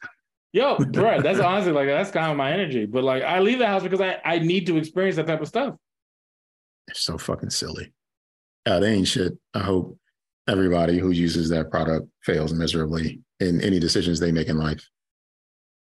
Yo, 0.53 0.77
bro, 0.91 1.21
that's 1.21 1.39
honestly 1.39 1.71
like 1.71 1.87
that's 1.87 2.11
kind 2.11 2.31
of 2.31 2.37
my 2.37 2.51
energy. 2.51 2.85
But 2.85 3.03
like, 3.03 3.23
I 3.23 3.39
leave 3.39 3.59
the 3.59 3.67
house 3.67 3.83
because 3.83 4.01
I 4.01 4.19
I 4.23 4.39
need 4.39 4.65
to 4.67 4.77
experience 4.77 5.15
that 5.17 5.27
type 5.27 5.41
of 5.41 5.47
stuff. 5.47 5.75
It's 6.87 7.01
so 7.01 7.17
fucking 7.17 7.49
silly. 7.49 7.93
Uh, 8.65 8.79
they 8.79 8.93
ain't 8.93 9.07
shit. 9.07 9.33
I 9.53 9.59
hope 9.59 9.97
everybody 10.47 10.97
who 10.97 11.11
uses 11.11 11.49
that 11.49 11.71
product 11.71 12.07
fails 12.23 12.53
miserably 12.53 13.21
in 13.39 13.61
any 13.61 13.79
decisions 13.79 14.19
they 14.19 14.31
make 14.31 14.47
in 14.47 14.57
life. 14.57 14.87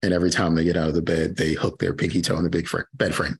And 0.02 0.12
every 0.12 0.30
time 0.30 0.54
they 0.54 0.64
get 0.64 0.76
out 0.76 0.88
of 0.88 0.94
the 0.94 1.02
bed, 1.02 1.36
they 1.36 1.54
hook 1.54 1.78
their 1.78 1.94
pinky 1.94 2.20
toe 2.20 2.36
in 2.36 2.44
the 2.44 2.50
big 2.50 2.66
fr- 2.66 2.82
bed 2.94 3.14
frame. 3.14 3.38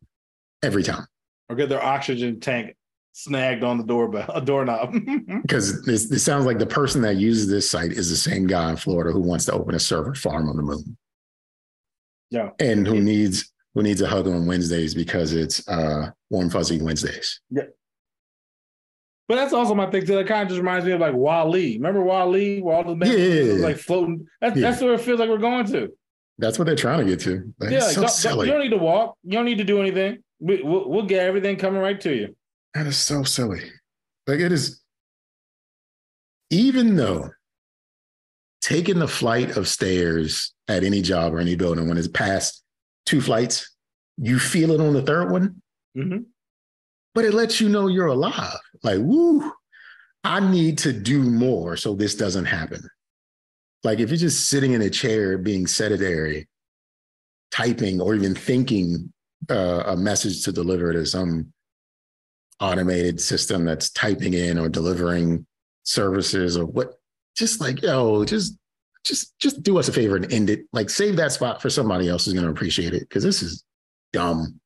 Every 0.63 0.83
time. 0.83 1.07
Or 1.49 1.57
get 1.57 1.69
their 1.69 1.83
oxygen 1.83 2.41
tank 2.41 2.75
snagged 3.21 3.65
on 3.65 3.79
the 3.79 3.85
doorbell, 3.85 4.31
a 4.35 4.41
doorknob. 4.43 4.93
Because 5.43 5.83
this, 5.85 6.09
this 6.09 6.23
sounds 6.23 6.45
like 6.45 6.59
the 6.59 6.67
person 6.67 7.01
that 7.03 7.17
uses 7.17 7.49
this 7.49 7.71
site 7.71 7.93
is 7.93 8.11
the 8.11 8.17
same 8.17 8.47
guy 8.47 8.69
in 8.71 8.77
Florida 8.77 9.11
who 9.11 9.21
wants 9.21 9.47
to 9.47 9.53
open 9.53 9.75
a 9.75 9.79
server 9.79 10.15
farm 10.15 10.49
on 10.51 10.57
the 10.57 10.63
moon. 10.63 10.97
Yeah. 12.31 12.51
And 12.61 12.87
who 12.87 13.01
needs 13.01 13.53
who 13.75 13.83
needs 13.83 14.01
a 14.03 14.07
hug 14.09 14.27
on 14.27 14.47
Wednesdays 14.47 14.95
because 14.95 15.33
it's 15.33 15.67
uh 15.69 16.11
warm 16.31 16.51
fuzzy 16.51 16.81
Wednesdays. 16.81 17.41
Yeah. 17.51 17.63
But 19.29 19.37
that's 19.37 19.53
also 19.53 19.75
my 19.75 19.91
thing. 19.91 20.05
too. 20.07 20.15
That 20.17 20.27
kind 20.27 20.43
of 20.43 20.49
just 20.49 20.59
reminds 20.59 20.85
me 20.87 20.93
of 20.93 21.01
like 21.01 21.15
WALL-E. 21.15 21.77
Remember 21.77 22.03
WALL-E? 22.03 22.61
Where 22.61 22.77
all 22.77 22.85
the 22.85 22.95
men 22.97 23.09
Yeah. 23.11 23.53
was 23.55 23.63
like 23.63 23.77
floating. 23.79 24.27
That's, 24.41 24.57
Yeah. 24.57 24.71
that's 24.71 24.83
where 24.83 24.95
it 24.95 25.01
feels 25.01 25.19
like 25.21 25.29
we're 25.29 25.39
going 25.39 25.67
to. 25.67 25.91
That's 26.39 26.59
what 26.59 26.67
they're 26.67 26.77
trying 26.77 26.99
to 26.99 27.05
get 27.11 27.21
to. 27.21 27.53
Like, 27.59 27.71
yeah, 27.71 27.79
it's 27.79 27.95
so 27.95 28.03
don't- 28.03 28.37
don't- 28.37 28.47
you 28.47 28.53
don't 28.53 28.61
need 28.63 28.71
to 28.71 28.77
walk. 28.77 29.17
You 29.25 29.33
don't 29.33 29.47
need 29.47 29.59
to 29.59 29.65
do 29.65 29.81
anything. 29.81 30.19
We, 30.39 30.63
we'll, 30.63 30.89
we'll 30.89 31.07
get 31.07 31.21
everything 31.27 31.57
coming 31.57 31.81
right 31.81 31.99
to 32.03 32.15
you. 32.15 32.36
That 32.77 32.87
is 32.87 32.99
so 32.99 33.23
silly. 33.23 33.63
Like 34.27 34.39
it 34.41 34.53
is, 34.53 34.83
even 36.51 36.95
though 36.95 37.31
taking 38.61 38.99
the 38.99 39.09
flight 39.09 39.57
of 39.57 39.67
stairs 39.67 40.53
at 40.69 40.85
any 40.85 41.01
job 41.01 41.33
or 41.33 41.39
any 41.39 41.57
building, 41.57 41.89
when 41.89 41.97
it's 41.97 42.07
past 42.07 42.63
two 43.07 43.23
flights, 43.23 43.75
you 44.19 44.39
feel 44.39 44.73
it 44.73 44.81
on 44.81 44.93
the 44.93 45.01
third 45.01 45.31
one, 45.33 45.63
Mhm. 45.97 46.27
but 47.15 47.25
it 47.25 47.33
lets 47.33 47.63
you 47.63 47.71
know 47.71 47.87
you're 47.87 48.09
alive. 48.09 48.59
Like, 48.83 48.99
woo, 49.01 49.51
I 50.23 50.41
need 50.41 50.77
to 50.79 50.93
do 50.93 51.23
more 51.23 51.79
so 51.79 51.95
this 51.95 52.15
doesn't 52.15 52.45
happen. 52.45 52.87
Like 53.85 54.01
if 54.01 54.11
you're 54.11 54.19
just 54.19 54.51
sitting 54.51 54.73
in 54.73 54.83
a 54.83 54.91
chair 54.91 55.39
being 55.39 55.67
sedentary, 55.67 56.47
typing 57.51 58.03
or 58.03 58.15
even 58.15 58.35
thinking 58.35 59.15
uh, 59.49 59.85
a 59.87 59.97
message 59.97 60.45
to 60.45 60.53
deliver 60.53 60.93
to 60.93 61.07
some 61.07 61.55
automated 62.61 63.21
system 63.21 63.65
that's 63.65 63.91
typing 63.91 64.35
in 64.35 64.59
or 64.59 64.69
delivering 64.69 65.47
services 65.85 66.57
or 66.57 66.65
what 66.65 66.95
just 67.37 67.61
like 67.61 67.83
yo 67.83 68.25
just 68.25 68.57
just 69.05 69.39
just 69.39 69.63
do 69.63 69.79
us 69.79 69.89
a 69.89 69.93
favor 69.93 70.17
and 70.17 70.33
end 70.33 70.51
it 70.51 70.67
like 70.73 70.91
save 70.91 71.17
that 71.17 71.33
spot 71.33 71.61
for 71.63 71.71
somebody 71.71 72.09
else 72.09 72.25
who's 72.25 72.35
going 72.35 72.45
to 72.47 72.51
appreciate 72.51 72.93
it 72.95 73.01
because 73.01 73.23
this 73.23 73.43
is 73.43 73.63
dumb 74.13 74.59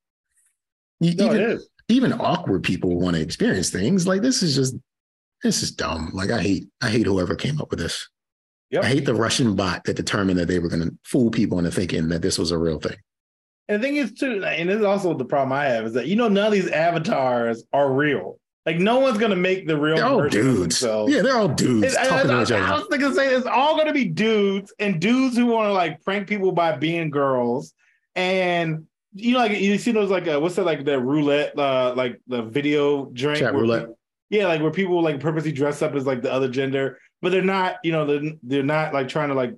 No, 1.01 1.09
even, 1.09 1.27
it 1.37 1.41
is. 1.41 1.69
even 1.89 2.13
awkward 2.15 2.63
people 2.63 2.99
want 2.99 3.17
to 3.17 3.23
experience 3.23 3.71
things 3.71 4.07
like 4.07 4.23
this 4.23 4.43
is 4.43 4.55
just 4.55 4.77
this 5.43 5.63
is 5.63 5.71
dumb. 5.73 6.11
Like 6.13 6.31
I 6.31 6.41
hate, 6.43 6.69
I 6.83 6.91
hate 6.91 7.07
whoever 7.07 7.35
came 7.35 7.61
up 7.61 7.71
with 7.71 7.79
this. 7.79 8.09
Yep. 8.71 8.85
I 8.85 8.87
hate 8.89 9.05
the 9.07 9.15
Russian 9.15 9.57
bot 9.57 9.85
that 9.85 9.97
determined 9.97 10.39
that 10.39 10.49
they 10.49 10.59
were 10.59 10.69
going 10.69 10.83
to 10.83 10.95
fool 11.05 11.31
people 11.31 11.59
into 11.59 11.71
thinking 11.71 12.09
that 12.09 12.23
this 12.23 12.39
was 12.39 12.51
a 12.51 12.59
real 12.59 12.79
thing. 12.79 12.97
And 13.71 13.81
the 13.81 13.87
thing 13.87 13.97
is 13.97 14.11
too, 14.13 14.43
and 14.45 14.69
this 14.69 14.79
is 14.81 14.85
also 14.85 15.15
the 15.15 15.25
problem 15.25 15.53
I 15.53 15.67
have 15.67 15.85
is 15.87 15.93
that 15.93 16.09
you 16.09 16.17
know 16.17 16.27
none 16.27 16.47
of 16.49 16.53
these 16.53 16.69
avatars 16.69 17.63
are 17.73 17.93
real. 17.93 18.41
Like 18.67 18.79
no 18.79 18.99
one's 18.99 19.17
gonna 19.17 19.37
make 19.37 19.69
the 19.69 19.77
real 19.79 19.95
They're 19.97 20.07
all 20.07 20.29
dudes. 20.29 20.59
themselves. 20.61 21.13
Yeah, 21.13 21.23
they're 21.23 21.37
all 21.37 21.47
dudes 21.49 21.95
I, 21.95 22.07
talking 22.09 22.31
I- 22.33 22.35
to 22.35 22.43
each 22.43 22.51
I 22.51 22.73
was 22.77 22.87
thinking, 22.91 23.15
say 23.15 23.33
it's 23.33 23.47
all 23.47 23.77
gonna 23.77 23.93
be 23.93 24.07
dudes 24.07 24.73
and 24.81 25.01
dudes 25.01 25.37
who 25.37 25.47
want 25.47 25.69
to 25.69 25.73
like 25.73 26.03
prank 26.03 26.29
people 26.29 26.51
by 26.51 26.77
being 26.77 27.11
girls, 27.11 27.73
and 28.17 28.87
you 29.15 29.35
know, 29.35 29.39
like 29.39 29.53
you 29.53 29.79
see 29.79 29.93
those 29.93 30.11
like 30.11 30.27
uh, 30.27 30.41
what's 30.41 30.57
that 30.57 30.67
like 30.67 30.85
the 30.85 31.01
roulette, 31.01 31.57
uh, 31.57 31.95
like 31.97 32.21
the 32.27 32.43
video 32.43 33.07
drink 33.07 33.39
Chatroulette. 33.39 33.87
pe- 33.87 33.93
yeah, 34.39 34.47
like 34.49 34.61
where 34.63 34.73
people 34.73 35.01
like 35.01 35.21
purposely 35.21 35.53
dress 35.53 35.81
up 35.81 35.95
as 35.95 36.07
like 36.07 36.23
the 36.23 36.33
other 36.33 36.49
gender, 36.49 36.99
but 37.23 37.31
they're 37.33 37.41
not, 37.43 37.77
you 37.85 37.93
know, 37.93 38.05
they're, 38.05 38.33
they're 38.43 38.63
not 38.63 38.93
like 38.95 39.09
trying 39.09 39.29
to 39.29 39.35
like, 39.35 39.55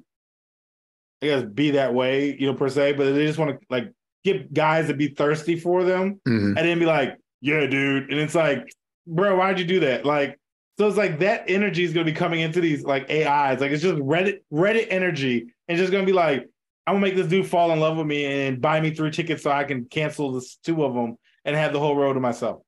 I 1.23 1.27
guess, 1.27 1.43
be 1.45 1.73
that 1.73 1.93
way, 1.95 2.35
you 2.39 2.47
know, 2.47 2.55
per 2.55 2.69
se, 2.69 2.93
but 2.93 3.13
they 3.13 3.27
just 3.27 3.39
want 3.39 3.61
to 3.61 3.67
like 3.69 3.93
get 4.25 4.53
guys 4.55 4.87
to 4.89 4.95
be 4.95 5.09
thirsty 5.09 5.59
for 5.59 5.85
them 5.85 6.21
Mhm. 6.27 6.57
and 6.57 6.59
then 6.59 6.79
be 6.79 6.87
like, 6.87 7.17
yeah, 7.41 7.67
dude. 7.67 8.11
And 8.11 8.21
it's 8.21 8.35
like, 8.35 8.73
bro, 9.07 9.37
why'd 9.37 9.59
you 9.59 9.65
do 9.65 9.81
that? 9.81 10.05
Like, 10.07 10.39
so 10.79 10.87
it's 10.89 10.97
like 10.97 11.19
that 11.21 11.45
energy 11.49 11.85
is 11.85 11.93
gonna 11.93 12.05
be 12.05 12.13
coming 12.13 12.41
into 12.41 12.61
these 12.61 12.85
like 12.85 13.11
AIs. 13.11 13.61
Like 13.61 13.73
it's 13.73 13.83
just 13.83 13.99
Reddit, 13.99 14.41
Reddit 14.53 14.87
energy, 14.91 15.47
and 15.69 15.77
just 15.79 15.93
gonna 15.93 16.07
be 16.07 16.13
like, 16.13 16.49
I'm 16.87 16.95
gonna 16.95 17.07
make 17.07 17.17
this 17.17 17.27
dude 17.27 17.47
fall 17.47 17.73
in 17.73 17.81
love 17.81 17.97
with 17.97 18.07
me 18.07 18.25
and 18.47 18.61
buy 18.61 18.81
me 18.81 18.91
three 18.93 19.11
tickets 19.11 19.43
so 19.43 19.51
I 19.51 19.65
can 19.65 19.85
cancel 19.87 20.33
the 20.33 20.47
two 20.65 20.85
of 20.85 20.95
them 20.95 21.17
and 21.45 21.55
have 21.57 21.73
the 21.73 21.79
whole 21.81 21.95
road 21.97 22.15
to 22.15 22.21
myself. 22.21 22.63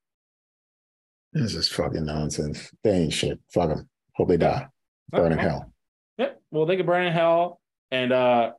This 1.32 1.54
is 1.54 1.68
fucking 1.68 2.04
nonsense. 2.04 2.70
They 2.84 2.90
ain't 2.92 3.12
shit. 3.12 3.40
Fuck 3.52 3.70
them. 3.70 3.88
Hope 4.14 4.28
they 4.28 4.36
die. 4.36 4.66
Burn 5.10 5.32
in 5.32 5.38
hell. 5.38 5.72
Yep. 6.18 6.40
Well, 6.52 6.66
they 6.66 6.76
can 6.76 6.86
burn 6.86 7.06
in 7.06 7.12
hell, 7.12 7.60
and 7.90 8.12
uh 8.12 8.52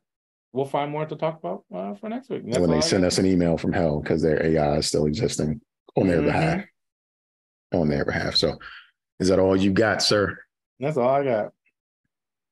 we'll 0.56 0.64
find 0.64 0.90
more 0.90 1.04
to 1.04 1.14
talk 1.14 1.38
about 1.38 1.64
uh, 1.72 1.94
for 1.94 2.08
next 2.08 2.30
week. 2.30 2.42
And 2.42 2.52
that's 2.52 2.60
when 2.60 2.70
they 2.70 2.80
send 2.80 3.04
us 3.04 3.18
an 3.18 3.26
email 3.26 3.58
from 3.58 3.72
hell 3.72 4.00
because 4.00 4.22
their 4.22 4.42
AI 4.44 4.76
is 4.78 4.86
still 4.86 5.04
existing 5.06 5.60
on 5.96 6.06
their 6.08 6.20
Mhm. 6.22 6.24
behalf. 6.24 6.64
On 7.72 7.88
their 7.88 8.04
behalf. 8.04 8.36
So, 8.36 8.58
is 9.20 9.28
that 9.28 9.38
all 9.38 9.54
you 9.56 9.72
got, 9.72 10.02
sir? 10.02 10.38
That's 10.80 10.96
all 10.96 11.08
I 11.10 11.24
got. 11.24 11.52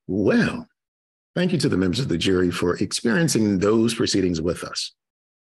Well, 0.06 0.68
thank 1.34 1.52
you 1.52 1.58
to 1.58 1.68
the 1.68 1.78
members 1.78 2.00
of 2.00 2.08
the 2.08 2.18
jury 2.18 2.50
for 2.50 2.76
experiencing 2.76 3.58
those 3.58 3.94
proceedings 3.94 4.40
with 4.40 4.64
us. 4.64 4.92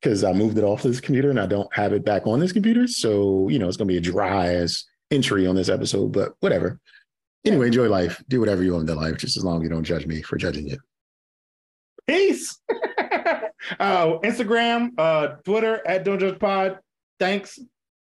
because 0.00 0.24
I 0.24 0.32
moved 0.32 0.58
it 0.58 0.64
off 0.64 0.82
this 0.82 1.00
computer 1.00 1.30
and 1.30 1.38
I 1.38 1.46
don't 1.46 1.72
have 1.74 1.92
it 1.92 2.04
back 2.04 2.26
on 2.26 2.40
this 2.40 2.52
computer. 2.52 2.86
So, 2.88 3.48
you 3.48 3.58
know, 3.58 3.68
it's 3.68 3.76
going 3.76 3.86
to 3.88 3.92
be 3.92 3.98
a 3.98 4.00
dry 4.00 4.48
as 4.48 4.84
entry 5.10 5.46
on 5.46 5.54
this 5.54 5.68
episode, 5.68 6.12
but 6.12 6.32
whatever. 6.40 6.80
Anyway, 7.44 7.66
enjoy 7.68 7.88
life. 7.88 8.22
Do 8.28 8.40
whatever 8.40 8.62
you 8.62 8.72
want 8.72 8.88
in 8.88 8.96
life, 8.96 9.18
just 9.18 9.36
as 9.36 9.44
long 9.44 9.58
as 9.58 9.62
you 9.62 9.68
don't 9.68 9.84
judge 9.84 10.06
me 10.06 10.20
for 10.22 10.36
judging 10.36 10.66
you. 10.68 10.78
Peace. 12.06 12.58
uh, 13.78 14.18
Instagram, 14.24 14.90
uh, 14.98 15.36
Twitter 15.44 15.86
at 15.86 16.04
Don't 16.04 16.18
Judge 16.18 16.38
Pod. 16.38 16.78
Thanks. 17.18 17.58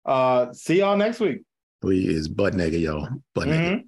Uh, 0.05 0.53
see 0.53 0.79
y'all 0.79 0.97
next 0.97 1.21
week. 1.21 1.43
We 1.83 2.07
is 2.07 2.29
butt 2.29 2.55
naked, 2.55 2.81
y'all. 2.81 3.09
Butt 3.35 3.49
naked. 3.49 3.79
Mhm. 3.79 3.85